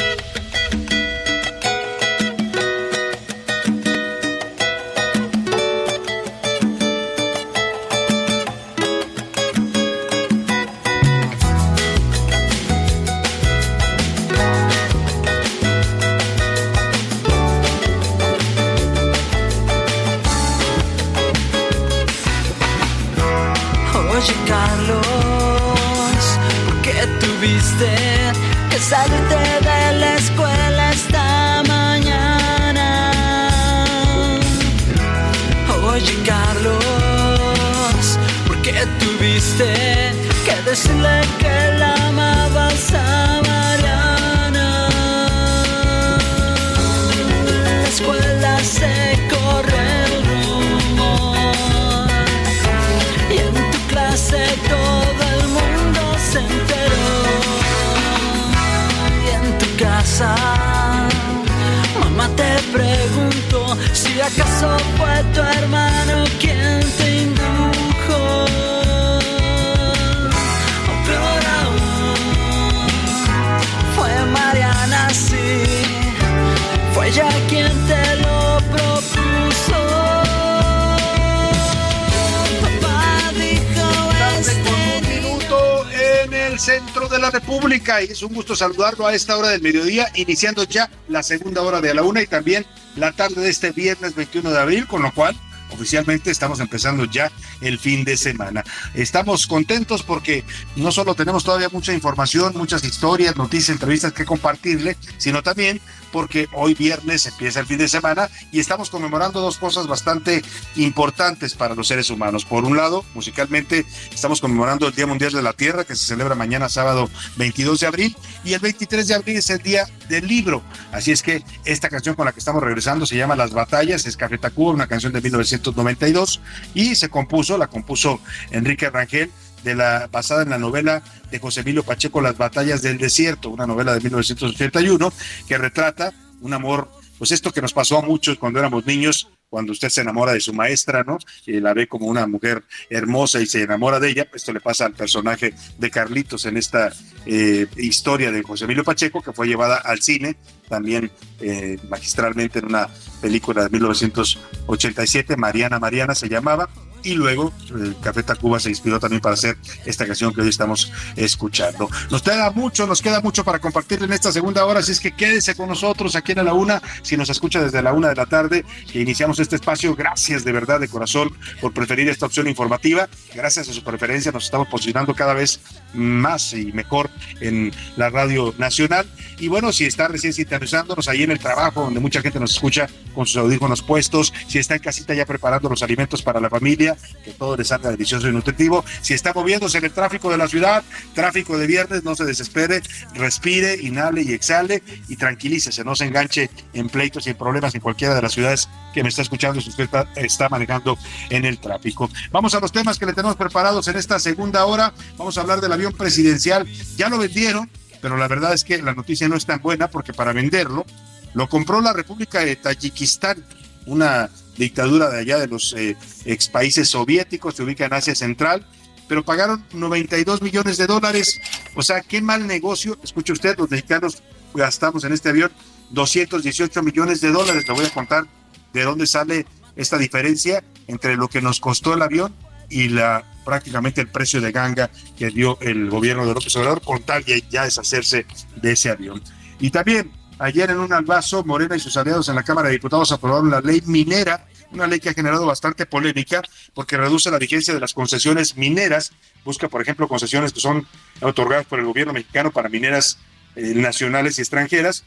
[88.09, 91.93] Es un gusto saludarlo a esta hora del mediodía, iniciando ya la segunda hora de
[91.93, 95.35] la una y también la tarde de este viernes 21 de abril, con lo cual
[95.71, 97.31] oficialmente estamos empezando ya
[97.61, 98.63] el fin de semana.
[98.95, 100.43] Estamos contentos porque
[100.75, 106.47] no solo tenemos todavía mucha información, muchas historias, noticias, entrevistas que compartirle, sino también porque
[106.53, 110.43] hoy viernes empieza el fin de semana y estamos conmemorando dos cosas bastante
[110.75, 112.45] importantes para los seres humanos.
[112.45, 116.35] Por un lado, musicalmente, estamos conmemorando el Día Mundial de la Tierra, que se celebra
[116.35, 120.61] mañana sábado 22 de abril, y el 23 de abril es el Día del Libro.
[120.91, 124.17] Así es que esta canción con la que estamos regresando se llama Las Batallas, es
[124.17, 126.41] Café Tacuba, una canción de 1992,
[126.73, 128.19] y se compuso, la compuso
[128.51, 129.31] Enrique Rangel,
[129.63, 133.67] de la, basada en la novela de José Emilio Pacheco, Las batallas del desierto, una
[133.67, 135.13] novela de 1981
[135.47, 139.73] que retrata un amor, pues esto que nos pasó a muchos cuando éramos niños, cuando
[139.73, 141.17] usted se enamora de su maestra, ¿no?
[141.45, 144.27] Y la ve como una mujer hermosa y se enamora de ella.
[144.33, 146.91] Esto le pasa al personaje de Carlitos en esta
[147.25, 150.37] eh, historia de José Emilio Pacheco, que fue llevada al cine
[150.71, 152.87] también eh, magistralmente en una
[153.21, 156.69] película de 1987, Mariana Mariana se llamaba,
[157.03, 160.91] y luego el Café Tacuba se inspiró también para hacer esta canción que hoy estamos
[161.15, 161.89] escuchando.
[162.09, 165.11] Nos queda mucho, nos queda mucho para compartir en esta segunda hora, así es que
[165.11, 168.25] quédese con nosotros aquí en la una, si nos escucha desde la una de la
[168.25, 173.07] tarde, que iniciamos este espacio, gracias de verdad de corazón por preferir esta opción informativa,
[173.33, 175.59] gracias a su preferencia nos estamos posicionando cada vez
[175.93, 179.07] más y mejor en la radio nacional,
[179.39, 182.87] y bueno, si está recién sintonizándonos ahí en el trabajo, donde mucha gente nos escucha
[183.13, 186.90] con sus audífonos puestos, si está en casita ya preparando los alimentos para la familia,
[187.23, 188.83] que todo le salga delicioso y nutritivo.
[189.01, 190.83] Si está moviéndose en el tráfico de la ciudad,
[191.13, 192.81] tráfico de viernes, no se desespere,
[193.13, 197.81] respire, inhale y exhale y tranquilícese, no se enganche en pleitos y en problemas en
[197.81, 200.97] cualquiera de las ciudades que me está escuchando si usted está manejando
[201.29, 202.09] en el tráfico.
[202.31, 204.93] Vamos a los temas que le tenemos preparados en esta segunda hora.
[205.17, 206.67] Vamos a hablar del avión presidencial.
[206.97, 207.69] Ya lo vendieron,
[208.01, 210.85] pero la verdad es que la noticia no es tan buena porque para venderlo
[211.33, 213.43] lo compró la República de Tayikistán,
[213.85, 215.95] una dictadura de allá de los eh,
[216.25, 218.65] ex países soviéticos, se ubica en Asia Central,
[219.07, 221.39] pero pagaron 92 millones de dólares.
[221.75, 222.97] O sea, qué mal negocio.
[223.03, 224.23] Escuche usted, los mexicanos
[224.53, 225.51] gastamos en este avión
[225.89, 227.67] 218 millones de dólares.
[227.67, 228.25] Le voy a contar
[228.73, 229.45] de dónde sale
[229.75, 232.33] esta diferencia entre lo que nos costó el avión
[232.69, 237.01] y la prácticamente el precio de ganga que dio el gobierno de López Obrador con
[237.03, 238.25] tal ya deshacerse
[238.61, 239.21] de ese avión.
[239.59, 243.11] Y también ayer en un albazo, Morena y sus aliados en la Cámara de Diputados
[243.11, 246.41] aprobaron la ley minera, una ley que ha generado bastante polémica
[246.73, 249.11] porque reduce la vigencia de las concesiones mineras,
[249.45, 250.87] busca por ejemplo concesiones que son
[251.21, 253.19] otorgadas por el gobierno mexicano para mineras
[253.55, 255.03] eh, nacionales y extranjeras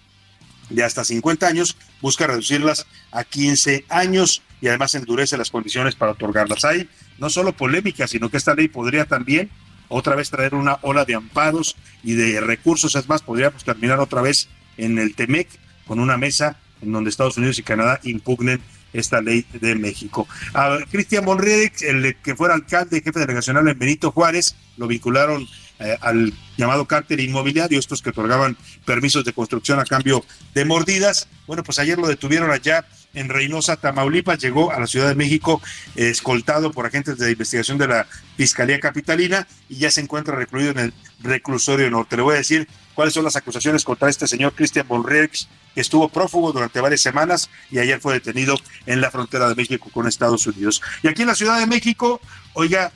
[0.70, 6.12] de hasta 50 años, busca reducirlas a 15 años y además endurece las condiciones para
[6.12, 6.64] otorgarlas.
[6.64, 9.51] Hay no solo polémica, sino que esta ley podría también
[9.89, 12.95] otra vez traer una ola de amparos y de recursos.
[12.95, 15.49] Es más, podríamos terminar otra vez en el TEMEC
[15.87, 18.61] con una mesa en donde Estados Unidos y Canadá impugnen
[18.93, 20.27] esta ley de México.
[20.55, 25.47] A Cristian Monreal, el que fuera alcalde, jefe delegacional en Benito Juárez, lo vincularon
[25.81, 31.29] eh, al llamado cártel inmobiliario, estos que otorgaban permisos de construcción a cambio de mordidas.
[31.47, 35.62] Bueno, pues ayer lo detuvieron allá en Reynosa, Tamaulipas, llegó a la Ciudad de México
[35.97, 38.07] eh, escoltado por agentes de investigación de la
[38.37, 42.17] Fiscalía Capitalina y ya se encuentra recluido en el reclusorio norte.
[42.17, 46.09] Le voy a decir cuáles son las acusaciones contra este señor Cristian Bonrex, que estuvo
[46.09, 48.57] prófugo durante varias semanas y ayer fue detenido
[48.87, 50.83] en la frontera de México con Estados Unidos.
[51.03, 52.21] Y aquí en la Ciudad de México,
[52.53, 52.93] oiga,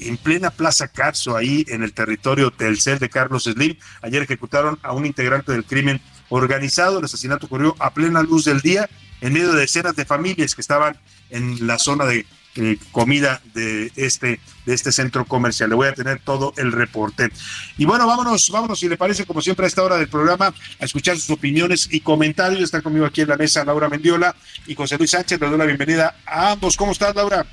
[0.00, 3.76] en plena Plaza Carso, ahí en el territorio del CEL de Carlos Slim.
[4.02, 6.98] Ayer ejecutaron a un integrante del crimen organizado.
[6.98, 8.88] El asesinato ocurrió a plena luz del día,
[9.20, 10.96] en medio de decenas de familias que estaban
[11.30, 12.26] en la zona de
[12.56, 15.70] eh, comida de este, de este centro comercial.
[15.70, 17.30] Le voy a tener todo el reporte.
[17.78, 20.84] Y bueno, vámonos, vámonos, si le parece, como siempre a esta hora del programa, a
[20.84, 22.62] escuchar sus opiniones y comentarios.
[22.62, 24.34] Están conmigo aquí en la mesa Laura Mendiola
[24.66, 25.40] y José Luis Sánchez.
[25.40, 26.76] Les doy la bienvenida a ambos.
[26.76, 27.46] ¿Cómo estás, Laura?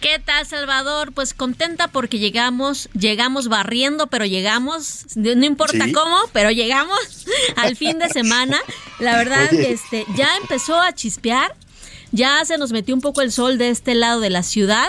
[0.00, 1.12] ¿Qué tal, Salvador?
[1.12, 7.26] Pues contenta porque llegamos, llegamos barriendo, pero llegamos, no importa cómo, pero llegamos
[7.56, 8.58] al fin de semana.
[8.98, 11.56] La verdad, este, ya empezó a chispear,
[12.16, 14.88] ya se nos metió un poco el sol de este lado de la ciudad.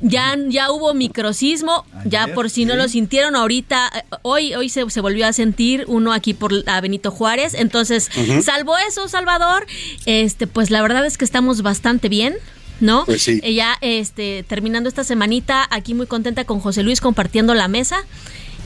[0.00, 4.88] Ya, ya hubo microcismo, ya por si no lo sintieron ahorita, eh, hoy, hoy se,
[4.90, 7.54] se, volvió a sentir uno aquí por a Benito Juárez.
[7.54, 8.10] Entonces,
[8.42, 9.66] salvo eso, Salvador,
[10.04, 12.34] este, pues la verdad es que estamos bastante bien.
[12.80, 13.04] ¿no?
[13.04, 13.40] Pues sí.
[13.54, 18.04] Ya este, terminando esta semanita, aquí muy contenta con José Luis compartiendo la mesa.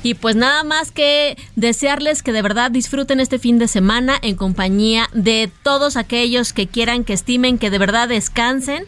[0.03, 4.37] Y pues nada más que desearles que de verdad disfruten este fin de semana en
[4.37, 8.85] compañía de todos aquellos que quieran, que estimen, que de verdad descansen,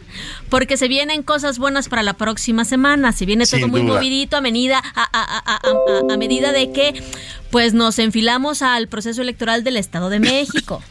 [0.49, 3.11] porque se vienen cosas buenas para la próxima semana.
[3.11, 5.61] Se viene todo muy movidito a medida, a,
[6.09, 7.03] a medida de que
[7.49, 10.81] pues nos enfilamos al proceso electoral del Estado de México.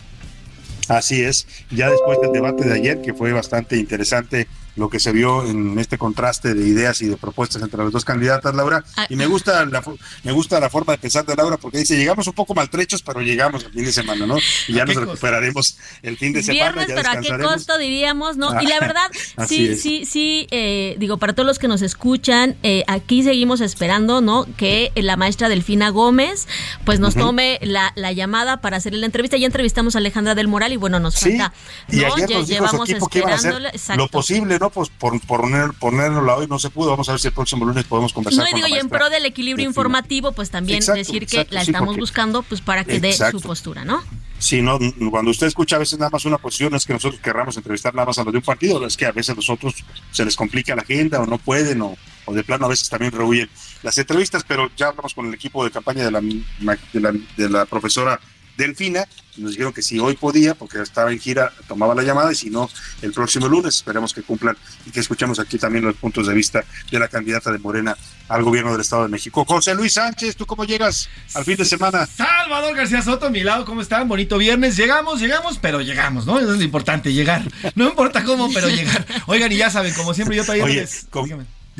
[0.88, 5.12] Así es, ya después del debate de ayer, que fue bastante interesante lo que se
[5.12, 8.84] vio en este contraste de ideas y de propuestas entre las dos candidatas, Laura.
[8.96, 9.82] Ah, Y me gusta la,
[10.24, 13.20] me gusta la forma de pensar de Laura porque dice, llegamos un poco maltrechos, pero
[13.20, 14.38] llegamos el fin de semana, ¿no?
[14.68, 16.72] Y ya nos recuperaremos el fin de semana.
[16.72, 18.60] Viernes, ya pero a qué costo diríamos, ¿no?
[18.62, 19.82] Y la verdad, Así sí, es.
[19.82, 24.46] sí, sí, eh, digo, para todos los que nos escuchan, eh, aquí seguimos esperando, ¿no?
[24.56, 26.46] Que la maestra Delfina Gómez,
[26.84, 29.36] pues nos tome la, la llamada para hacerle la entrevista.
[29.36, 31.52] Ya entrevistamos a Alejandra del Moral y bueno, nos Sí, falta,
[31.90, 32.14] y ¿no?
[32.14, 34.02] ayer Ya dijo su llevamos equipo que iban a hacer esperándola, exacto.
[34.02, 34.70] lo posible, ¿no?
[34.70, 36.90] Pues por, por poner, ponernosla hoy no se pudo.
[36.90, 38.78] Vamos a ver si el próximo lunes podemos conversar No, y con digo, la y
[38.78, 42.42] en pro del equilibrio informativo, pues también Exacto, decir que exacto, la sí, estamos buscando,
[42.42, 43.40] pues para que dé su Exacto.
[43.40, 44.04] postura, ¿no?
[44.38, 44.78] Sí, no,
[45.10, 48.06] cuando usted escucha a veces nada más una posición, es que nosotros querramos entrevistar nada
[48.06, 49.74] más a los de un partido, es que a veces los otros
[50.12, 51.96] se les complica la agenda o no pueden o,
[52.26, 53.50] o de plano a veces también rehuyen
[53.82, 57.48] las entrevistas, pero ya hablamos con el equipo de campaña de la, de la, de
[57.48, 58.20] la profesora
[58.60, 59.06] Delfina,
[59.36, 62.50] nos dijeron que si hoy podía, porque estaba en gira, tomaba la llamada, y si
[62.50, 62.68] no,
[63.02, 64.56] el próximo lunes, esperemos que cumplan
[64.86, 67.96] y que escuchemos aquí también los puntos de vista de la candidata de Morena
[68.28, 69.44] al gobierno del Estado de México.
[69.44, 72.06] José Luis Sánchez, ¿tú cómo llegas al fin de semana?
[72.06, 74.06] Salvador García Soto, a mi lado, ¿cómo están?
[74.08, 74.76] Bonito viernes.
[74.76, 76.38] Llegamos, llegamos, pero llegamos, ¿no?
[76.38, 77.42] Eso es lo importante, llegar.
[77.74, 79.06] No importa cómo, pero llegar.
[79.26, 81.06] Oigan, y ya saben, como siempre, yo todavía Oye, les-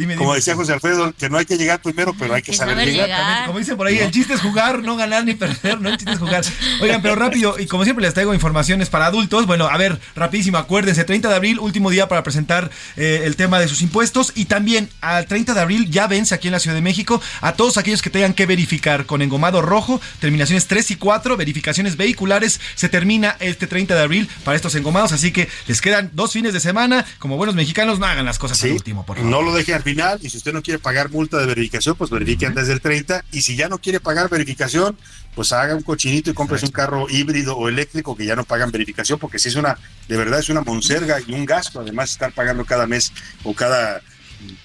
[0.01, 0.37] dime, como dime.
[0.37, 3.09] decía José Alfredo, que no hay que llegar primero, pero hay que, saber, llegar.
[3.09, 5.97] Exactamente, Como dicen por ahí, el chiste es jugar, no ganar ni perder, no el
[5.97, 6.45] chiste es jugar.
[6.81, 9.47] Oigan, pero rápido, y como siempre les traigo informaciones para adultos.
[9.47, 13.61] Bueno, a ver, rapidísimo, acuérdense, 30 de abril, último día para presentar eh, el tema
[13.61, 14.33] de sus impuestos.
[14.35, 17.53] Y también al 30 de abril ya vence aquí en la Ciudad de México a
[17.53, 22.61] todos aquellos que tengan que verificar con engomado rojo, terminaciones 3 y 4, verificaciones vehiculares.
[22.75, 26.53] Se termina este 30 de abril para estos engomados, así que les quedan dos fines
[26.53, 27.05] de semana.
[27.19, 29.31] Como buenos mexicanos, no hagan las cosas al último, por favor.
[29.31, 32.11] No lo deje al final y si usted no quiere pagar multa de verificación, pues
[32.11, 34.97] verifique antes del 30 y si ya no quiere pagar verificación,
[35.35, 38.71] pues haga un cochinito y cómprese un carro híbrido o eléctrico que ya no pagan
[38.71, 39.79] verificación porque si es una,
[40.09, 43.13] de verdad es una monserga y un gasto, además estar pagando cada mes
[43.45, 44.01] o cada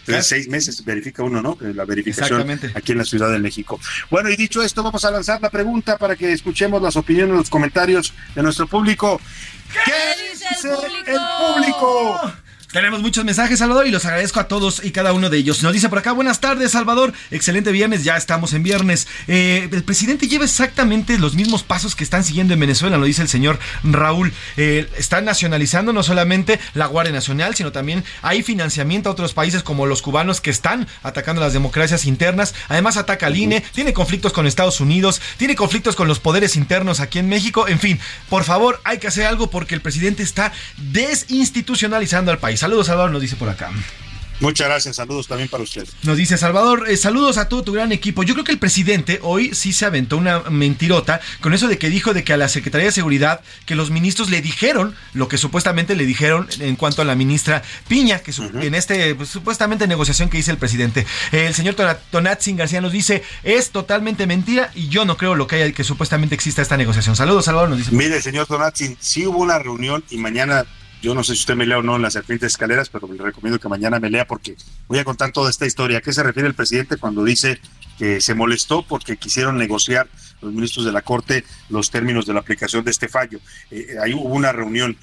[0.06, 1.58] tres, seis meses verifica uno, ¿no?
[1.60, 3.80] La verificación aquí en la Ciudad de México.
[4.10, 7.50] Bueno, y dicho esto, vamos a lanzar la pregunta para que escuchemos las opiniones, los
[7.50, 9.20] comentarios de nuestro público.
[9.86, 10.70] ¿Qué dice
[11.08, 12.34] el público?
[12.76, 15.64] Tenemos muchos mensajes, Salvador, y los agradezco a todos y cada uno de ellos.
[15.64, 17.14] Nos dice por acá, buenas tardes, Salvador.
[17.32, 19.08] Excelente viernes, ya estamos en viernes.
[19.30, 23.22] Eh, el presidente lleva exactamente los mismos pasos que están siguiendo en Venezuela, lo dice
[23.22, 24.34] el señor Raúl.
[24.58, 29.64] Eh, están nacionalizando no solamente la Guardia Nacional, sino también hay financiamiento a otros países
[29.64, 32.56] como los cubanos que están atacando las democracias internas.
[32.68, 37.00] Además, ataca al INE, tiene conflictos con Estados Unidos, tiene conflictos con los poderes internos
[37.00, 37.70] aquí en México.
[37.70, 42.65] En fin, por favor, hay que hacer algo porque el presidente está desinstitucionalizando al país.
[42.66, 43.70] Saludos, Salvador, nos dice por acá.
[44.40, 45.88] Muchas gracias, saludos también para usted.
[46.02, 48.24] Nos dice Salvador, eh, saludos a todo tu gran equipo.
[48.24, 51.92] Yo creo que el presidente hoy sí se aventó una mentirota con eso de que
[51.92, 55.38] dijo de que a la Secretaría de Seguridad que los ministros le dijeron lo que
[55.38, 60.30] supuestamente le dijeron en cuanto a la ministra Piña, que en este pues, supuestamente negociación
[60.30, 61.06] que dice el presidente.
[61.34, 61.76] el señor
[62.10, 65.84] Tonatzin García nos dice, es totalmente mentira y yo no creo lo que haya que
[65.84, 67.16] supuestamente exista esta negociación.
[67.16, 67.92] Saludos, Salvador, nos dice.
[67.92, 70.66] Mire, señor Tonatzin, sí hubo una reunión y mañana
[71.02, 73.22] yo no sé si usted me lea o no en las serpientes escaleras, pero le
[73.22, 74.56] recomiendo que mañana me lea porque
[74.88, 76.00] voy a contar toda esta historia.
[76.00, 77.60] ¿A qué se refiere el presidente cuando dice
[77.98, 80.08] que se molestó porque quisieron negociar
[80.42, 83.40] los ministros de la Corte los términos de la aplicación de este fallo?
[83.72, 84.98] Eh, ahí hubo una reunión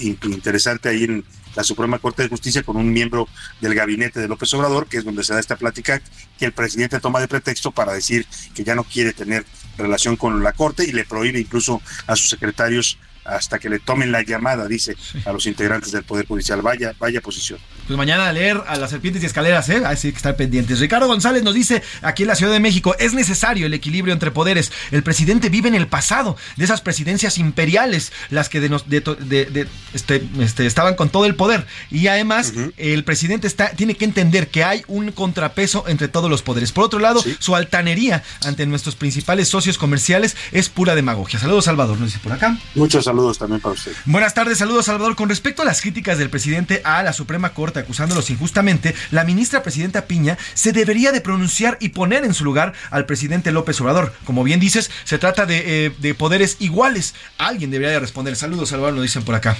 [0.00, 1.24] interesante ahí en
[1.56, 3.28] la Suprema Corte de Justicia con un miembro
[3.60, 6.02] del gabinete de López Obrador, que es donde se da esta plática
[6.38, 9.44] que el presidente toma de pretexto para decir que ya no quiere tener
[9.78, 14.12] relación con la Corte y le prohíbe incluso a sus secretarios hasta que le tomen
[14.12, 16.62] la llamada, dice a los integrantes del Poder Judicial.
[16.62, 17.58] Vaya, vaya posición.
[17.86, 19.82] Pues mañana a leer a las serpientes y escaleras, ¿eh?
[19.84, 20.80] Así que estar pendientes.
[20.80, 24.32] Ricardo González nos dice aquí en la Ciudad de México, es necesario el equilibrio entre
[24.32, 24.72] poderes.
[24.90, 30.66] El presidente vive en el pasado, de esas presidencias imperiales, las que de, este, este,
[30.66, 31.66] estaban con todo el poder.
[31.90, 36.42] Y además, el presidente está, tiene que entender que hay un contrapeso entre todos los
[36.42, 36.72] poderes.
[36.72, 41.38] Por otro lado, su altanería ante nuestros principales socios comerciales es pura demagogia.
[41.38, 42.58] Saludos, Salvador, nos dice por acá.
[42.74, 43.92] Muchos saludos también para usted.
[44.06, 45.14] Buenas tardes, saludos Salvador.
[45.14, 49.62] Con respecto a las críticas del presidente a la Suprema Corte acusándolos injustamente, la ministra
[49.62, 54.14] presidenta Piña se debería de pronunciar y poner en su lugar al presidente López Obrador.
[54.24, 57.14] Como bien dices, se trata de, eh, poderes iguales.
[57.38, 58.36] Alguien debería de responder.
[58.36, 59.56] Saludos Salvador, lo dicen por acá.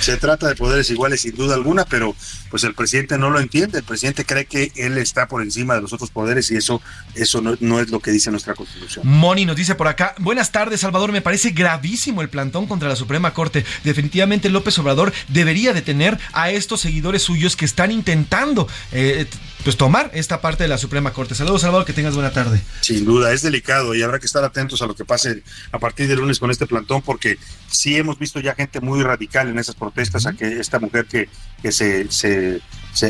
[0.00, 2.14] Se trata de poderes iguales sin duda alguna, pero
[2.50, 3.78] pues el presidente no lo entiende.
[3.78, 6.80] El presidente cree que él está por encima de los otros poderes y eso,
[7.14, 9.06] eso no, es lo que dice nuestra constitución.
[9.06, 12.96] Moni nos dice por acá, buenas tardes Salvador, me parece gravísimo el plantón contra la
[12.96, 13.64] Suprema Corte.
[13.82, 19.26] Definitivamente López Obrador debería detener a estos seguidores suyos que están intentando eh,
[19.64, 21.34] pues tomar esta parte de la Suprema Corte.
[21.34, 22.60] Saludos Salvador, que tengas buena tarde.
[22.82, 25.42] Sin duda, es delicado y habrá que estar atentos a lo que pase
[25.72, 27.38] a partir del lunes con este plantón porque
[27.68, 31.28] sí hemos visto ya gente muy radical en esas protestas, a que esta mujer que,
[31.62, 32.60] que se, se,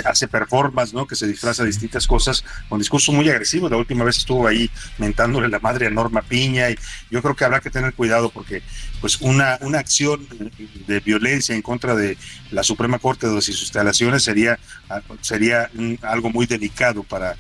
[0.05, 1.07] hace performance, ¿no?
[1.07, 3.69] que se disfraza de distintas cosas, con discurso muy agresivo.
[3.69, 6.79] La última vez estuvo ahí mentándole la madre a Norma Piña y
[7.11, 8.63] yo creo que habrá que tener cuidado porque
[9.01, 10.27] pues una, una acción
[10.87, 12.17] de violencia en contra de
[12.51, 14.59] la Suprema Corte de sus instalaciones sería,
[15.21, 15.71] sería
[16.03, 17.37] algo muy delicado para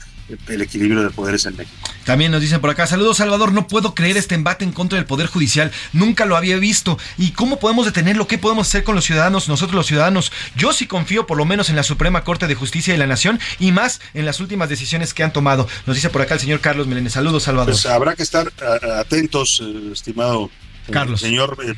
[0.49, 1.77] el equilibrio de poderes en México.
[2.05, 5.07] También nos dicen por acá, saludos Salvador, no puedo creer este embate en contra del
[5.07, 6.99] Poder Judicial, nunca lo había visto.
[7.17, 8.27] ¿Y cómo podemos detenerlo?
[8.27, 10.33] ¿Qué podemos hacer con los ciudadanos, nosotros los ciudadanos?
[10.57, 13.41] Yo sí confío por lo menos en la Suprema Corte de Justicia de la Nación
[13.59, 15.69] y más en las últimas decisiones que han tomado.
[15.87, 17.15] Nos dice por acá el señor Carlos Meléndez.
[17.15, 17.73] Saludos Salvador.
[17.73, 18.53] Pues habrá que estar
[18.99, 20.51] atentos, eh, estimado
[20.89, 21.21] eh, Carlos.
[21.21, 21.75] señor eh,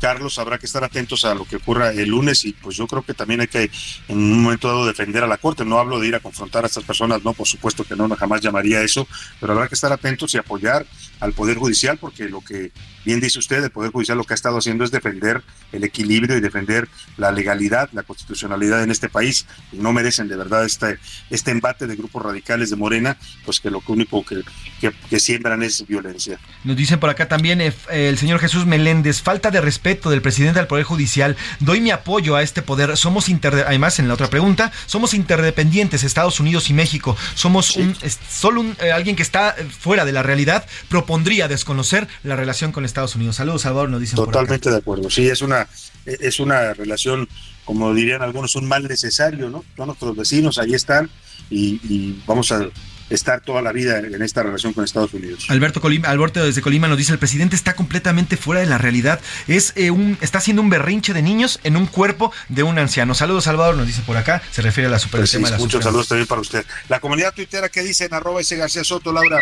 [0.00, 3.02] Carlos, habrá que estar atentos a lo que ocurra el lunes y pues yo creo
[3.02, 3.70] que también hay que
[4.08, 5.64] en un momento dado defender a la Corte.
[5.64, 8.40] No hablo de ir a confrontar a estas personas, no, por supuesto que no, jamás
[8.40, 9.06] llamaría eso,
[9.38, 10.86] pero habrá que estar atentos y apoyar
[11.20, 12.72] al Poder Judicial porque lo que
[13.04, 15.42] bien dice usted, el Poder Judicial lo que ha estado haciendo es defender
[15.72, 20.36] el equilibrio y defender la legalidad, la constitucionalidad en este país y no merecen de
[20.36, 20.98] verdad este,
[21.30, 24.42] este embate de grupos radicales de Morena, pues que lo único que,
[24.80, 26.38] que, siembran es violencia.
[26.64, 30.58] Nos dicen por acá también eh, el señor Jesús Meléndez, falta de respeto del presidente
[30.58, 32.96] del Poder Judicial, doy mi apoyo a este poder.
[32.96, 37.16] Somos inter además en la otra pregunta, somos interdependientes Estados Unidos y México.
[37.34, 37.94] Somos un
[38.28, 40.66] solo un, eh, alguien que está fuera de la realidad
[41.10, 43.34] propondría desconocer la relación con Estados Unidos.
[43.34, 45.10] Saludos, Salvador, nos dicen Totalmente de acuerdo.
[45.10, 45.66] Sí, es una
[46.06, 47.28] es una relación
[47.64, 49.64] como dirían algunos, un mal necesario, ¿no?
[49.76, 51.10] Son nuestros vecinos, ahí están
[51.50, 52.68] y vamos a
[53.10, 55.46] estar toda la vida en esta relación con Estados Unidos.
[55.48, 59.20] Alberto Colima, Alberto desde Colima nos dice el presidente está completamente fuera de la realidad,
[59.48, 63.14] es eh, un está haciendo un berrinche de niños en un cuerpo de un anciano.
[63.14, 66.28] Saludos Salvador, nos dice por acá, se refiere a la super pues Muchos saludos también
[66.28, 66.64] para usted.
[66.88, 69.40] La comunidad tuitera que dice en arroba ese García Soto, Laura.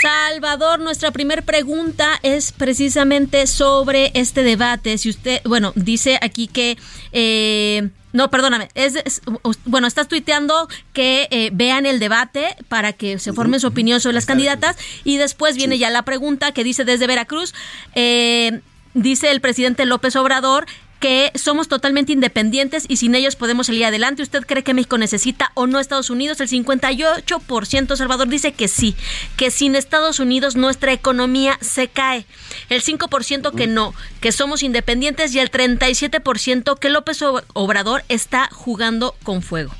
[0.00, 4.98] Salvador, nuestra primera pregunta es precisamente sobre este debate.
[4.98, 6.76] Si usted, bueno, dice aquí que
[7.12, 8.68] eh, no, perdóname.
[8.74, 9.20] Es,
[9.66, 14.14] bueno, estás tuiteando que eh, vean el debate para que se formen su opinión sobre
[14.14, 14.76] las candidatas.
[15.04, 17.54] Y después viene ya la pregunta que dice desde Veracruz.
[17.94, 18.60] Eh,
[18.94, 20.66] dice el presidente López Obrador
[21.00, 24.22] que somos totalmente independientes y sin ellos podemos salir adelante.
[24.22, 26.40] ¿Usted cree que México necesita o no Estados Unidos?
[26.40, 28.94] El 58% Salvador dice que sí,
[29.36, 32.26] que sin Estados Unidos nuestra economía se cae.
[32.68, 37.20] El 5% que no, que somos independientes y el 37% que López
[37.54, 39.72] Obrador está jugando con fuego.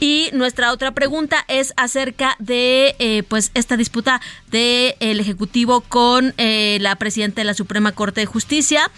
[0.00, 6.78] Y nuestra otra pregunta es acerca de eh, pues esta disputa del Ejecutivo con eh,
[6.80, 8.90] la presidenta de la Suprema Corte de Justicia.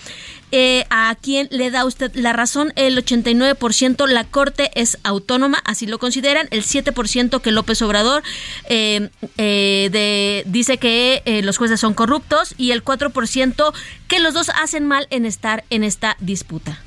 [0.53, 2.73] Eh, ¿A quién le da usted la razón?
[2.77, 6.49] El 89% la Corte es autónoma, así lo consideran.
[6.51, 8.23] El 7% que López Obrador
[8.69, 13.73] de, dice que los jueces son corruptos y el 4%
[14.09, 16.81] que los dos hacen mal en estar en esta disputa.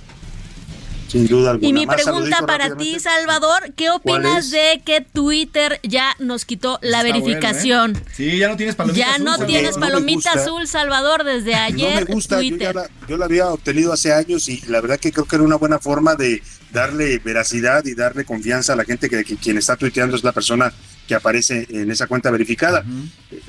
[1.09, 1.67] Sin duda alguna.
[1.67, 6.77] Y mi Más pregunta para ti, Salvador, ¿qué opinas de que Twitter ya nos quitó
[6.81, 7.93] la Está verificación?
[7.93, 8.13] bueno, ¿eh?
[8.15, 11.55] Sí, ya no tienes palomita Ya azul, no tienes no me palomita azul, Salvador, desde
[11.55, 12.75] ayer no me gusta, yo, ya Twitter.
[12.75, 15.55] la, yo la había obtenido hace años y la verdad que creo que era una
[15.55, 19.75] buena forma de darle veracidad y darle confianza a la gente que, que quien está
[19.75, 20.71] tuiteando es la persona
[21.09, 22.85] que aparece en esa cuenta verificada.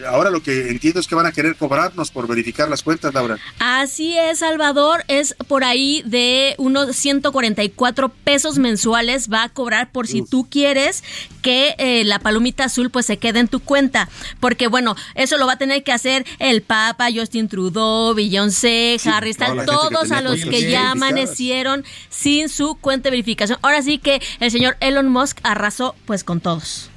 [0.08, 3.36] Ahora lo que entiendo es que van a querer cobrarnos por verificar las cuentas, Laura.
[3.58, 10.08] Así es, Salvador, es por ahí de unos 144 pesos mensuales va a cobrar por
[10.08, 11.04] si tú quieres
[11.42, 14.08] que eh, la palomita azul pues se quede en tu cuenta,
[14.40, 19.34] porque bueno, eso lo va a tener que hacer el Papa, Justin Trudeau, Beyoncé, Harry
[19.34, 23.58] gente que todos a los que ya amanecieron sin su cuenta de verificación.
[23.60, 26.89] Ahora sí que el señor Elon Musk arrasó pues con todos.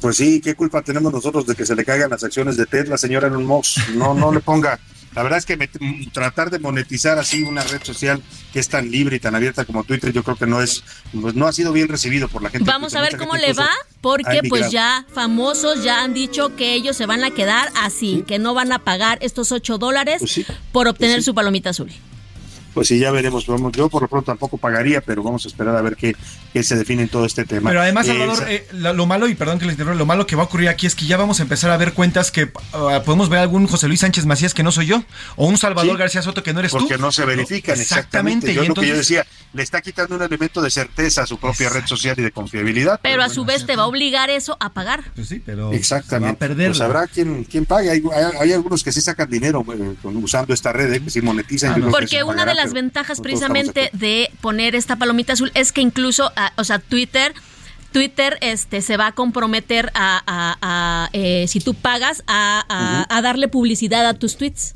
[0.00, 2.96] Pues sí, ¿qué culpa tenemos nosotros de que se le caigan las acciones de Tesla,
[2.98, 3.78] señora Elon Musk?
[3.94, 4.78] No, no le ponga.
[5.14, 5.68] La verdad es que me-
[6.12, 8.22] tratar de monetizar así una red social
[8.52, 10.84] que es tan libre y tan abierta como Twitter, yo creo que no es,
[11.20, 12.70] pues no ha sido bien recibido por la gente.
[12.70, 13.70] Vamos a ver cómo le va,
[14.00, 18.38] porque pues ya famosos ya han dicho que ellos se van a quedar así, que
[18.38, 21.24] no van a pagar estos 8 dólares Pues sí, por obtener sí.
[21.24, 21.90] su palomita azul.
[22.74, 23.46] Pues sí, ya veremos.
[23.46, 26.14] Vamos, yo por lo pronto tampoco pagaría, pero vamos a esperar a ver qué,
[26.52, 27.70] qué se define en todo este tema.
[27.70, 30.26] Pero además, Salvador, sa- eh, lo, lo malo, y perdón que les interrumpa, lo malo
[30.26, 32.50] que va a ocurrir aquí es que ya vamos a empezar a ver cuentas que
[32.72, 35.02] ah, podemos ver algún José Luis Sánchez Macías que no soy yo,
[35.36, 36.78] o un Salvador Sí, García Soto que no eres tú.
[36.78, 38.50] porque no se verifican exactamente.
[38.50, 38.54] Exactamente.
[38.54, 41.26] Yo y lo que yo entonces- decía, le está quitando un elemento de certeza a
[41.26, 43.00] su propia red social y de confiabilidad.
[43.02, 45.04] Pero a su vez te va a obligar eso a pagar.
[45.14, 46.26] Pues sí, pero Exactamente.
[46.32, 46.68] va a perderla.
[46.72, 47.90] Pues habrá quien, quien pague.
[47.90, 51.22] Hay, hay- hay algunos que sí sacan dinero eh, usando esta red, eh, que sí
[51.22, 51.74] monetizan.
[51.76, 55.80] Que Porque una pagará, de las ventajas precisamente de poner esta palomita azul es que
[55.80, 57.32] incluso, ah, o sea, Twitter...
[57.90, 63.06] Twitter este se va a comprometer a, a- a, eh, si tú pagas a, a-
[63.16, 64.74] a darle publicidad a tus tweets,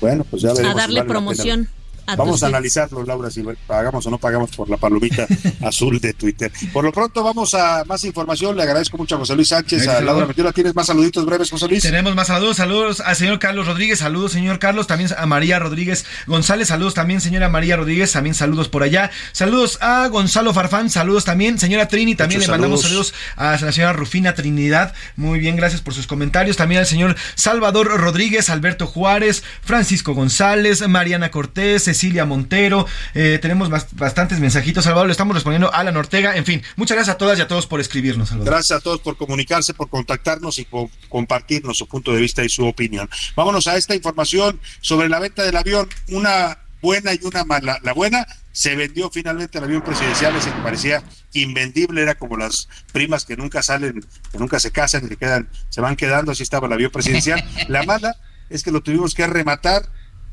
[0.00, 0.70] Bueno, pues ya veremos.
[0.70, 1.12] a si darle vale la pena.
[1.12, 1.68] promoción.
[2.08, 5.26] A Vamos a analizarlo, Laura, si pagamos o no pagamos por la palomita
[5.62, 6.50] azul de Twitter.
[6.72, 8.56] Por lo pronto, vamos a más información.
[8.56, 10.26] Le agradezco mucho a José Luis Sánchez, Gracias, a Laura.
[10.26, 10.52] Metiola.
[10.52, 11.82] ¿Tienes más saluditos breves, José Luis?
[11.82, 16.04] Tenemos más saludos, saludos al señor Carlos Rodríguez, saludos señor Carlos, también a María Rodríguez
[16.26, 21.24] González, saludos también señora María Rodríguez, también saludos por allá, saludos a Gonzalo Farfán, saludos
[21.24, 23.08] también, señora Trini, también Muchos le mandamos saludos.
[23.36, 27.16] saludos a la señora Rufina Trinidad, muy bien, gracias por sus comentarios, también al señor
[27.34, 34.84] Salvador Rodríguez, Alberto Juárez, Francisco González, Mariana Cortés, Cecilia Montero, eh, tenemos bast- bastantes mensajitos,
[34.84, 37.48] Salvador, le estamos respondiendo a Alan Ortega, en fin, muchas gracias a todas y a
[37.48, 38.54] todos por escribirnos, Salvador.
[38.54, 42.48] Gracias a todos por comunicarse, por contactarnos y por compartirnos su punto de vista y
[42.48, 43.10] su opinión.
[43.34, 45.88] Vámonos a esta información sobre la venta del avión.
[46.10, 47.80] Una buena y una mala.
[47.82, 52.68] La buena, se vendió finalmente el avión presidencial, ese que parecía invendible, era como las
[52.92, 56.68] primas que nunca salen, que nunca se casan y quedan, se van quedando, así estaba
[56.68, 57.44] el avión presidencial.
[57.68, 58.14] La mala
[58.50, 59.82] es que lo tuvimos que rematar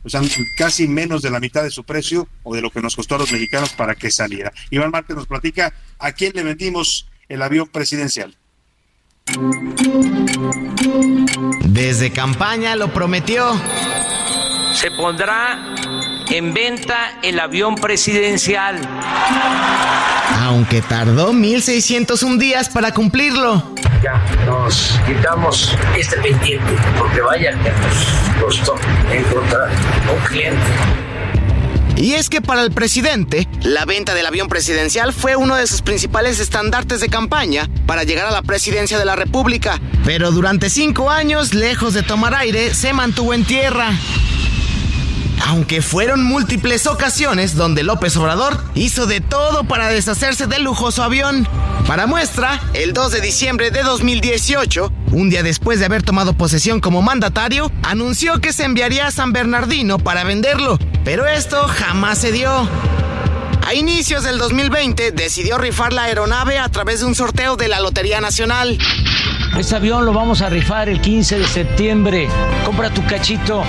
[0.05, 0.21] o sea,
[0.55, 3.17] casi menos de la mitad de su precio o de lo que nos costó a
[3.17, 4.53] los mexicanos para que saliera.
[4.69, 8.37] Iván Márquez nos platica a quién le vendimos el avión presidencial.
[11.65, 13.59] Desde campaña lo prometió.
[14.75, 15.75] Se pondrá
[16.31, 18.79] en venta el avión presidencial.
[20.41, 23.75] Aunque tardó 1601 días para cumplirlo.
[24.03, 28.75] ya nos quitamos este pendiente, porque vaya que nos costó
[29.11, 29.69] encontrar
[30.13, 30.61] un cliente.
[31.97, 35.81] Y es que para el presidente, la venta del avión presidencial fue uno de sus
[35.81, 39.79] principales estandartes de campaña para llegar a la presidencia de la República.
[40.03, 43.91] Pero durante cinco años, lejos de tomar aire, se mantuvo en tierra.
[45.47, 51.47] Aunque fueron múltiples ocasiones donde López Obrador hizo de todo para deshacerse del lujoso avión.
[51.87, 56.79] Para muestra, el 2 de diciembre de 2018, un día después de haber tomado posesión
[56.81, 62.31] como mandatario, anunció que se enviaría a San Bernardino para venderlo, pero esto jamás se
[62.31, 62.67] dio.
[63.65, 67.79] A inicios del 2020 decidió rifar la aeronave a través de un sorteo de la
[67.79, 68.77] Lotería Nacional.
[69.57, 72.27] Este avión lo vamos a rifar el 15 de septiembre.
[72.63, 73.63] Compra tu cachito.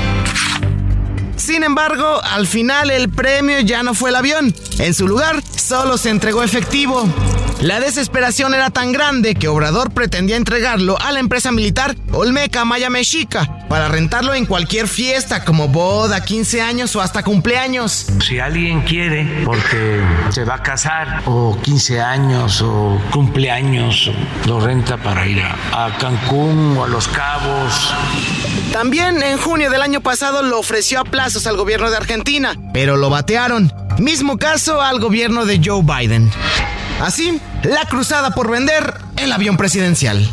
[1.46, 4.52] Sin embargo, al final el premio ya no fue el avión.
[4.80, 7.08] En su lugar, solo se entregó efectivo.
[7.60, 12.90] La desesperación era tan grande que Obrador pretendía entregarlo a la empresa militar Olmeca Maya
[12.90, 18.06] Mexica para rentarlo en cualquier fiesta como boda, 15 años o hasta cumpleaños.
[18.26, 20.00] Si alguien quiere porque
[20.30, 24.10] se va a casar o 15 años o cumpleaños,
[24.46, 27.94] lo renta para ir a, a Cancún o a Los Cabos.
[28.76, 32.98] También en junio del año pasado lo ofreció a plazos al gobierno de Argentina, pero
[32.98, 33.72] lo batearon.
[33.98, 36.30] Mismo caso al gobierno de Joe Biden.
[37.00, 40.30] Así, la cruzada por vender el avión presidencial.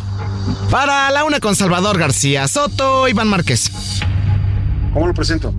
[0.70, 3.72] Para la una con Salvador García Soto, Iván Márquez.
[4.94, 5.56] ¿Cómo lo presento?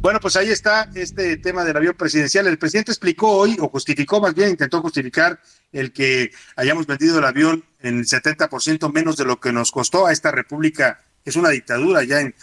[0.00, 2.46] Bueno, pues ahí está este tema del avión presidencial.
[2.46, 5.38] El presidente explicó hoy, o justificó más bien, intentó justificar
[5.72, 10.12] el que hayamos vendido el avión en 70% menos de lo que nos costó a
[10.12, 12.34] esta república, es una dictadura ya en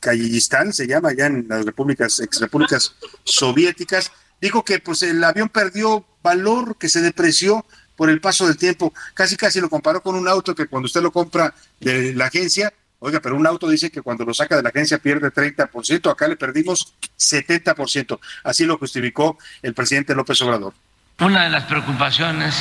[0.00, 4.12] Kayistán, se llama, ya en las repúblicas, ex repúblicas soviéticas.
[4.40, 7.64] Dijo que pues el avión perdió valor, que se depreció
[7.96, 8.92] por el paso del tiempo.
[9.14, 12.72] Casi casi lo comparó con un auto que cuando usted lo compra de la agencia,
[13.00, 16.28] oiga, pero un auto dice que cuando lo saca de la agencia pierde 30%, acá
[16.28, 18.18] le perdimos 70%.
[18.44, 20.74] Así lo justificó el presidente López Obrador.
[21.20, 22.54] Una de las preocupaciones,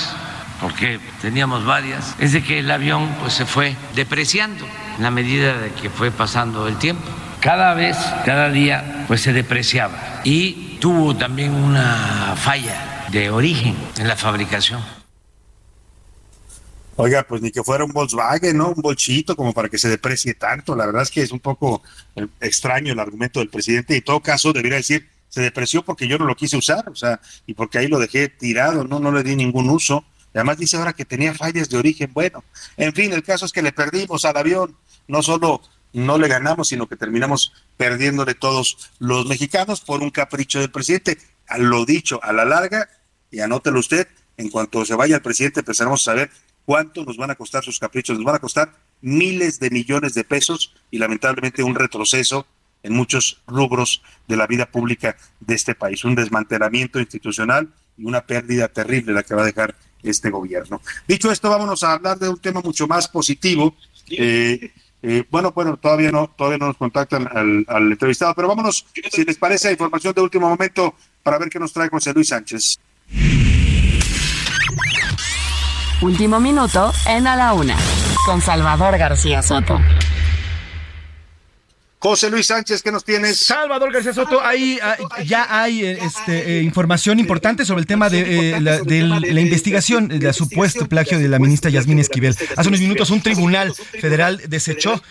[0.59, 4.65] porque teníamos varias, es de que el avión pues se fue depreciando
[4.97, 7.03] en la medida de que fue pasando el tiempo.
[7.39, 14.07] Cada vez, cada día, pues se depreciaba y tuvo también una falla de origen en
[14.07, 14.83] la fabricación.
[16.99, 18.69] Oiga, pues ni que fuera un Volkswagen, ¿no?
[18.69, 20.75] Un bolchito como para que se deprecie tanto.
[20.75, 21.83] La verdad es que es un poco
[22.15, 23.93] eh, extraño el argumento del presidente.
[23.93, 26.95] Y en todo caso, debería decir, se depreció porque yo no lo quise usar, o
[26.95, 30.05] sea, y porque ahí lo dejé tirado, no, no le di ningún uso.
[30.33, 32.11] además dice ahora que tenía fallas de origen.
[32.13, 32.43] Bueno,
[32.77, 34.75] en fin, el caso es que le perdimos al avión.
[35.07, 35.61] No solo
[35.93, 41.17] no le ganamos, sino que terminamos perdiéndole todos los mexicanos por un capricho del presidente.
[41.47, 42.89] A lo dicho, a la larga,
[43.31, 44.07] y anótelo usted,
[44.37, 46.31] en cuanto se vaya el presidente empezaremos a saber
[46.65, 48.17] cuánto nos van a costar sus caprichos.
[48.17, 52.45] Nos van a costar miles de millones de pesos y lamentablemente un retroceso
[52.83, 58.25] en muchos rubros de la vida pública de este país, un desmantelamiento institucional y una
[58.25, 60.81] pérdida terrible la que va a dejar este gobierno.
[61.07, 63.75] Dicho esto, vámonos a hablar de un tema mucho más positivo.
[64.09, 64.71] Eh,
[65.09, 69.23] eh, bueno, bueno, todavía no, todavía no nos contactan al, al entrevistado, pero vámonos, si
[69.23, 72.77] les parece, información de último momento para ver qué nos trae José Luis Sánchez.
[76.01, 77.77] Último minuto en A la Una,
[78.25, 79.79] con Salvador García Soto.
[81.99, 83.39] José Luis Sánchez, ¿qué nos tienes?
[83.39, 84.95] Salvador García Soto, ahí ah,
[85.25, 90.07] ya hay este, eh, información importante sobre el tema de, eh, la, de la investigación
[90.07, 92.35] del supuesto plagio de la ministra Yasmín Esquivel.
[92.55, 95.01] Hace unos minutos un tribunal federal desechó,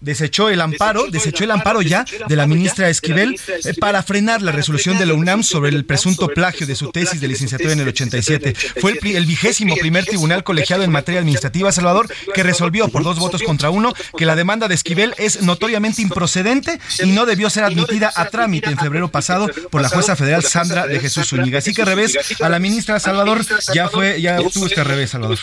[0.00, 3.40] desechó el amparo, desechó el amparo ya de la ministra Esquivel
[3.80, 7.28] para frenar la resolución de la UNAM sobre el presunto plagio de su tesis de
[7.28, 8.54] licenciatura en el 87.
[8.78, 13.18] Fue el, el vigésimo primer tribunal colegiado en materia administrativa, Salvador, que resolvió por dos
[13.18, 17.64] votos contra uno que la demanda de Esquivel es notoriamente procedente y no debió ser
[17.64, 21.60] admitida a trámite en febrero pasado por la jueza federal Sandra de Jesús Zúñiga.
[21.60, 23.40] Así que revés a la ministra Salvador
[23.72, 25.38] ya fue, ya tuvo este revés, Salvador.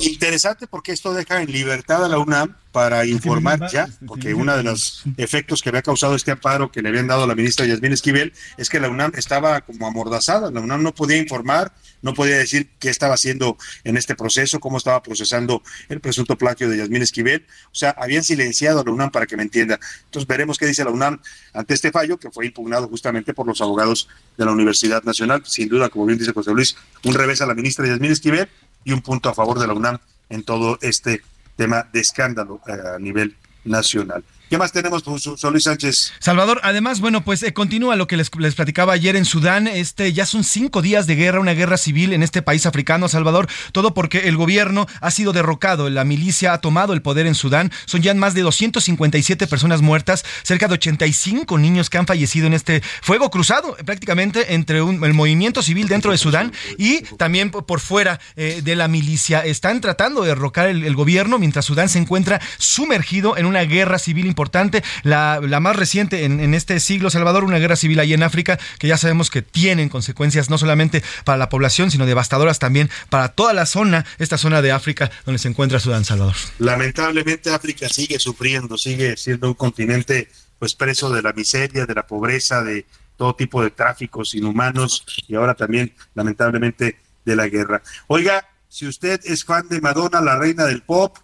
[0.00, 4.62] Interesante porque esto deja en libertad a la UNAM para informar ya, porque uno de
[4.62, 7.92] los efectos que había causado este amparo que le habían dado a la ministra Yasmín
[7.92, 12.38] Esquivel es que la UNAM estaba como amordazada, la UNAM no podía informar, no podía
[12.38, 17.02] decir qué estaba haciendo en este proceso, cómo estaba procesando el presunto plagio de Yasmín
[17.02, 19.78] Esquivel, o sea, habían silenciado a la UNAM para que me entienda.
[20.06, 21.20] Entonces veremos qué dice la UNAM
[21.52, 24.08] ante este fallo que fue impugnado justamente por los abogados
[24.38, 26.74] de la Universidad Nacional, sin duda, como bien dice José Luis,
[27.04, 28.48] un revés a la ministra Yasmín Esquivel
[28.82, 29.98] y un punto a favor de la UNAM
[30.30, 31.22] en todo este
[31.62, 34.24] tema de escándalo eh, a nivel nacional.
[34.52, 36.12] ¿Qué más tenemos, José Luis Sánchez?
[36.18, 39.66] Salvador, además, bueno, pues eh, continúa lo que les, platicaba ayer en Sudán.
[39.66, 43.48] Este, ya son cinco días de guerra, una guerra civil en este país africano, Salvador.
[43.72, 47.72] Todo porque el gobierno ha sido derrocado, la milicia ha tomado el poder en Sudán.
[47.86, 52.52] Son ya más de 257 personas muertas, cerca de 85 niños que han fallecido en
[52.52, 57.50] este fuego cruzado, eh, prácticamente entre un, el movimiento civil dentro de Sudán y también
[57.50, 59.46] por fuera eh, de la milicia.
[59.46, 63.98] Están tratando de derrocar el, el gobierno mientras Sudán se encuentra sumergido en una guerra
[63.98, 68.12] civil importante importante, la, más reciente en, en, este siglo, Salvador, una guerra civil ahí
[68.12, 72.58] en África, que ya sabemos que tienen consecuencias no solamente para la población, sino devastadoras
[72.58, 76.34] también para toda la zona, esta zona de África donde se encuentra Sudán, Salvador.
[76.58, 80.28] Lamentablemente África sigue sufriendo, sigue siendo un continente
[80.58, 82.84] pues preso de la miseria, de la pobreza, de
[83.16, 87.80] todo tipo de tráficos inhumanos y ahora también lamentablemente de la guerra.
[88.08, 91.16] Oiga, si usted es fan de Madonna, la reina del pop,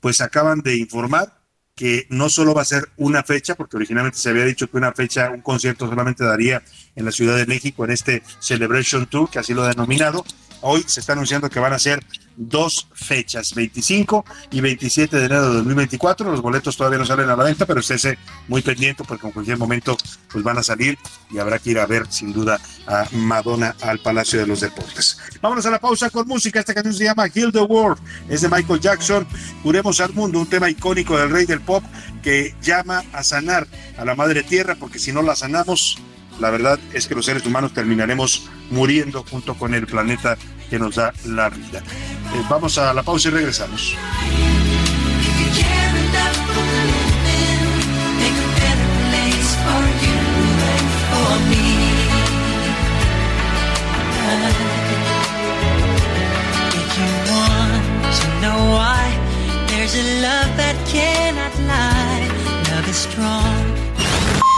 [0.00, 1.41] pues acaban de informar
[1.74, 4.92] que no solo va a ser una fecha, porque originalmente se había dicho que una
[4.92, 6.62] fecha, un concierto solamente daría
[6.94, 10.24] en la Ciudad de México en este Celebration Tour, que así lo ha denominado.
[10.60, 12.04] Hoy se está anunciando que van a ser
[12.36, 16.30] dos fechas, 25 y 27 de enero de 2024.
[16.30, 18.18] Los boletos todavía no salen a la venta, pero estése
[18.48, 19.96] muy pendiente porque en cualquier momento
[20.30, 20.98] pues van a salir
[21.30, 25.18] y habrá que ir a ver sin duda a Madonna al Palacio de los Deportes.
[25.40, 26.60] Vámonos a la pausa con música.
[26.60, 28.00] Esta canción se llama Heal the World.
[28.28, 29.26] Es de Michael Jackson.
[29.62, 31.84] Curemos al mundo, un tema icónico del rey del pop
[32.22, 35.98] que llama a sanar a la madre tierra porque si no la sanamos
[36.40, 40.36] la verdad es que los seres humanos terminaremos muriendo junto con el planeta
[40.70, 41.80] que nos da la vida.
[41.80, 43.96] Eh, vamos a la pausa y regresamos.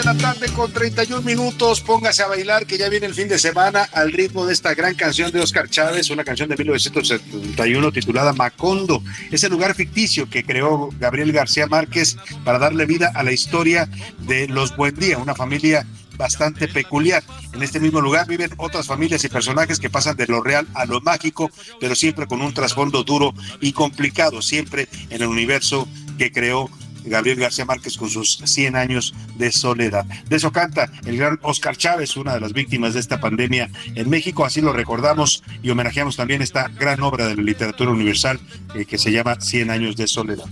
[0.00, 1.82] De la tarde con 31 minutos.
[1.82, 4.94] Póngase a bailar que ya viene el fin de semana al ritmo de esta gran
[4.94, 9.02] canción de Oscar Chávez, una canción de 1971 titulada Macondo.
[9.30, 12.16] Ese lugar ficticio que creó Gabriel García Márquez
[12.46, 13.90] para darle vida a la historia
[14.20, 15.86] de los Buendía, una familia
[16.16, 17.22] bastante peculiar.
[17.52, 20.86] En este mismo lugar viven otras familias y personajes que pasan de lo real a
[20.86, 25.86] lo mágico, pero siempre con un trasfondo duro y complicado, siempre en el universo
[26.16, 26.70] que creó
[27.04, 30.04] Gabriel García Márquez con sus 100 años de soledad.
[30.28, 34.08] De eso canta el gran Oscar Chávez, una de las víctimas de esta pandemia en
[34.08, 34.44] México.
[34.44, 38.40] Así lo recordamos y homenajeamos también esta gran obra de la literatura universal
[38.74, 40.46] eh, que se llama 100 años de soledad.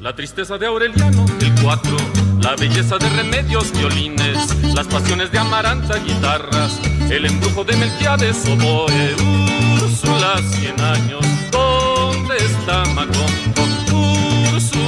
[0.00, 1.96] La tristeza de Aureliano, el cuatro,
[2.40, 6.78] la belleza de remedios, violines, las pasiones de Amaranta, guitarras,
[7.10, 9.14] el embrujo de Melquiades, oboe,
[9.82, 13.53] Úrsula, cien años, ¿dónde está Macondo?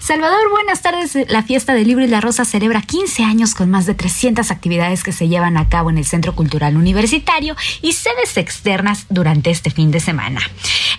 [0.00, 1.16] Salvador, buenas tardes.
[1.28, 5.02] La fiesta del libro y la rosa celebra 15 años con más de 300 actividades
[5.02, 9.70] que se llevan a cabo en el Centro Cultural Universitario y sedes externas durante este
[9.70, 10.40] fin de semana.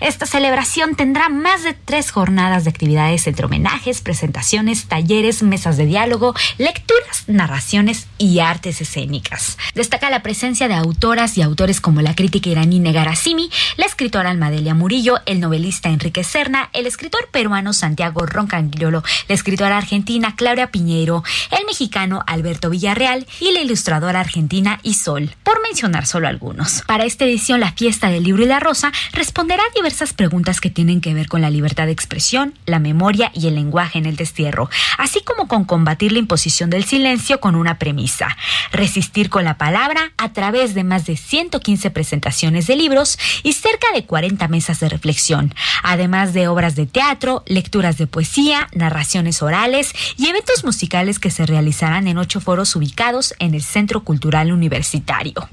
[0.00, 5.86] Esta celebración tendrá más de tres jornadas de actividades entre homenajes, presentaciones, talleres, mesas de
[5.86, 9.58] diálogo, lecturas, narraciones y artes escénicas.
[9.74, 14.30] Destaca la presencia de autoras y autores como la crítica iraní Negar Asimi, la escritora
[14.30, 20.70] Almadelia Murillo, el novelista Enrique Serna, el escritor peruano Santiago Roncanguilolo la escritora argentina Claudia
[20.70, 26.82] Piñeiro, el mexicano Alberto Villarreal y la ilustradora argentina Isol, por mencionar solo algunos.
[26.86, 30.70] Para esta edición, la fiesta del libro y la rosa responderá a diversas preguntas que
[30.70, 34.16] tienen que ver con la libertad de expresión, la memoria y el lenguaje en el
[34.16, 38.36] destierro, así como con combatir la imposición del silencio con una premisa,
[38.72, 43.86] resistir con la palabra a través de más de 115 presentaciones de libros y cerca
[43.94, 49.92] de 40 mesas de reflexión, además de obras de teatro, lecturas de poesía, narraciones orales
[50.16, 55.48] y eventos musicales que se realizarán en ocho foros ubicados en el Centro Cultural Universitario.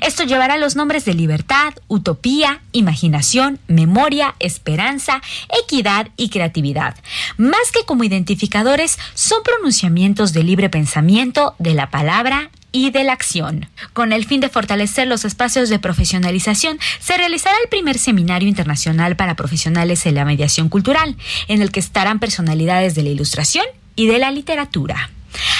[0.00, 5.22] Esto llevará los nombres de libertad, utopía, imaginación, memoria, esperanza,
[5.62, 6.96] equidad y creatividad.
[7.36, 13.12] Más que como identificadores, son pronunciamientos de libre pensamiento, de la palabra y de la
[13.12, 13.66] acción.
[13.92, 19.16] Con el fin de fortalecer los espacios de profesionalización, se realizará el primer seminario internacional
[19.16, 21.16] para profesionales en la mediación cultural,
[21.48, 23.64] en el que estarán personalidades de la ilustración
[23.96, 25.10] y de la literatura.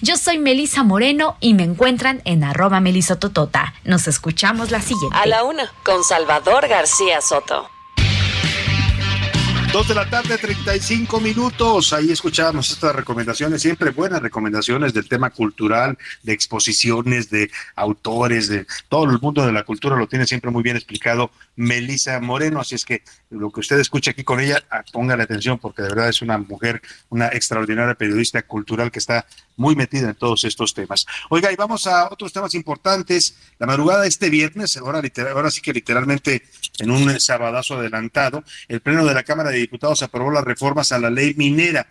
[0.02, 3.74] Yo soy Melisa Moreno y me encuentran en arroba melisototota.
[3.84, 5.18] Nos escuchamos la siguiente.
[5.18, 7.70] A la una, con Salvador García Soto.
[9.74, 11.92] Dos de la tarde, 35 minutos.
[11.92, 18.66] Ahí escuchábamos estas recomendaciones, siempre buenas recomendaciones del tema cultural, de exposiciones, de autores, de
[18.88, 22.62] todo el mundo de la cultura lo tiene siempre muy bien explicado Melisa Moreno.
[22.62, 25.90] Así es que lo que usted escucha aquí con ella, ah, póngale atención porque de
[25.90, 29.26] verdad es una mujer, una extraordinaria periodista cultural que está
[29.58, 31.06] muy metida en todos estos temas.
[31.30, 33.36] Oiga, y vamos a otros temas importantes.
[33.60, 35.02] La madrugada de este viernes, ahora,
[35.34, 36.44] ahora sí que literalmente
[36.80, 41.00] en un sabadazo adelantado, el Pleno de la Cámara de Diputados aprobó las reformas a
[41.00, 41.88] la ley minera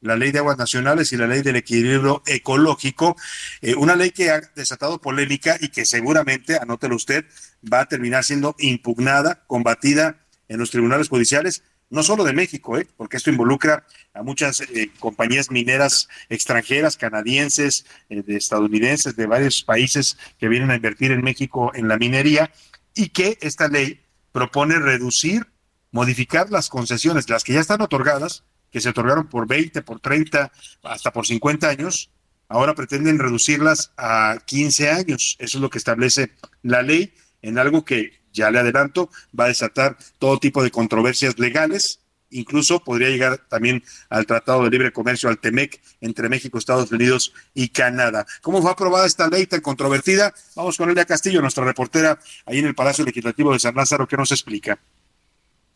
[0.00, 3.16] la ley de aguas nacionales y la ley del equilibrio ecológico,
[3.60, 7.24] eh, una ley que ha desatado polémica y que seguramente, anótelo usted,
[7.70, 12.86] va a terminar siendo impugnada, combatida en los tribunales judiciales, no solo de México, ¿eh?
[12.96, 19.62] porque esto involucra a muchas eh, compañías mineras extranjeras, canadienses, eh, de estadounidenses, de varios
[19.62, 22.50] países que vienen a invertir en México en la minería,
[22.94, 24.00] y que esta ley
[24.32, 25.46] propone reducir,
[25.92, 30.50] modificar las concesiones, las que ya están otorgadas, que se otorgaron por 20, por 30,
[30.82, 32.10] hasta por 50 años,
[32.48, 35.36] ahora pretenden reducirlas a 15 años.
[35.38, 36.32] Eso es lo que establece
[36.62, 41.38] la ley en algo que, ya le adelanto, va a desatar todo tipo de controversias
[41.38, 42.00] legales.
[42.30, 47.32] Incluso podría llegar también al Tratado de Libre Comercio, al TEMEC, entre México, Estados Unidos
[47.54, 48.26] y Canadá.
[48.42, 50.34] ¿Cómo fue aprobada esta ley tan controvertida?
[50.54, 54.16] Vamos con Elia Castillo, nuestra reportera ahí en el Palacio Legislativo de San Lázaro, que
[54.16, 54.78] nos explica.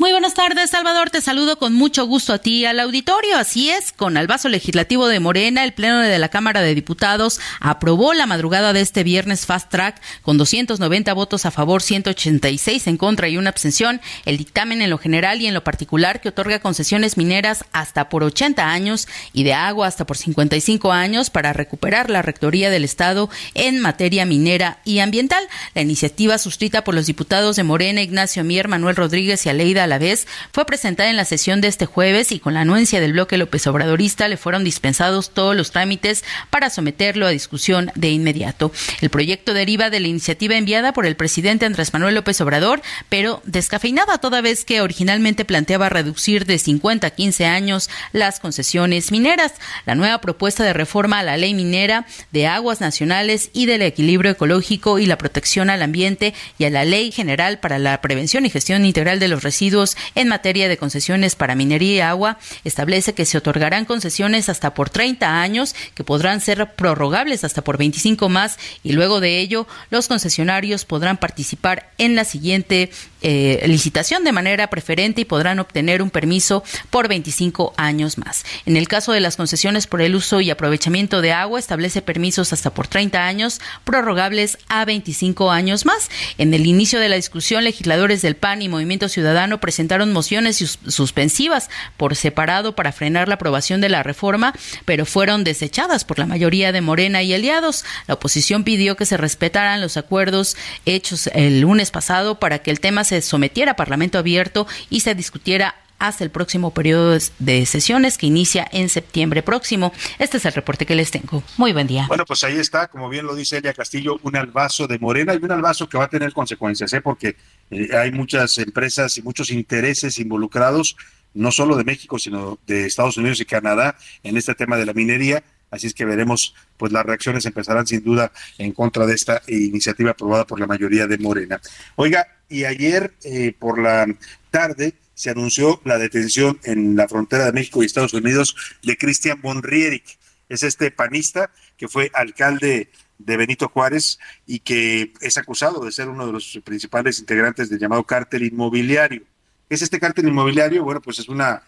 [0.00, 1.10] Muy buenas tardes, Salvador.
[1.10, 3.36] Te saludo con mucho gusto a ti y al auditorio.
[3.36, 7.38] Así es, con el vaso legislativo de Morena, el Pleno de la Cámara de Diputados
[7.60, 12.96] aprobó la madrugada de este viernes Fast Track con 290 votos a favor, 186 en
[12.96, 14.00] contra y una abstención.
[14.24, 18.24] El dictamen en lo general y en lo particular que otorga concesiones mineras hasta por
[18.24, 23.28] 80 años y de agua hasta por 55 años para recuperar la rectoría del Estado
[23.52, 25.46] en materia minera y ambiental.
[25.74, 29.98] La iniciativa suscrita por los diputados de Morena, Ignacio Mier, Manuel Rodríguez y Aleida la
[29.98, 33.36] vez, fue presentada en la sesión de este jueves y con la anuencia del bloque
[33.36, 38.72] López Obradorista le fueron dispensados todos los trámites para someterlo a discusión de inmediato.
[39.02, 42.80] El proyecto deriva de la iniciativa enviada por el presidente Andrés Manuel López Obrador,
[43.10, 49.12] pero descafeinada toda vez que originalmente planteaba reducir de 50 a 15 años las concesiones
[49.12, 49.52] mineras.
[49.84, 54.30] La nueva propuesta de reforma a la ley minera de aguas nacionales y del equilibrio
[54.30, 58.50] ecológico y la protección al ambiente y a la ley general para la prevención y
[58.50, 59.79] gestión integral de los residuos
[60.14, 64.90] en materia de concesiones para minería y agua establece que se otorgarán concesiones hasta por
[64.90, 70.08] 30 años que podrán ser prorrogables hasta por 25 más y luego de ello los
[70.08, 72.90] concesionarios podrán participar en la siguiente
[73.22, 78.44] eh, licitación de manera preferente y podrán obtener un permiso por 25 años más.
[78.64, 82.52] En el caso de las concesiones por el uso y aprovechamiento de agua, establece permisos
[82.52, 86.08] hasta por 30 años, prorrogables a 25 años más.
[86.38, 90.80] En el inicio de la discusión, legisladores del PAN y Movimiento Ciudadano presentaron mociones sus-
[90.88, 94.52] suspensivas por separado para frenar la aprobación de la reforma,
[94.84, 97.84] pero fueron desechadas por la mayoría de Morena y aliados.
[98.08, 100.56] La oposición pidió que se respetaran los acuerdos
[100.86, 105.14] hechos el lunes pasado para que el tema se sometiera a Parlamento abierto y se
[105.14, 109.92] discutiera hasta el próximo periodo de sesiones que inicia en septiembre próximo.
[110.18, 111.44] Este es el reporte que les tengo.
[111.56, 112.06] Muy buen día.
[112.08, 115.36] Bueno, pues ahí está, como bien lo dice Elia Castillo, un albazo de Morena y
[115.36, 117.02] un albazo que va a tener consecuencias, ¿eh?
[117.02, 117.36] porque
[117.70, 120.96] eh, hay muchas empresas y muchos intereses involucrados,
[121.34, 124.94] no solo de México, sino de Estados Unidos y Canadá en este tema de la
[124.94, 125.44] minería.
[125.70, 130.12] Así es que veremos, pues las reacciones empezarán sin duda en contra de esta iniciativa
[130.12, 131.60] aprobada por la mayoría de Morena.
[131.94, 134.06] Oiga, y ayer eh, por la
[134.50, 139.38] tarde se anunció la detención en la frontera de México y Estados Unidos de Cristian
[139.42, 140.16] Bonrieric.
[140.48, 142.88] Es este panista que fue alcalde
[143.18, 147.78] de Benito Juárez y que es acusado de ser uno de los principales integrantes del
[147.78, 149.20] llamado cártel inmobiliario.
[149.68, 150.84] ¿Qué es este cártel inmobiliario?
[150.84, 151.64] Bueno, pues es una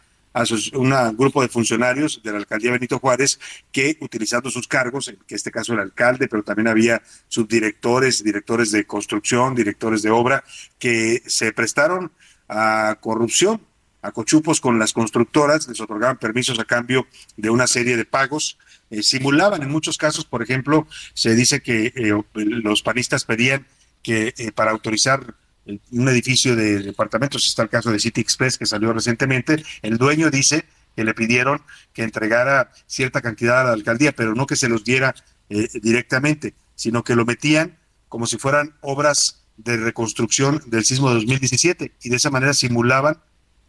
[0.73, 3.39] un grupo de funcionarios de la alcaldía Benito Juárez
[3.71, 8.87] que utilizando sus cargos, en este caso el alcalde, pero también había subdirectores, directores de
[8.87, 10.43] construcción, directores de obra,
[10.79, 12.13] que se prestaron
[12.53, 13.61] a corrupción,
[14.03, 17.07] a cochupos con las constructoras, les otorgaban permisos a cambio
[17.37, 18.59] de una serie de pagos,
[18.91, 23.67] eh, simulaban en muchos casos, por ejemplo, se dice que eh, los panistas pedían
[24.03, 25.35] que eh, para autorizar
[25.93, 30.31] un edificio de departamentos, está el caso de City Express que salió recientemente, el dueño
[30.31, 30.67] dice
[30.97, 31.63] que le pidieron
[31.95, 35.15] que entregara cierta cantidad a la alcaldía, pero no que se los diera
[35.49, 41.93] directamente, sino que lo metían como si fueran obras de reconstrucción del sismo de 2017
[42.03, 43.19] y de esa manera simulaban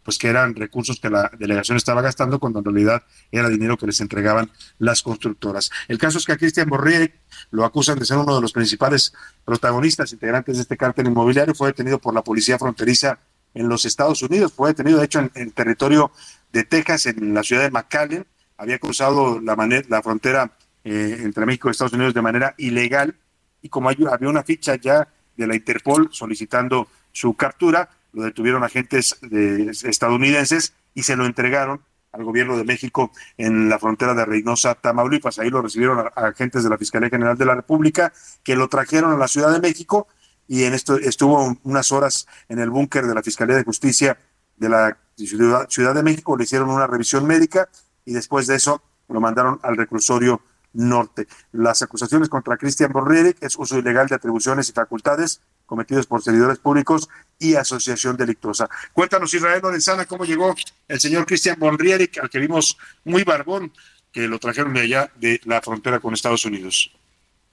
[0.04, 3.02] pues que eran recursos que la delegación estaba gastando cuando en realidad
[3.32, 5.70] era dinero que les entregaban las constructoras.
[5.88, 7.14] El caso es que a Cristian Borrier
[7.50, 11.68] lo acusan de ser uno de los principales protagonistas integrantes de este cártel inmobiliario, fue
[11.68, 13.18] detenido por la policía fronteriza
[13.54, 16.12] en los Estados Unidos, fue detenido de hecho en el territorio
[16.52, 18.26] de Texas, en la ciudad de McAllen,
[18.58, 19.56] había cruzado la,
[19.88, 20.52] la frontera
[20.84, 23.16] eh, entre México y Estados Unidos de manera ilegal
[23.62, 29.18] y como había una ficha ya de la Interpol solicitando su captura, lo detuvieron agentes
[29.22, 31.80] de, estadounidenses y se lo entregaron
[32.12, 35.38] al gobierno de México en la frontera de Reynosa, Tamaulipas.
[35.38, 38.12] Ahí lo recibieron agentes de la Fiscalía General de la República
[38.44, 40.06] que lo trajeron a la Ciudad de México
[40.46, 44.16] y en esto estuvo unas horas en el búnker de la Fiscalía de Justicia
[44.56, 47.68] de la Ciudad, Ciudad de México, le hicieron una revisión médica
[48.04, 50.40] y después de eso lo mandaron al reclusorio
[50.74, 51.26] norte.
[51.52, 56.58] Las acusaciones contra Cristian Borrieric es uso ilegal de atribuciones y facultades cometidos por servidores
[56.58, 58.68] públicos y asociación delictuosa.
[58.92, 60.54] Cuéntanos, Israel Lorenzana, cómo llegó
[60.88, 63.72] el señor Cristian Bonrieric, al que vimos muy barbón,
[64.12, 66.92] que lo trajeron de allá de la frontera con Estados Unidos.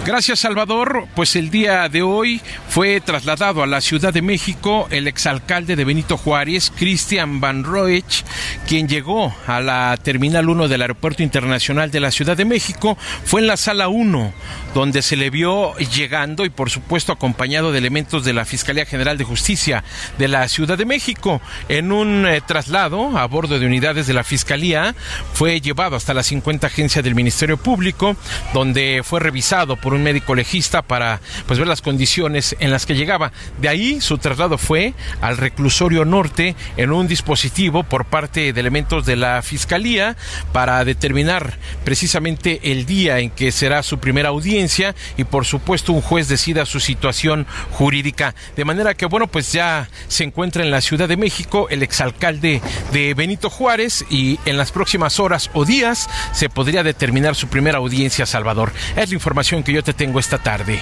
[0.03, 1.07] Gracias, Salvador.
[1.15, 5.85] Pues el día de hoy fue trasladado a la Ciudad de México el exalcalde de
[5.85, 8.23] Benito Juárez, Cristian Van Roech,
[8.67, 12.97] quien llegó a la Terminal 1 del Aeropuerto Internacional de la Ciudad de México.
[13.25, 14.33] Fue en la Sala 1,
[14.73, 19.19] donde se le vio llegando y, por supuesto, acompañado de elementos de la Fiscalía General
[19.19, 19.83] de Justicia
[20.17, 21.41] de la Ciudad de México.
[21.69, 24.95] En un eh, traslado a bordo de unidades de la Fiscalía,
[25.33, 28.15] fue llevado hasta la 50 agencia del Ministerio Público,
[28.51, 32.95] donde fue revisado por un médico legista para pues ver las condiciones en las que
[32.95, 33.31] llegaba.
[33.59, 39.05] De ahí su traslado fue al reclusorio norte en un dispositivo por parte de elementos
[39.05, 40.15] de la fiscalía
[40.53, 46.01] para determinar precisamente el día en que será su primera audiencia y por supuesto un
[46.01, 48.35] juez decida su situación jurídica.
[48.55, 52.61] De manera que bueno, pues ya se encuentra en la Ciudad de México el exalcalde
[52.91, 57.77] de Benito Juárez y en las próximas horas o días se podría determinar su primera
[57.77, 58.71] audiencia Salvador.
[58.95, 60.79] Es la información que yo te tengo esta tarde.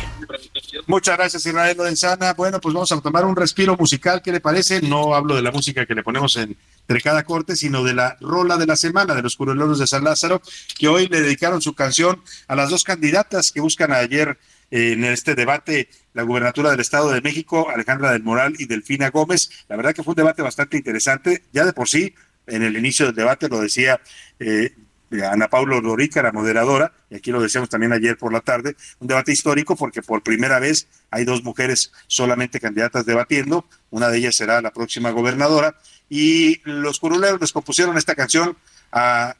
[0.88, 2.34] Muchas gracias, Israel Lorenzana.
[2.34, 4.22] Bueno, pues vamos a tomar un respiro musical.
[4.22, 4.82] ¿Qué le parece?
[4.82, 8.18] No hablo de la música que le ponemos en, entre cada corte, sino de la
[8.20, 10.42] rola de la semana de los Curuleros de San Lázaro,
[10.78, 14.38] que hoy le dedicaron su canción a las dos candidatas que buscan ayer
[14.72, 19.10] eh, en este debate la gubernatura del Estado de México, Alejandra del Moral y Delfina
[19.10, 19.50] Gómez.
[19.68, 21.44] La verdad que fue un debate bastante interesante.
[21.54, 22.14] Ya de por sí,
[22.48, 24.02] en el inicio del debate lo decía
[24.40, 24.74] eh,
[25.12, 29.08] Ana Paula Lorica, la moderadora, y aquí lo decíamos también ayer por la tarde, un
[29.08, 34.36] debate histórico porque por primera vez hay dos mujeres solamente candidatas debatiendo, una de ellas
[34.36, 35.76] será la próxima gobernadora,
[36.10, 38.58] y los curuleros les compusieron esta canción
[38.92, 39.36] a,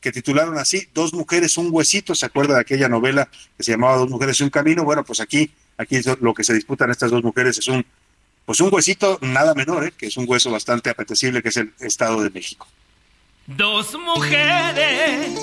[0.00, 3.96] que titularon así, Dos mujeres, un huesito, ¿se acuerda de aquella novela que se llamaba
[3.96, 4.84] Dos mujeres y un camino?
[4.84, 7.84] Bueno, pues aquí, aquí lo que se disputan estas dos mujeres es un,
[8.44, 9.92] pues un huesito nada menor, ¿eh?
[9.96, 12.66] que es un hueso bastante apetecible, que es el Estado de México.
[13.48, 15.36] Dos mujeres,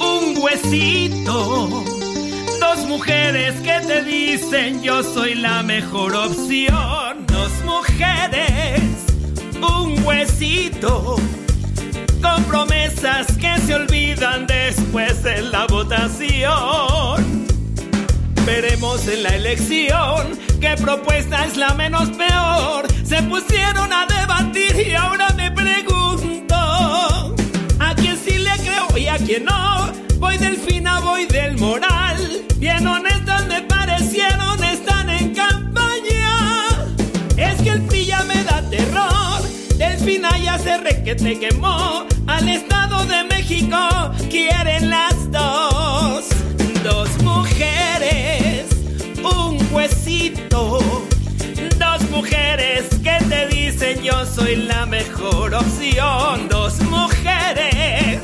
[0.00, 1.84] un huesito.
[2.58, 7.24] Dos mujeres que te dicen yo soy la mejor opción.
[7.28, 8.80] Dos mujeres,
[9.60, 11.16] un huesito
[12.20, 17.46] con promesas que se olvidan después de la votación.
[18.44, 22.88] Veremos en la elección qué propuesta es la menos peor.
[23.04, 26.05] Se pusieron a debatir y ahora me pregunto
[29.26, 29.92] quién no.
[30.18, 32.16] Voy del fina, voy del moral.
[32.56, 36.68] Bien honestas me parecieron, están en campaña.
[37.36, 39.42] Es que el pilla me da terror.
[39.76, 42.06] Delfina ya se requete quemó.
[42.26, 43.78] Al Estado de México
[44.30, 46.24] quieren las dos.
[46.84, 48.64] Dos mujeres,
[49.18, 50.78] un huesito.
[51.78, 56.48] Dos mujeres que te dicen yo soy la mejor opción.
[56.48, 58.20] Dos mujeres,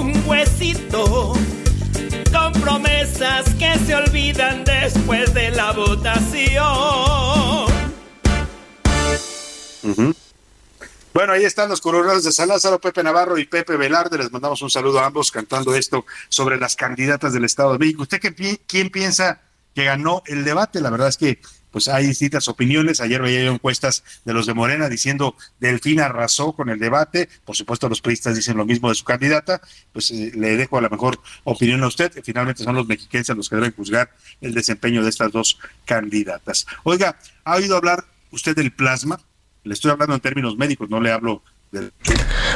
[0.00, 1.34] un huesito.
[2.32, 6.60] Con promesas que se olvidan después de la votación.
[11.12, 14.16] Bueno, ahí están los colorados de San Lázaro, Pepe Navarro y Pepe Velarde.
[14.16, 18.02] Les mandamos un saludo a ambos cantando esto sobre las candidatas del Estado de México.
[18.02, 19.42] ¿Usted qué, quién piensa
[19.74, 20.80] que ganó el debate?
[20.80, 21.40] La verdad es que
[21.70, 23.00] pues hay distintas opiniones.
[23.00, 27.28] Ayer veía yo encuestas de los de Morena diciendo Delfín arrasó con el debate.
[27.44, 29.60] Por supuesto, los priistas dicen lo mismo de su candidata.
[29.92, 32.12] Pues eh, le dejo a la mejor opinión a usted.
[32.24, 34.10] Finalmente son los mexiquenses los que deben juzgar
[34.40, 36.66] el desempeño de estas dos candidatas.
[36.84, 39.20] Oiga, ¿ha oído hablar usted del plasma?
[39.64, 41.42] Le estoy hablando en términos médicos, no le hablo.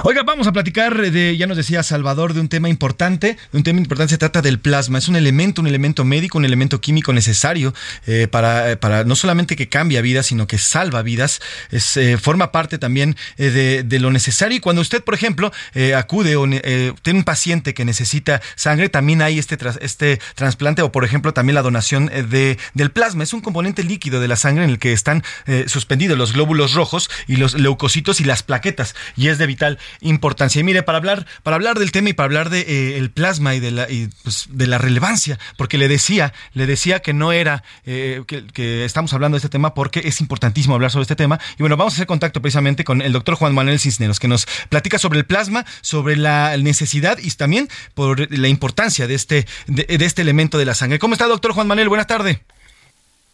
[0.03, 3.39] Oiga, vamos a platicar de, ya nos decía Salvador, de un tema importante.
[3.53, 4.99] Un tema importante se trata del plasma.
[4.99, 7.73] Es un elemento, un elemento médico, un elemento químico necesario
[8.07, 11.41] eh, para, eh, para no solamente que cambia vidas, sino que salva vidas.
[11.71, 14.57] Es, eh, forma parte también de, lo necesario.
[14.57, 15.53] Y cuando usted, por ejemplo,
[15.97, 20.91] acude o ne- tiene un paciente que necesita sangre, también hay este, este trasplante o,
[20.91, 23.23] por ejemplo, también la donación de, del plasma.
[23.23, 25.23] Es un componente líquido de la sangre en el que están
[25.67, 28.95] suspendidos los glóbulos rojos y los leucocitos y las plaquetas.
[29.17, 30.61] Y es de vital importancia.
[30.61, 33.55] Y mire, para hablar, para hablar del tema y para hablar de eh, el plasma
[33.55, 37.33] y de la y, pues, de la relevancia, porque le decía, le decía que no
[37.33, 41.17] era eh, que, que estamos hablando de este tema porque es importantísimo hablar sobre este
[41.17, 41.41] tema.
[41.59, 44.47] Y bueno, vamos a hacer contacto precisamente con el doctor Juan Manuel Cisneros, que nos
[44.69, 49.85] platica sobre el plasma, sobre la necesidad y también por la importancia de este, de,
[49.85, 50.99] de este elemento de la sangre.
[50.99, 51.89] ¿Cómo está, doctor Juan Manuel?
[51.89, 52.39] Buenas tardes.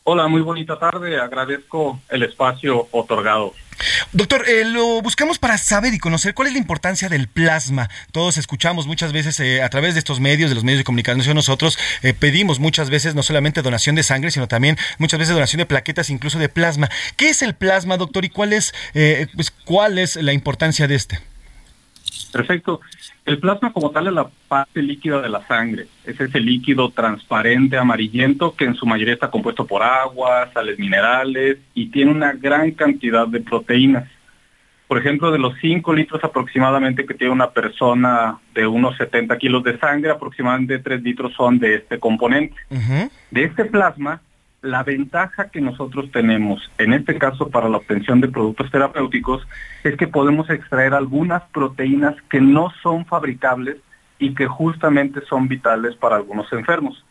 [0.05, 1.21] Hola, muy bonita tarde.
[1.21, 3.53] Agradezco el espacio otorgado.
[4.13, 7.89] Doctor, eh, lo buscamos para saber y conocer cuál es la importancia del plasma.
[8.13, 11.35] Todos escuchamos muchas veces eh, a través de estos medios, de los medios de comunicación,
[11.35, 15.59] nosotros eh, pedimos muchas veces no solamente donación de sangre, sino también muchas veces donación
[15.59, 16.91] de plaquetas, incluso de plasma.
[17.17, 18.75] ¿Qué es el plasma, doctor, y cuál es,
[19.35, 21.30] pues, cuál es la importancia de este?
[22.33, 22.81] Perfecto.
[23.27, 25.87] El plasma como tal es la parte líquida de la sangre.
[26.05, 31.59] Es ese líquido transparente, amarillento, que en su mayoría está compuesto por agua, sales minerales
[31.75, 34.09] y tiene una gran cantidad de proteínas.
[34.89, 39.63] Por ejemplo, de los 5 litros aproximadamente que tiene una persona de unos 70 kilos
[39.63, 42.57] de sangre, aproximadamente 3 litros son de este componente.
[43.31, 44.21] De este plasma,
[44.63, 49.47] la ventaja que nosotros tenemos, en este caso para la obtención de productos terapéuticos,
[49.85, 53.77] es que podemos extraer algunas proteínas que no son fabricables
[54.19, 57.05] y que justamente son vitales para algunos enfermos.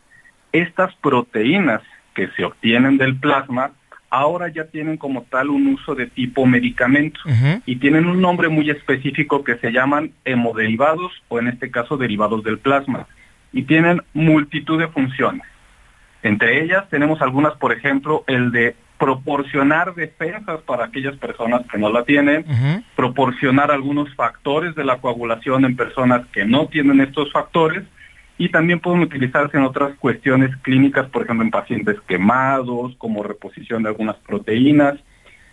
[0.52, 1.82] Estas proteínas
[2.14, 3.72] que se obtienen del plasma
[4.10, 7.20] ahora ya tienen como tal un uso de tipo medicamento
[7.64, 12.42] y tienen un nombre muy específico que se llaman hemoderivados o en este caso derivados
[12.42, 13.06] del plasma
[13.52, 15.42] y tienen multitud de funciones.
[16.22, 21.90] Entre ellas tenemos algunas, por ejemplo, el de proporcionar defensas para aquellas personas que no
[21.90, 22.44] la tienen,
[22.94, 27.82] proporcionar algunos factores de la coagulación en personas que no tienen estos factores
[28.36, 33.82] y también pueden utilizarse en otras cuestiones clínicas, por ejemplo, en pacientes quemados, como reposición
[33.82, 34.98] de algunas proteínas.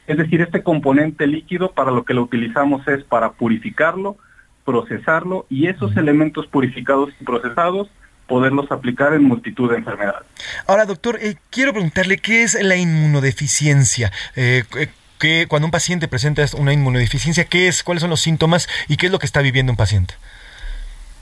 [0.07, 4.18] Es decir, este componente líquido para lo que lo utilizamos es para purificarlo,
[4.65, 7.89] procesarlo y esos elementos purificados y procesados
[8.27, 10.27] poderlos aplicar en multitud de enfermedades.
[10.67, 14.11] Ahora, doctor, eh, quiero preguntarle qué es la inmunodeficiencia.
[14.35, 14.87] Eh, eh,
[15.19, 17.83] que cuando un paciente presenta una inmunodeficiencia, ¿qué es?
[17.83, 20.13] ¿Cuáles son los síntomas y qué es lo que está viviendo un paciente?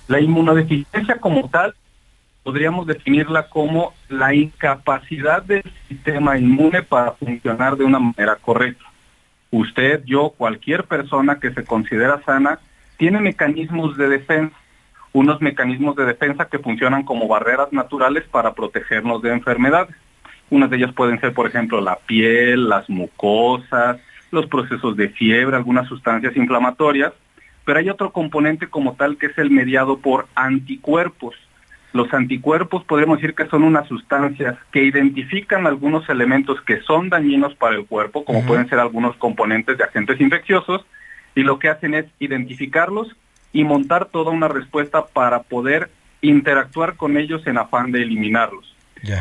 [0.07, 1.73] La inmunodeficiencia como tal
[2.43, 8.85] podríamos definirla como la incapacidad del sistema inmune para funcionar de una manera correcta.
[9.49, 12.59] Usted, yo, cualquier persona que se considera sana,
[12.97, 14.55] tiene mecanismos de defensa,
[15.15, 19.95] unos mecanismos de defensa que funcionan como barreras naturales para protegernos de enfermedades.
[20.49, 23.97] Unas de ellas pueden ser, por ejemplo, la piel, las mucosas,
[24.31, 27.13] los procesos de fiebre, algunas sustancias inflamatorias,
[27.63, 31.33] pero hay otro componente como tal que es el mediado por anticuerpos.
[31.93, 37.55] Los anticuerpos podemos decir que son unas sustancias que identifican algunos elementos que son dañinos
[37.55, 40.85] para el cuerpo, como pueden ser algunos componentes de agentes infecciosos,
[41.35, 43.15] y lo que hacen es identificarlos
[43.55, 48.75] y montar toda una respuesta para poder interactuar con ellos en afán de eliminarlos.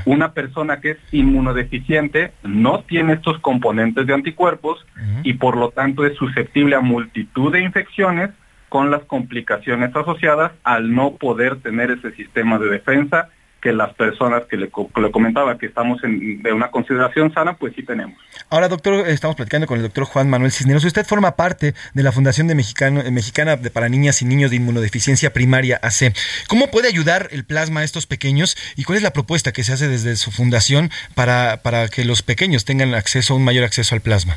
[0.07, 4.85] Una persona que es inmunodeficiente no tiene estos componentes de anticuerpos
[5.23, 8.31] y por lo tanto es susceptible a multitud de infecciones
[8.69, 13.29] con las complicaciones asociadas al no poder tener ese sistema de defensa
[13.65, 17.83] que las personas que le, comentaba que estamos en de una consideración sana, pues sí
[17.83, 18.15] tenemos.
[18.51, 20.85] Ahora, doctor, estamos platicando con el doctor Juan Manuel Cisneros.
[20.85, 24.57] Usted forma parte de la Fundación de Mexicano, Mexicana de para Niñas y Niños de
[24.57, 26.15] Inmunodeficiencia Primaria AC.
[26.47, 29.73] ¿Cómo puede ayudar el plasma a estos pequeños y cuál es la propuesta que se
[29.73, 34.03] hace desde su fundación para, para que los pequeños tengan acceso, un mayor acceso al
[34.03, 34.37] plasma?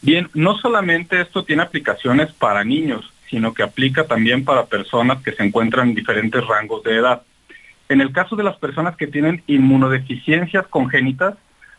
[0.00, 5.32] Bien, no solamente esto tiene aplicaciones para niños, sino que aplica también para personas que
[5.32, 7.20] se encuentran en diferentes rangos de edad.
[7.88, 11.36] En el caso de las personas que tienen inmunodeficiencias congénitas,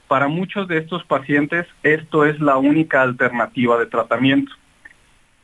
[0.07, 4.53] para muchos de estos pacientes esto es la única alternativa de tratamiento.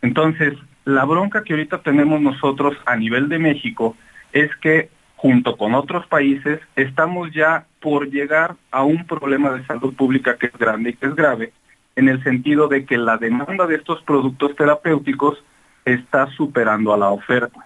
[0.02, 0.54] Entonces,
[0.86, 3.96] la bronca que ahorita tenemos nosotros a nivel de México
[4.32, 9.94] es que junto con otros países estamos ya por llegar a un problema de salud
[9.96, 11.54] pública que es grande y que es grave,
[11.96, 15.42] en el sentido de que la demanda de estos productos terapéuticos
[15.86, 17.66] está superando a la oferta.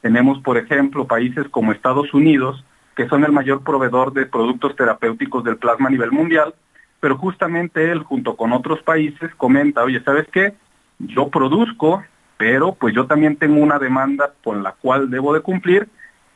[0.00, 2.64] Tenemos, por ejemplo, países como Estados Unidos,
[2.96, 6.54] que son el mayor proveedor de productos terapéuticos del plasma a nivel mundial,
[7.00, 10.54] pero justamente él, junto con otros países, comenta, oye, ¿sabes qué?
[10.98, 12.02] Yo produzco,
[12.36, 15.88] pero pues yo también tengo una demanda con la cual debo de cumplir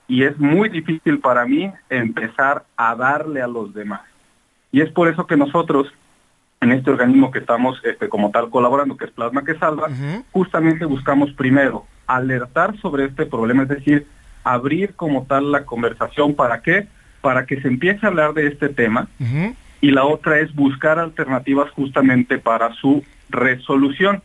[0.06, 4.02] y es muy difícil para mí empezar a darle a los demás.
[4.70, 5.92] Y es por eso que nosotros
[6.60, 9.88] en este organismo que estamos este, como tal colaborando, que es Plasma que Salva,
[10.30, 14.06] justamente buscamos primero alertar sobre este problema, es decir,
[14.44, 16.34] abrir como tal la conversación.
[16.34, 16.86] ¿Para qué?
[17.20, 19.08] Para que se empiece a hablar de este tema.
[19.80, 24.22] Y la otra es buscar alternativas justamente para su resolución.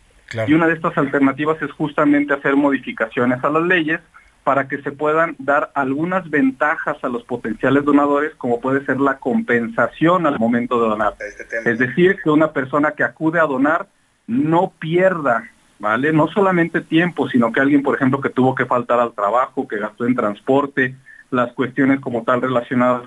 [0.47, 3.99] Y una de estas alternativas es justamente hacer modificaciones a las leyes
[4.43, 9.17] para que se puedan dar algunas ventajas a los potenciales donadores, como puede ser la
[9.17, 11.15] compensación al momento de donar.
[11.19, 13.87] Este es decir, que una persona que acude a donar
[14.25, 15.49] no pierda,
[15.79, 16.13] ¿vale?
[16.13, 19.77] No solamente tiempo, sino que alguien, por ejemplo, que tuvo que faltar al trabajo, que
[19.77, 20.95] gastó en transporte,
[21.31, 23.03] las cuestiones como tal relacionadas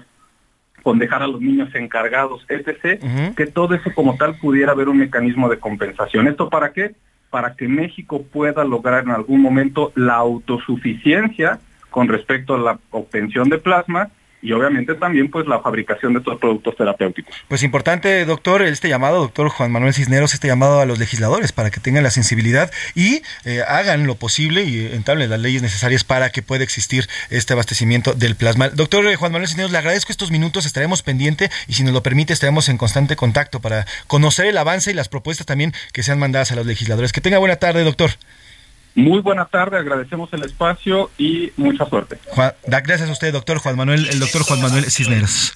[0.82, 4.98] con dejar a los niños encargados, etc., que todo eso como tal pudiera haber un
[4.98, 6.26] mecanismo de compensación.
[6.26, 6.94] ¿Esto para qué?
[7.30, 13.48] para que México pueda lograr en algún momento la autosuficiencia con respecto a la obtención
[13.48, 14.10] de plasma
[14.42, 17.34] y obviamente también pues la fabricación de estos productos terapéuticos.
[17.48, 21.70] Pues importante, doctor, este llamado, doctor Juan Manuel Cisneros, este llamado a los legisladores para
[21.70, 26.30] que tengan la sensibilidad y eh, hagan lo posible y entablen las leyes necesarias para
[26.30, 28.68] que pueda existir este abastecimiento del plasma.
[28.68, 32.02] Doctor eh, Juan Manuel Cisneros, le agradezco estos minutos, estaremos pendiente y si nos lo
[32.02, 36.18] permite estaremos en constante contacto para conocer el avance y las propuestas también que sean
[36.18, 37.12] mandadas a los legisladores.
[37.12, 38.10] Que tenga buena tarde, doctor.
[38.94, 42.18] Muy buena tarde, agradecemos el espacio y mucha suerte.
[42.66, 45.54] gracias a usted, doctor Juan Manuel, el doctor Juan Manuel Cisneros.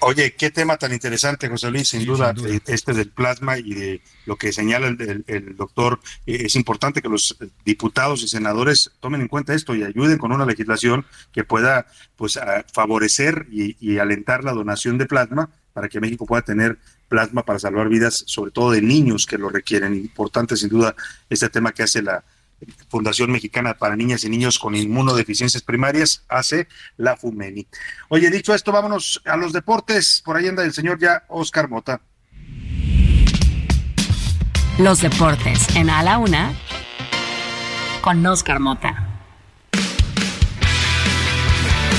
[0.00, 4.02] Oye, qué tema tan interesante, José Luis, sin, duda, eh, este del plasma y de
[4.26, 6.00] lo que señala el, doctor.
[6.26, 10.32] Eh, es importante que los diputados y senadores tomen en cuenta esto y ayuden con
[10.32, 11.86] una legislación que pueda
[12.16, 12.38] pues
[12.72, 16.78] favorecer y, y alentar la donación de plasma para que México pueda tener
[17.08, 19.94] plasma para salvar vidas, sobre todo de niños que lo requieren.
[19.94, 20.94] Importante, sin duda,
[21.30, 22.22] este tema que hace la,
[22.88, 27.66] Fundación Mexicana para Niñas y Niños con Inmunodeficiencias Primarias, hace la FUMENI.
[28.08, 30.22] Oye, dicho esto, vámonos a los deportes.
[30.24, 32.00] Por ahí anda el señor ya Oscar Mota.
[34.78, 36.54] Los deportes en A la Una
[38.02, 39.20] con Oscar Mota.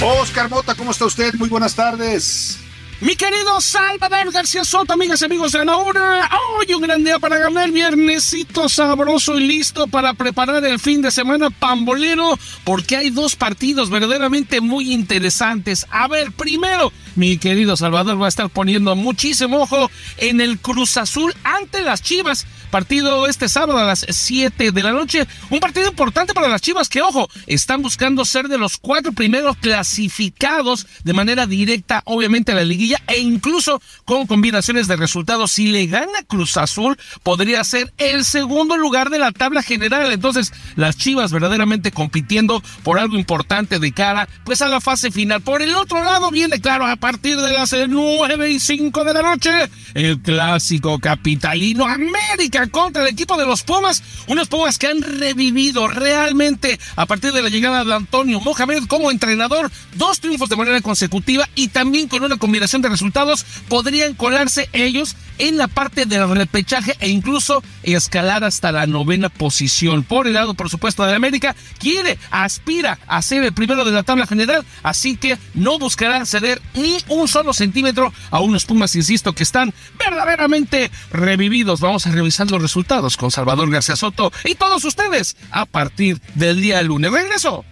[0.02, 1.34] Oscar Mota, ¿cómo está usted?
[1.34, 2.60] Muy buenas tardes.
[3.00, 7.20] Mi querido Salvador García Soto, amigas y amigos de la una, hoy un gran día
[7.20, 13.12] para ganar viernesito sabroso y listo para preparar el fin de semana pambolero, porque hay
[13.12, 15.86] dos partidos verdaderamente muy interesantes.
[15.92, 20.98] A ver, primero, mi querido Salvador va a estar poniendo muchísimo ojo en el Cruz
[20.98, 22.46] Azul ante las Chivas.
[22.70, 25.26] Partido este sábado a las 7 de la noche.
[25.50, 29.56] Un partido importante para las Chivas que, ojo, están buscando ser de los cuatro primeros
[29.58, 35.54] clasificados de manera directa, obviamente, a la liguilla e incluso con combinaciones de resultados.
[35.54, 40.12] Si le gana Cruz Azul, podría ser el segundo lugar de la tabla general.
[40.12, 45.42] Entonces, las Chivas verdaderamente compitiendo por algo importante de cara pues a la fase final.
[45.42, 49.22] Por el otro lado viene claro a partir de las 9 y 5 de la
[49.22, 49.50] noche
[49.94, 54.04] el clásico capitalino América contra el equipo de los Pumas.
[54.28, 59.10] Unos Pumas que han revivido realmente a partir de la llegada de Antonio Mohamed como
[59.10, 59.72] entrenador.
[59.96, 65.16] Dos triunfos de manera consecutiva y también con una combinación de resultados podrían colarse ellos
[65.38, 70.04] en la parte del repechaje e incluso escalar hasta la novena posición.
[70.04, 74.04] Por el lado, por supuesto, de América, quiere, aspira a ser el primero de la
[74.04, 76.62] tabla general, así que no buscará ceder
[77.08, 81.80] un solo centímetro a unos Pumas, insisto, que están verdaderamente revividos.
[81.80, 86.62] Vamos a revisar los resultados con Salvador García Soto y todos ustedes a partir del
[86.62, 87.12] día lunes.
[87.12, 87.66] Regreso.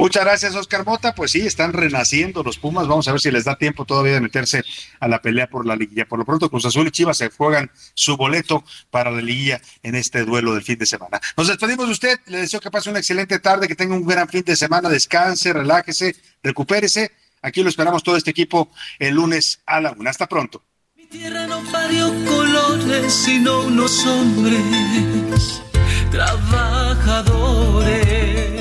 [0.00, 1.14] Muchas gracias, Oscar Mota.
[1.14, 2.88] Pues sí, están renaciendo los Pumas.
[2.88, 4.64] Vamos a ver si les da tiempo todavía de meterse
[4.98, 6.08] a la pelea por la liguilla.
[6.08, 9.94] Por lo pronto, Cruz Azul y Chivas se juegan su boleto para la liguilla en
[9.96, 11.20] este duelo del fin de semana.
[11.36, 12.18] Nos despedimos de usted.
[12.28, 14.88] Le deseo que pase una excelente tarde, que tenga un gran fin de semana.
[14.88, 17.12] Descanse, relájese, recupérese.
[17.42, 20.10] Aquí lo esperamos todo este equipo el lunes a la una.
[20.10, 20.62] Hasta pronto.
[20.94, 25.62] Mi tierra no parió colores, sino unos hombres
[26.10, 28.60] trabajadores.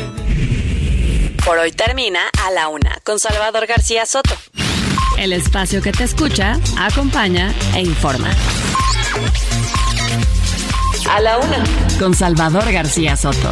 [1.43, 4.35] Por hoy termina A la Una con Salvador García Soto.
[5.17, 8.29] El espacio que te escucha, acompaña e informa.
[11.09, 11.63] A la Una
[11.97, 13.51] con Salvador García Soto.